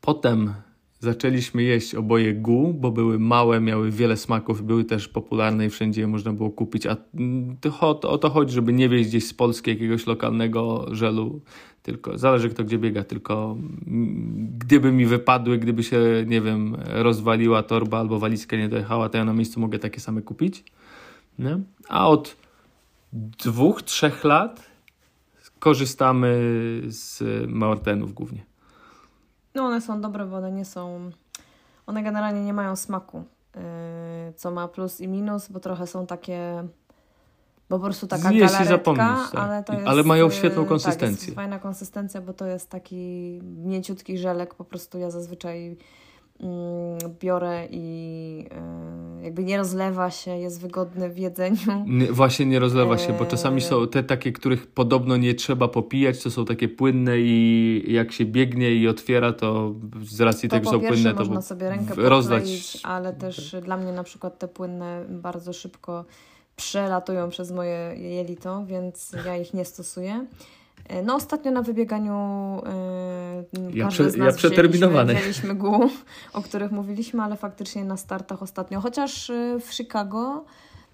[0.00, 0.54] Potem
[1.00, 6.00] zaczęliśmy jeść oboje gu, bo były małe, miały wiele smaków, były też popularne i wszędzie
[6.00, 6.86] je można było kupić.
[6.86, 11.40] A mm, to, o to chodzi, żeby nie wieść gdzieś z Polski jakiegoś lokalnego żelu,
[11.82, 17.62] tylko zależy kto gdzie biega, tylko mm, gdyby mi wypadły, gdyby się, nie wiem, rozwaliła
[17.62, 20.64] torba albo walizka nie dojechała, to ja na miejscu mogę takie same kupić.
[21.38, 21.58] Nie?
[21.88, 22.36] A od
[23.12, 24.70] dwóch, trzech lat
[25.58, 26.38] korzystamy
[26.86, 28.55] z Mortenów głównie.
[29.56, 31.10] No one są dobre, bo one nie są...
[31.86, 33.62] One generalnie nie mają smaku, yy,
[34.36, 36.64] co ma plus i minus, bo trochę są takie...
[37.68, 39.34] Bo po prostu taka Zjeść galaretka, tak.
[39.34, 39.86] ale to jest...
[39.86, 41.26] ale mają yy, świetną Tak, konsystencję.
[41.26, 45.76] jest fajna konsystencja, bo to jest taki mięciutki żelek, po prostu ja zazwyczaj
[47.20, 48.48] biorę i
[49.16, 51.84] yy, jakby nie rozlewa się, jest wygodny w jedzeniu.
[51.86, 56.22] Nie, właśnie nie rozlewa się, bo czasami są te takie, których podobno nie trzeba popijać,
[56.22, 60.70] to są takie płynne i jak się biegnie i otwiera, to z racji To tego,
[60.70, 62.78] że są płynne, to można sobie rękę rozdać.
[62.82, 66.04] ale też dla mnie na przykład te płynne bardzo szybko
[66.56, 70.26] przelatują przez moje jelito, więc ja ich nie stosuję.
[70.88, 72.12] E, No ostatnio na wybieganiu
[73.52, 75.14] yy, Ja każdy prze- z ja przeterminowany.
[75.14, 75.90] wzięliśmy, wzięliśmy gół,
[76.32, 80.44] o których mówiliśmy, ale faktycznie na startach ostatnio, chociaż y, w Chicago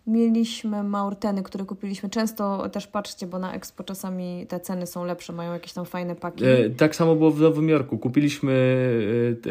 [0.07, 2.09] Mieliśmy Maurteny, które kupiliśmy.
[2.11, 6.15] Często też patrzcie, bo na Expo czasami te ceny są lepsze, mają jakieś tam fajne
[6.17, 6.45] paki.
[6.45, 7.99] E, tak samo było w Nowym Jorku.
[7.99, 8.53] Kupiliśmy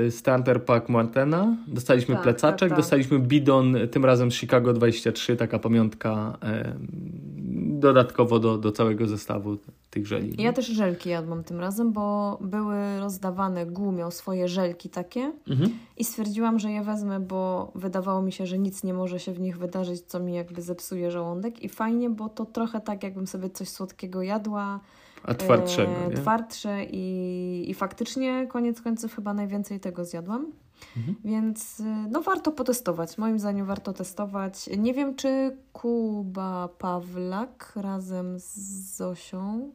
[0.08, 2.78] e, starter pack Martena, dostaliśmy Tak, plecaczek, tak, tak.
[2.78, 6.74] dostaliśmy bidon, tym razem z Chicago 23, taka pamiątka e,
[7.80, 9.58] dodatkowo do, do całego zestawu
[9.90, 10.44] tych żeli.
[10.44, 15.70] Ja też żelki jadłam tym razem, bo były rozdawane, GU miał swoje żelki takie Mhm.
[15.98, 19.40] i stwierdziłam, że je wezmę, bo wydawało mi się, że nic nie może się w
[19.40, 23.50] nich wydarzyć, co mi jakby zepsuje żołądek i fajnie, bo to trochę tak, jakbym sobie
[23.50, 24.80] coś słodkiego jadła,
[25.24, 30.52] A twardszego, e, twardsze i, i faktycznie koniec końców chyba najwięcej tego zjadłam.
[30.98, 31.16] Mhm.
[31.26, 33.18] Więc y, no warto potestować.
[33.18, 34.70] Moim zdaniem warto testować.
[34.78, 38.56] Nie wiem, czy Kuba Pawlak razem z
[38.98, 39.72] Zosią.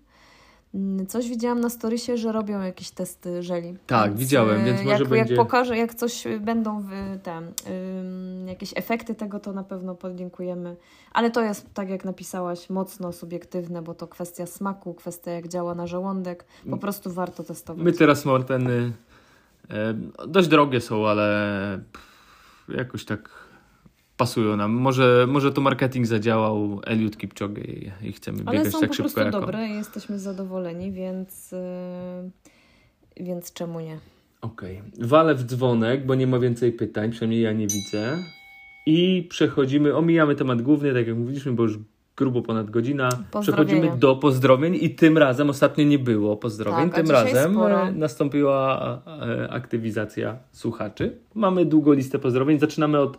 [0.77, 3.77] Mm, Coś widziałam na storysie, że robią jakieś testy żeli.
[3.87, 6.89] Tak, widziałem, y, więc może jak, będzie- Jak pokażę, jak coś będą w,
[7.23, 10.77] te, ym, jakieś efekty tego, to na pewno podlinkujemy.
[11.13, 15.75] Ale to jest, tak jak napisałaś, mocno subiektywne, bo to kwestia smaku, kwestia jak działa
[15.75, 16.45] na żołądek.
[16.71, 17.85] Po prostu warto testować.
[17.85, 18.93] My teraz Morteny
[19.71, 19.95] e,
[20.29, 23.46] dość drogie są, ale pff, jakoś tak
[24.17, 24.73] pasują nam.
[24.73, 28.95] Może, może to marketing zadziałał Eliud Kipchoge i, i chcemy Ale biegać są tak po
[28.95, 29.41] szybko prostu jak on.
[29.41, 33.99] dobre i jesteśmy zadowoleni, więc, yy, więc czemu nie?
[34.41, 34.83] Okej.
[35.01, 38.19] Walę w dzwonek, bo nie ma więcej pytań, przynajmniej ja nie widzę.
[38.87, 41.79] I przechodzimy, omijamy temat główny, tak jak mówiliśmy, bo już
[42.17, 43.09] grubo ponad godzina.
[43.41, 47.89] Przechodzimy do pozdrowień i tym razem, ostatnio nie było pozdrowień, Tak, tym razem sporo.
[47.89, 51.17] e, nastąpiła e, aktywizacja słuchaczy.
[51.35, 53.19] Mamy długą listę pozdrowień, zaczynamy od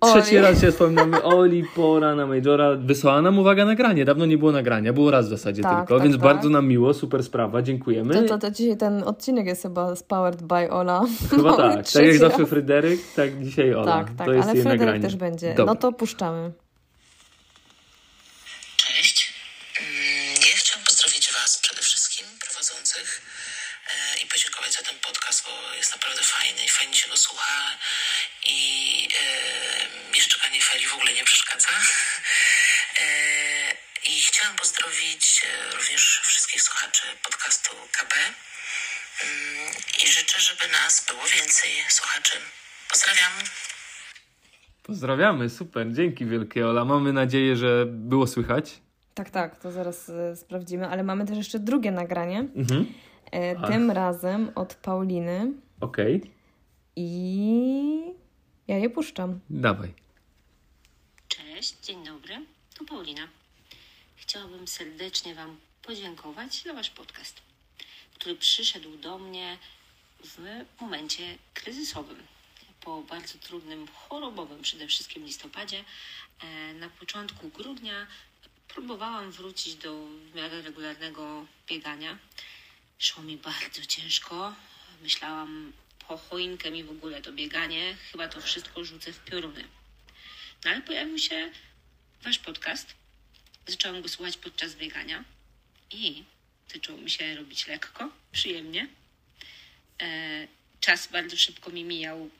[0.00, 0.22] Oli.
[0.22, 2.76] Trzeci raz się wspominamy Oli, pora na Majora.
[2.76, 4.04] Wysłała nam uwaga nagranie.
[4.04, 6.22] Dawno nie było nagrania, było raz w zasadzie Tak, tylko, tak, więc tak.
[6.24, 8.14] bardzo nam miło, super sprawa, dziękujemy.
[8.14, 11.00] To, to, to dzisiaj ten odcinek jest chyba z Powered by Ola.
[11.30, 11.90] Chyba Mamy tak.
[11.92, 12.46] Tak jak zawsze.
[12.46, 13.92] Fryderyk, tak dzisiaj Ola.
[14.04, 15.02] Tak, tak, to jest ale jej Fryderyk nagranie.
[15.04, 15.54] też będzie.
[15.54, 15.74] Dobra.
[15.74, 16.52] No to puszczamy.
[18.76, 19.34] Cześć.
[19.80, 23.08] Mm, Ja chciałam pozdrowić Was przede wszystkim, prowadzących,
[23.92, 27.52] e, i podziękować za ten podcast, bo jest naprawdę fajny i fajnie się go słucha.
[28.50, 28.60] I
[29.22, 31.68] e, mi szczekanie feli w ogóle nie przeszkadza.
[33.00, 33.04] E,
[34.10, 38.14] I chciałam pozdrowić e, również wszystkich słuchaczy podcastu KB.
[38.14, 39.72] Mm,
[40.04, 42.38] I życzę, żeby nas było więcej słuchaczy.
[42.90, 43.32] Pozdrawiam.
[44.82, 46.84] Pozdrawiamy, super, dzięki wielkie Ola.
[46.84, 48.80] Mamy nadzieję, że było słychać.
[49.14, 52.38] Tak, tak, to zaraz e, sprawdzimy, ale mamy też jeszcze drugie nagranie.
[52.38, 52.94] Mhm.
[53.32, 56.20] E, tym razem od Pauliny Okej,
[56.96, 58.21] i
[58.72, 59.40] ja je puszczam.
[59.50, 59.94] dawaj.
[61.28, 63.28] Cześć, dzień dobry, tu Paulina.
[64.16, 67.42] Chciałabym serdecznie Wam podziękować za Wasz podcast,
[68.14, 69.58] który przyszedł do mnie
[70.24, 72.22] w momencie kryzysowym.
[72.80, 75.84] Po bardzo trudnym, chorobowym przede wszystkim listopadzie,
[76.40, 78.06] e, na początku grudnia
[78.68, 82.18] próbowałam wrócić do w miarę regularnego biegania.
[82.98, 84.54] Szło mi bardzo ciężko.
[85.02, 85.72] Myślałam,
[86.08, 89.64] po choinkę mi w ogóle to bieganie, chyba to wszystko rzucę w pioruny.
[90.64, 91.50] No ale pojawił się
[92.22, 92.94] wasz podcast.
[93.66, 95.24] Zaczęłam go słuchać podczas biegania
[95.90, 96.24] i
[96.72, 98.88] zaczęło mi się robić lekko, przyjemnie.
[100.02, 100.48] E,
[100.80, 102.30] czas bardzo szybko mi mijał,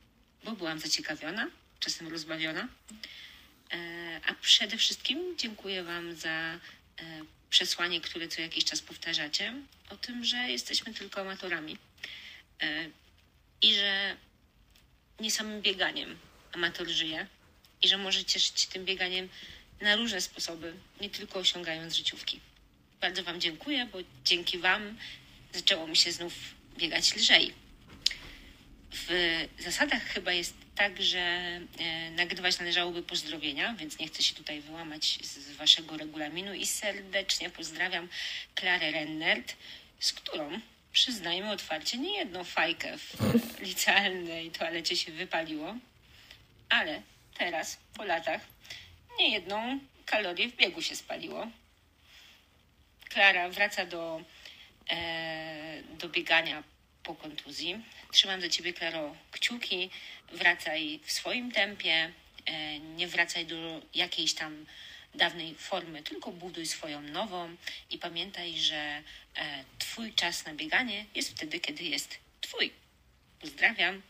[0.44, 2.68] bo byłam zaciekawiona, czasem rozbawiona.
[3.72, 6.58] E, a przede wszystkim dziękuję Wam za e,
[7.50, 9.54] przesłanie, które co jakiś czas powtarzacie,
[9.90, 11.78] o tym, że jesteśmy tylko amatorami
[12.62, 12.90] e,
[13.62, 14.16] i że
[15.20, 16.18] nie samym bieganiem
[16.52, 17.26] amator żyje
[17.82, 19.28] i że może cieszyć się tym bieganiem
[19.80, 22.40] na różne sposoby, nie tylko osiągając życiówki.
[23.00, 24.98] Bardzo Wam dziękuję, bo dzięki Wam
[25.52, 26.34] zaczęło mi się znów
[26.78, 27.54] biegać lżej.
[28.92, 31.60] W zasadach chyba jest tak, że e,
[32.10, 37.50] nagrywać należałoby pozdrowienia, więc nie chcę się tutaj wyłamać z, z Waszego regulaminu i serdecznie
[37.50, 38.08] pozdrawiam
[38.54, 39.56] Klarę Rennert,
[40.00, 40.60] z którą
[40.92, 43.16] przyznajmy otwarcie nie jedną fajkę w
[43.68, 45.74] licealnej toalecie się wypaliło,
[46.68, 47.02] ale
[47.38, 48.40] teraz, po latach,
[49.18, 51.46] nie jedną kalorię w biegu się spaliło.
[53.08, 54.22] Klara wraca do,
[54.90, 56.62] e, do biegania
[57.02, 57.84] po kontuzji.
[58.12, 59.90] Trzymam za ciebie, Klaro, kciuki.
[60.32, 62.12] Wracaj w swoim tempie.
[62.46, 64.66] E, nie wracaj do jakiejś tam
[65.14, 67.48] dawnej formy, tylko buduj swoją nową
[67.90, 69.02] i pamiętaj, że e,
[69.78, 72.72] Twój czas na bieganie jest wtedy, kiedy jest Twój.
[73.40, 74.02] Pozdrawiam.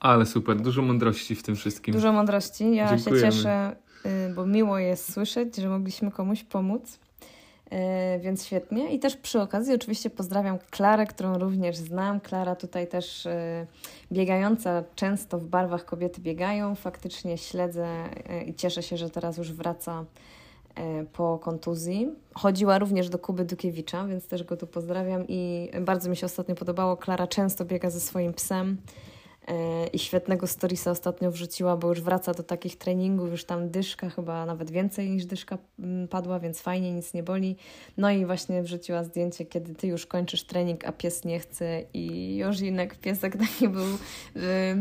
[0.00, 1.94] Ale super, dużo mądrości w tym wszystkim.
[1.94, 2.74] Dużo mądrości.
[2.74, 3.32] Ja Dziękujemy.
[3.32, 3.76] się cieszę,
[4.30, 6.98] y, bo miło jest słyszeć, że mogliśmy komuś pomóc.
[7.72, 8.94] E, więc świetnie.
[8.94, 12.20] I też przy okazji oczywiście pozdrawiam Klarę, którą również znam.
[12.20, 13.66] Klara tutaj też e,
[14.12, 16.74] biegająca często w barwach kobiety biegają.
[16.74, 17.86] Faktycznie śledzę
[18.28, 20.04] e, i cieszę się, że teraz już wraca
[21.12, 22.08] po kontuzji.
[22.34, 26.54] Chodziła również do Kuby Dukiewicza, więc też go tu pozdrawiam i bardzo mi się ostatnio
[26.54, 26.96] podobało.
[26.96, 28.76] Klara często biega ze swoim psem.
[29.92, 34.46] I świetnego storiesa ostatnio wrzuciła, bo już wraca do takich treningów, już tam dyszka, chyba
[34.46, 37.56] nawet więcej niż dyszka mm, padła, więc fajnie, nic nie boli.
[37.96, 42.36] No i właśnie wrzuciła zdjęcie, kiedy ty już kończysz trening, a pies nie chce i
[42.36, 43.86] Jozinek, piesek taki był,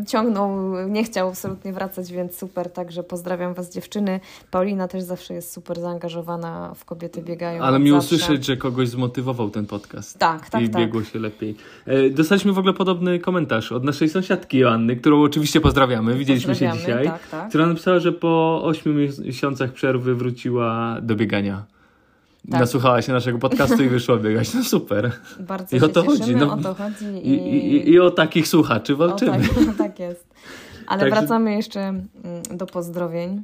[0.07, 4.19] ciągnął, nie chciał absolutnie wracać, więc super, także pozdrawiam Was dziewczyny.
[4.51, 7.63] Paulina też zawsze jest super zaangażowana w kobiety biegają.
[7.63, 8.17] Ale miło zawsze.
[8.17, 10.19] słyszeć, że kogoś zmotywował ten podcast.
[10.19, 10.81] Tak, tak, I tak.
[10.81, 11.55] biegło się lepiej.
[11.85, 16.49] E, dostaliśmy w ogóle podobny komentarz od naszej sąsiadki, Agnieszki Joanny, którą oczywiście pozdrawiamy, widzieliśmy
[16.49, 17.49] pozdrawiamy, się dzisiaj, tak, tak.
[17.49, 18.95] która napisała, że po 8
[19.25, 21.65] miesiącach przerwy wróciła do biegania.
[22.51, 22.59] Tak.
[22.59, 24.53] Nasłuchała się naszego podcastu i wyszła biegać.
[24.53, 25.11] No super.
[25.39, 26.35] Bardzo I o to chodzi.
[26.35, 27.05] No, o to chodzi.
[27.05, 27.29] I...
[27.29, 29.31] I, i, I, o takich słuchaczy walczymy.
[29.31, 30.27] O tak, tak jest.
[30.87, 31.19] Ale Także...
[31.19, 32.03] wracamy jeszcze mm,
[32.51, 33.43] do pozdrowień.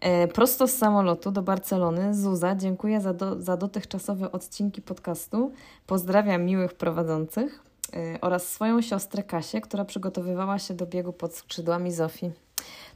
[0.00, 2.14] E, prosto z samolotu do Barcelony.
[2.14, 5.52] Zuza, dziękuję za, do, za dotychczasowe odcinki podcastu.
[5.86, 7.67] Pozdrawiam miłych prowadzących.
[7.96, 12.30] Y, oraz swoją siostrę Kasię, która przygotowywała się do biegu pod skrzydłami Zofii.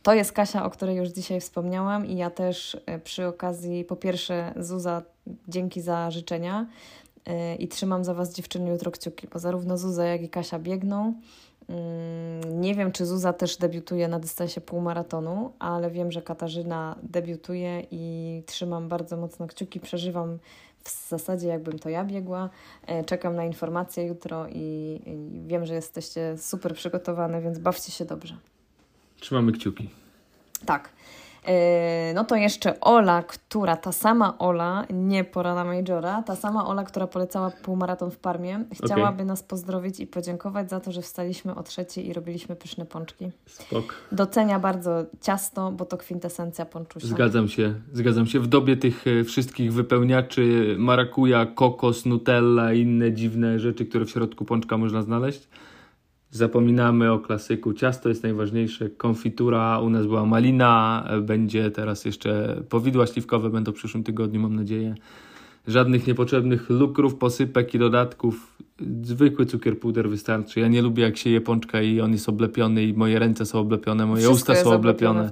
[0.03, 3.97] To jest Kasia, o której już dzisiaj wspomniałam i ja też y, przy okazji, po
[3.97, 5.03] pierwsze Zuza,
[5.49, 6.67] dzięki za życzenia
[7.29, 11.15] y, i trzymam za Was dziewczyny jutro kciuki, bo zarówno Zuza, jak i Kasia biegną.
[11.69, 17.87] Mm, nie wiem, czy Zuza też debiutuje na dystansie półmaratonu, ale wiem, że Katarzyna debiutuje
[17.91, 19.81] i trzymam bardzo mocno kciuki.
[19.81, 20.39] Przeżywam
[20.85, 22.51] w zasadzie jakbym to ja biegła.
[22.87, 28.05] E, czekam na informacje jutro i, i wiem, że jesteście super przygotowane, więc bawcie się
[28.05, 28.37] dobrze.
[29.21, 29.91] Trzymamy kciuki.
[30.67, 30.89] Tak.
[31.47, 36.67] E, no to jeszcze Ola, która, ta sama Ola, nie pora na Majora, ta sama
[36.67, 39.27] Ola, która polecała półmaraton w Parmie, chciałaby okay.
[39.27, 43.31] nas pozdrowić i podziękować za to, że wstaliśmy o trzeciej i robiliśmy pyszne pączki.
[43.47, 43.95] Spok.
[44.13, 47.07] Docenia bardzo ciasto, bo to kwintesencja pączusia.
[47.07, 48.41] Zgadzam się, zgadzam się.
[48.41, 54.11] W dobie tych e, wszystkich wypełniaczy marakuja, kokos, nutella i inne dziwne rzeczy, które w
[54.11, 55.49] środku pączka można znaleźć,
[56.33, 57.73] Zapominamy o klasyku.
[57.73, 58.91] Ciasto jest najważniejsze.
[58.91, 64.57] Konfitura u nas była malina, będzie teraz jeszcze powidła śliwkowe będą w przyszłym tygodniu, mam
[64.57, 64.95] nadzieję.
[65.67, 68.57] Żadnych niepotrzebnych lukrów, posypek i dodatków.
[69.03, 70.61] Zwykły cukier puder wystarczy.
[70.61, 73.59] Ja nie lubię jak się je pączka i on jest oblepiony i moje ręce są
[73.59, 75.31] oblepione, moje Wszystko usta są oblepione.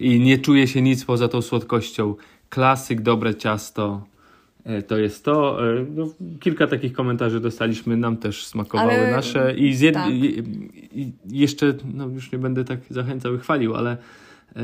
[0.00, 2.14] I nie czuję się nic poza tą słodkością.
[2.48, 4.11] Klasyk, dobre ciasto
[4.86, 5.68] to jest to.
[5.72, 6.08] E, no,
[6.40, 9.10] kilka takich komentarzy dostaliśmy, nam też smakowały ale...
[9.10, 9.94] nasze i, zjed...
[9.94, 10.10] tak.
[10.10, 10.42] i,
[10.92, 13.96] i jeszcze, no już nie będę tak zachęcał i chwalił, ale
[14.56, 14.60] e,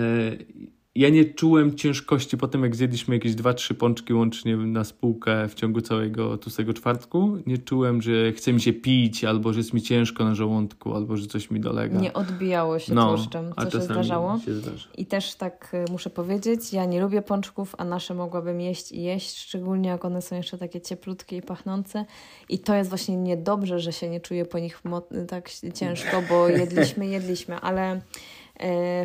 [0.99, 5.49] ja nie czułem ciężkości po tym, jak zjedliśmy jakieś dwa, trzy pączki łącznie na spółkę
[5.49, 7.39] w ciągu całego tłustego czwartku.
[7.47, 11.17] Nie czułem, że chce mi się pić, albo że jest mi ciężko na żołądku, albo
[11.17, 12.01] że coś mi dolega.
[12.01, 14.39] Nie odbijało się no, tłuszczem, co się zdarzało.
[14.39, 14.53] Się.
[14.97, 19.03] I też tak y, muszę powiedzieć, ja nie lubię pączków, a nasze mogłabym jeść i
[19.03, 22.05] jeść, szczególnie jak one są jeszcze takie cieplutkie i pachnące.
[22.49, 24.83] I to jest właśnie niedobrze, że się nie czuję po nich
[25.29, 28.01] tak ciężko, bo jedliśmy, jedliśmy, ale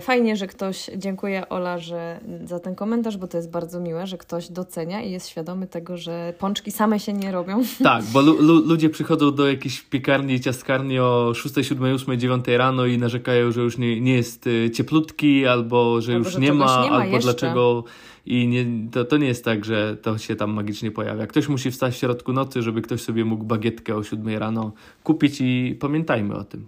[0.02, 4.18] fajnie, że ktoś, dziękuję Ola że, za ten komentarz, bo to jest bardzo miłe, że
[4.18, 7.64] ktoś docenia i jest świadomy tego, że pączki same się nie robią.
[7.84, 12.46] Tak, bo lu lu ludzie przychodzą do jakiejś piekarni ciastkarni o 6, 7, 8, 9
[12.48, 16.40] rano i narzekają, że już nie, nie jest e, cieplutki, albo że albo już że
[16.40, 17.32] nie, ma, nie ma, albo jeszcze.
[17.32, 17.84] dlaczego...
[18.26, 21.28] I nie, to, to nie jest tak, że to się tam magicznie pojawia.
[21.28, 24.72] Ktoś musi wstać w środku nocy, żeby ktoś sobie mógł bagietkę o 7 rano
[25.04, 26.68] kupić i pamiętajmy o tym.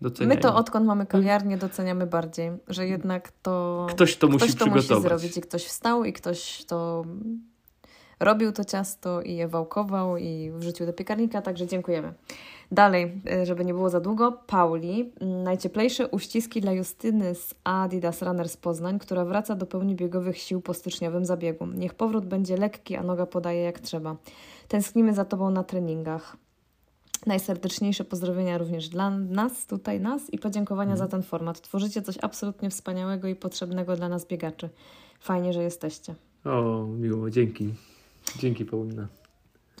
[0.00, 4.66] My to odkąd mamy kawiarnię doceniamy bardziej, że jednak to ktoś to, musi, ktoś to
[4.66, 7.04] musi zrobić i ktoś wstał i ktoś to
[8.20, 12.14] robił to ciasto i je wałkował i wrzucił do piekarnika, także dziękujemy.
[12.72, 15.12] Dalej, e, żeby nie było za długo, Pauli.
[15.20, 20.60] Najcieplejsze uściski dla Justyny z Adidas Runner z Poznań, która wraca do pełni biegowych sił
[20.60, 21.66] po styczniowym zabiegu.
[21.66, 24.16] Niech powrót będzie lekki, a noga podaje jak trzeba.
[24.68, 26.36] Tęsknimy za Tobą na treningach.
[27.26, 31.60] Najserdeczniejsze pozdrowienia również dla nas, tutaj nas i podziękowania za ten format.
[31.60, 34.68] Tworzycie coś absolutnie wspaniałego i potrzebnego dla nas biegaczy.
[35.20, 36.14] Fajnie, że jesteście.
[36.44, 37.74] O, miło, dzięki.
[38.38, 39.06] Dzięki Paulina.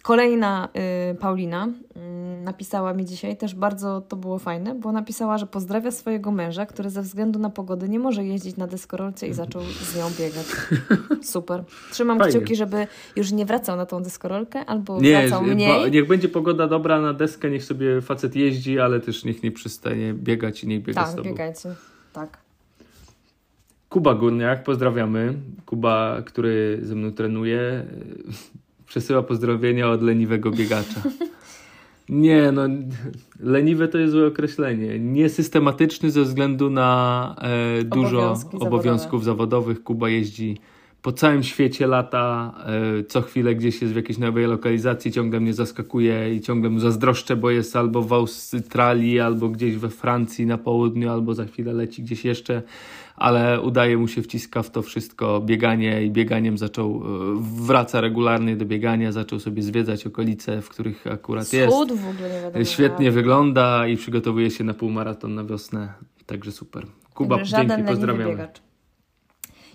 [0.08, 0.68] Kolejna
[1.10, 5.90] y, Paulina y, napisała mi dzisiaj, też bardzo to było fajne, bo napisała, że pozdrawia
[5.90, 9.96] swojego męża, który ze względu na pogodę nie może jeździć na deskorolce i zaczął z
[9.96, 10.46] nią biegać.
[11.34, 11.64] Super.
[11.90, 12.32] Trzymam Fajnie.
[12.32, 12.86] kciuki, żeby
[13.16, 15.90] już nie wracał na tą deskorolkę, albo nie, wracał mniej.
[15.90, 20.14] niech będzie pogoda dobra na deskę, niech sobie facet jeździ, ale też niech nie przystanie
[20.14, 21.22] biegać i niech biega tak, z tobą.
[21.22, 21.74] Tak, biegajcie.
[22.12, 22.38] Tak.
[23.88, 25.34] Kuba Górniak, pozdrawiamy.
[25.66, 27.86] Kuba, który ze mną trenuje
[28.88, 31.00] przesyła pozdrowienia od leniwego biegacza.
[32.08, 32.62] Nie, no
[33.40, 34.98] leniwe to jest złe określenie.
[34.98, 39.82] Niesystematyczny ze względu na e, dużo Obowiązki obowiązków zawodowych.
[39.82, 40.56] Kuba jeździ
[41.02, 42.54] po całym świecie lata,
[43.00, 46.80] e, co chwilę gdzieś jest w jakiejś nowej lokalizacji, ciągle mnie zaskakuje i ciągle mu
[46.80, 51.72] zazdroszczę, bo jest albo w Australii, albo gdzieś we Francji na południu, albo za chwilę
[51.72, 52.62] leci gdzieś jeszcze,
[53.18, 58.56] ale udaje mu się wciska w to wszystko bieganie i bieganiem zaczął, e, wraca regularnie
[58.56, 61.72] do biegania, zaczął sobie zwiedzać okolice, w których akurat jest.
[61.72, 62.64] Wschód w ogóle nie wiadomo.
[62.64, 65.92] Świetnie wygląda i przygotowuje się na półmaraton na wiosnę,
[66.26, 66.86] także super.
[67.14, 68.30] Kuba, żaden dzięki, pozdrawiamy.
[68.30, 68.62] biegacz.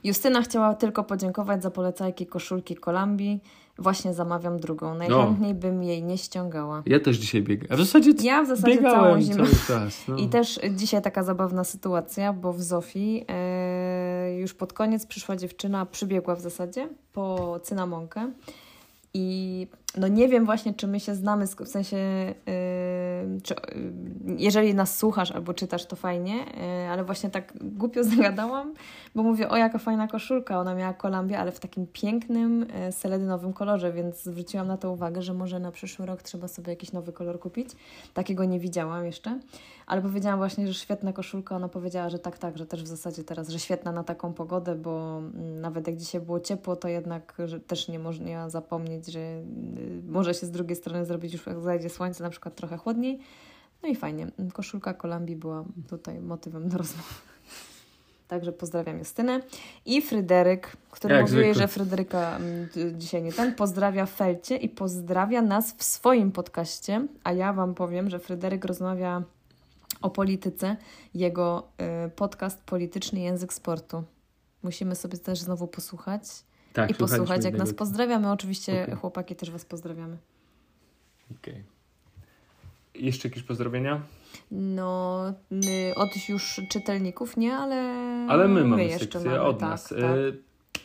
[0.04, 3.40] Justyna chciała tylko podziękować za polecajki koszulki Kolambi.
[3.78, 4.96] Właśnie zamawiam drugą.
[4.96, 6.84] Najchętniej bym jej nie ściągała.
[6.86, 7.68] Ja też dzisiaj biegam.
[7.72, 9.44] A w zasadzie Ja w zasadzie całą zimę.
[9.68, 10.08] czas.
[10.08, 10.16] No.
[10.18, 15.86] I też dzisiaj taka zabawna sytuacja, bo w Zofii e, już pod koniec przyszła dziewczyna,
[15.86, 18.32] przybiegła w zasadzie po cynamonkę.
[19.14, 19.68] I
[19.98, 22.34] no nie wiem właśnie, czy my się znamy, w sensie, e,
[23.44, 23.60] czy, e,
[24.38, 28.74] jeżeli nas słuchasz albo czytasz, to fajnie, e, ale właśnie tak głupio zagadałam,
[29.16, 33.54] bo mówię, o jaka fajna koszulka, ona miała kolambie, ale w takim pięknym, e, seledynowym
[33.54, 37.14] kolorze, więc zwróciłam na to uwagę, że może na przyszły rok trzeba sobie jakiś nowy
[37.14, 37.70] kolor kupić.
[38.14, 39.40] Takiego nie widziałam jeszcze,
[39.88, 43.24] ale powiedziałam właśnie, że świetna koszulka, ona powiedziała, że tak, tak, że też w zasadzie
[43.24, 47.38] teraz, że świetna na taką pogodę, bo mm, nawet jak dzisiaj było ciepło, to jednak
[47.68, 49.20] też nie można zapomnieć, że
[50.08, 53.20] może się z drugiej strony zrobić już jak zajdzie słońce, na przykład trochę chłodniej.
[53.84, 54.28] No i fajnie.
[54.54, 57.14] Koszulka Kolambi była tutaj motywem do rozmowy.
[58.28, 59.42] Także pozdrawiam Justynę.
[59.86, 62.70] I Fryderyk, który Jak mówił że Fryderyka mm,
[63.00, 67.08] dzisiaj nie ten, pozdrawia Felcie i pozdrawia nas w swoim podcaście.
[67.24, 69.24] A ja Wam powiem, że Fryderyk rozmawia
[70.02, 70.76] o polityce.
[71.14, 71.68] Jego
[72.08, 74.04] y, podcast Polityczny Język Sportu.
[74.64, 76.24] Musimy sobie też znowu posłuchać
[76.74, 78.32] tak, i posłuchać, jak nas pozdrawiamy.
[78.32, 78.96] Oczywiście Okej.
[78.96, 80.18] chłopaki też Was pozdrawiamy.
[81.40, 81.64] Okej.
[82.96, 84.02] Jeszcze jakieś pozdrowienia?
[84.52, 85.24] No,
[85.96, 87.76] od już czytelników nie, ale.
[88.30, 89.90] Ale my mamy jeszcze sekcję mamy, od tak, nas.
[89.90, 90.00] Tak.
[90.00, 90.16] E,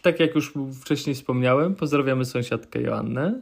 [0.02, 3.40] tak jak już wcześniej wspomniałem, pozdrawiamy sąsiadkę Joannę,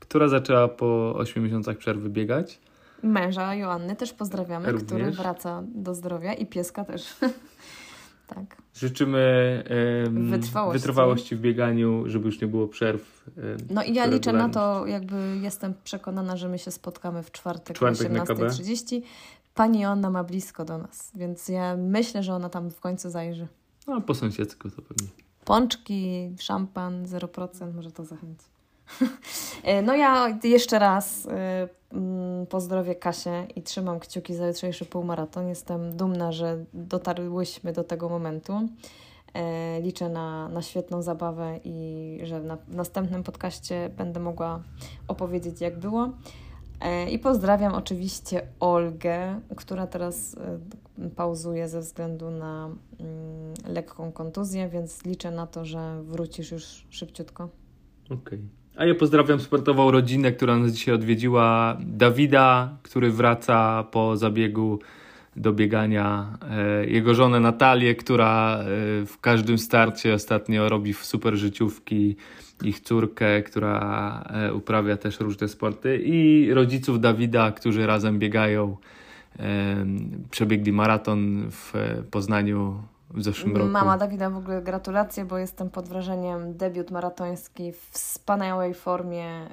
[0.00, 2.60] która zaczęła po 8 miesiącach przerwy biegać.
[3.02, 4.86] Męża Joanny też pozdrawiamy, Również.
[4.86, 7.02] który wraca do zdrowia i pieska też.
[8.34, 8.56] tak.
[8.74, 9.18] Życzymy
[10.06, 10.78] em, Wytrwałości.
[10.80, 13.24] wytrwałości w bieganiu, żeby już nie było przerw.
[13.38, 17.22] em, No i ja w liczę na to, jakby jestem przekonana, że my się spotkamy
[17.22, 18.38] w czwartek, Czwartek na o KB.
[18.38, 19.02] 18.30.
[19.54, 23.46] Pani Joanna ma blisko do nas, więc ja myślę, że ona tam w końcu zajrzy.
[23.86, 25.08] No, po sąsiedzku to pewnie.
[25.44, 28.46] Pączki, szampan 0%, może to zachęci.
[29.64, 31.68] E, No ja jeszcze raz mm,
[32.48, 35.48] pozdrowię Kasię i trzymam kciuki za jutrzejszy półmaraton.
[35.48, 38.68] Jestem dumna, że dotarłyśmy do tego momentu.
[39.34, 44.62] E, Liczę na, na świetną zabawę i że na, w następnym podcaście będę mogła
[45.08, 46.10] opowiedzieć, jak było.
[46.80, 50.36] E, I pozdrawiam oczywiście Olgę, która teraz
[50.98, 56.86] e, pauzuje ze względu na mm, lekką kontuzję, więc liczę na to, że wrócisz już
[56.90, 57.48] szybciutko.
[58.10, 58.48] Okej.
[58.78, 61.76] A ja pozdrawiam sportową rodzinę, która nas dzisiaj odwiedziła.
[61.80, 64.78] Dawida, który wraca po zabiegu
[65.36, 66.38] do biegania.
[66.50, 68.64] E, Jego żonę Natalię, która e,
[69.06, 72.16] w każdym starcie ostatnio robi super życiówki.
[72.64, 76.02] Ich córkę, która e, uprawia też różne sporty.
[76.04, 78.76] I rodziców Dawida, którzy razem biegają.
[80.30, 81.72] Przebiegli maraton w
[82.10, 83.68] Poznaniu w zeszłym roku.
[83.68, 86.56] Mama Dawida, w ogóle gratulacje, bo jestem pod wrażeniem.
[86.56, 89.46] Debiut maratoński w wspaniałej formie.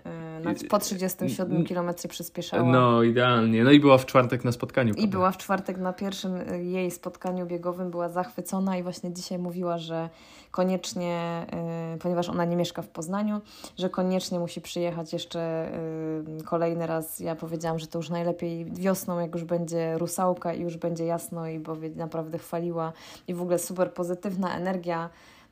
[0.61, 2.72] y, po 37 km przyspieszała.
[2.72, 3.64] No, idealnie.
[3.64, 4.94] No i była w czwartek na spotkaniu.
[4.94, 9.40] I była w czwartek na pierwszym y, jej spotkaniu biegowym, była zachwycona i właśnie dzisiaj
[9.40, 10.10] mówiła, że
[10.52, 11.45] koniecznie,
[11.95, 13.41] y, ponieważ ona nie mieszka w Poznaniu,
[13.77, 15.72] że koniecznie musi przyjechać jeszcze
[16.45, 17.19] kolejny raz.
[17.19, 21.48] Ja powiedziałam, że to już najlepiej wiosną, jak już będzie rusałka i już będzie jasno
[21.48, 22.94] i bo naprawdę chwaliła
[23.27, 25.09] i w ogóle super pozytywna energia.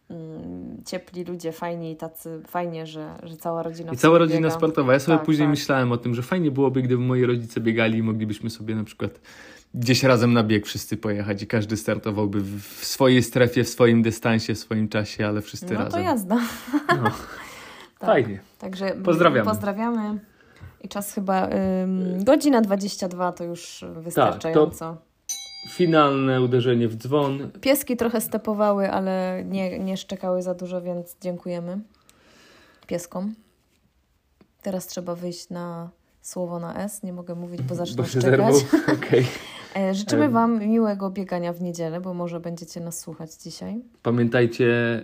[0.10, 4.56] mm, Ciepli ludzie, fajni i tacy fajnie, że, że cała rodzina I cała rodzina biega.
[4.56, 4.94] sportowa.
[4.94, 5.50] Ja sobie Tak, później tak.
[5.50, 9.20] myślałem o tym, że fajnie byłoby, gdyby moi rodzice biegali i moglibyśmy sobie na przykład
[9.76, 14.54] gdzieś razem na bieg wszyscy pojechać i każdy startowałby w swojej strefie, w swoim dystansie,
[14.56, 16.04] w swoim czasie, ale wszyscy No to razem.
[16.04, 16.36] jazda.
[16.88, 17.04] No.
[18.00, 18.10] Tak.
[18.10, 18.40] Fajnie.
[18.60, 19.50] Także m, Pozdrawiamy.
[19.50, 20.20] Pozdrawiamy.
[20.82, 21.48] I czas chyba
[21.84, 24.98] ym, godzina 22 to już wystarczająco.
[25.70, 27.52] Finalne uderzenie w dzwon.
[27.62, 31.80] Pieski trochę stepowały, ale nie, nie szczekały za dużo, więc dziękujemy
[32.88, 33.34] pieskom.
[34.62, 35.90] Teraz trzeba wyjść na
[36.22, 37.04] słowo na S.
[37.04, 38.56] Nie mogę mówić, bo zacznę Bo szczekać.
[38.98, 39.26] Okej.
[39.76, 40.30] E, Życzymy.
[40.30, 43.82] Wam miłego biegania w niedzielę, bo może będziecie nas słuchać dzisiaj.
[44.04, 45.04] Pamiętajcie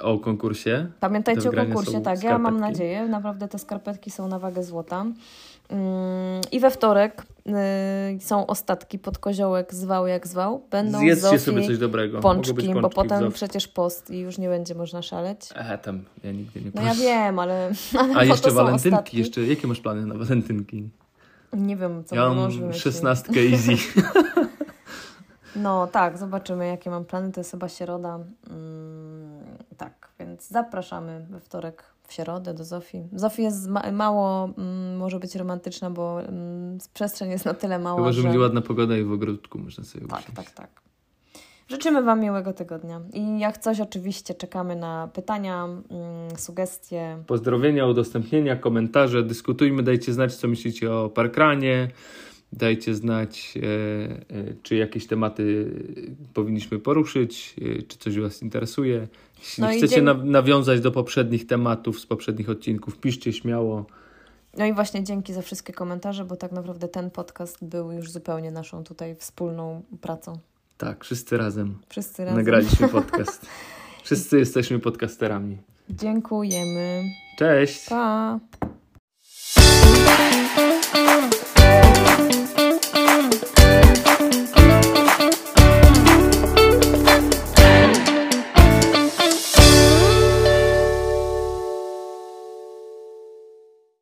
[0.00, 0.86] o konkursie.
[1.00, 2.60] Pamiętajcie o konkursie, tak, ja mam skarpetki.
[2.60, 5.06] nadzieję, naprawdę te skarpetki są na wagę złota.
[5.68, 7.22] Mm, I we wtorek
[8.16, 10.62] y, są ostatki pod koziołek zwał jak zwał.
[10.70, 12.20] Będą Zjedzcie Zofii sobie coś dobrego.
[12.20, 15.40] pączki, być bo potem przecież post i już nie będzie można szaleć.
[15.54, 17.70] E, tam ja nigdy nie No ja wiem, ale,
[18.00, 18.88] ale A jeszcze walentynki.
[18.88, 19.18] ostatki.
[19.18, 20.88] Jeszcze, jakie masz plany na walentynki?
[21.52, 23.72] Nie wiem, co ja mam szesnastkę easy.
[25.56, 28.18] No tak, zobaczymy jakie mam plany, to jest chyba środa.
[28.50, 29.40] Mm,
[29.76, 33.08] tak, więc zapraszamy we wtorek w środę do Zofii.
[33.12, 37.98] Zofii jest ma- mało, mm, może być romantyczna, bo mm, przestrzeń jest na tyle mała,
[38.00, 40.36] Chyba, że będzie ładna pogoda i w ogródku można sobie Tak, usiąść.
[40.36, 40.70] tak, tak.
[41.68, 43.00] Życzymy Wam miłego tygodnia.
[43.12, 45.82] I jak coś, oczywiście czekamy na pytania, mm,
[46.36, 47.18] sugestie.
[47.26, 51.88] Pozdrowienia, udostępnienia, komentarze, dyskutujmy, dajcie znać, co myślicie o parkranie.
[52.52, 55.70] Dajcie znać, e, e, czy jakieś tematy
[56.34, 59.08] powinniśmy poruszyć, e, czy coś Was interesuje.
[59.38, 63.86] Jeśli No chcecie na, nawiązać do poprzednich tematów z poprzednich odcinków, piszcie śmiało.
[64.56, 68.50] No i właśnie dzięki za wszystkie komentarze, bo tak naprawdę ten podcast był już zupełnie
[68.50, 70.38] naszą tutaj wspólną pracą.
[70.78, 72.38] Tak, wszyscy razem Wszyscy razem.
[72.38, 73.46] nagraliśmy podcast.
[74.04, 75.56] Wszyscy jesteśmy podcasterami.
[75.90, 77.02] Dziękujemy.
[77.38, 77.88] Cześć!
[77.88, 78.40] Pa!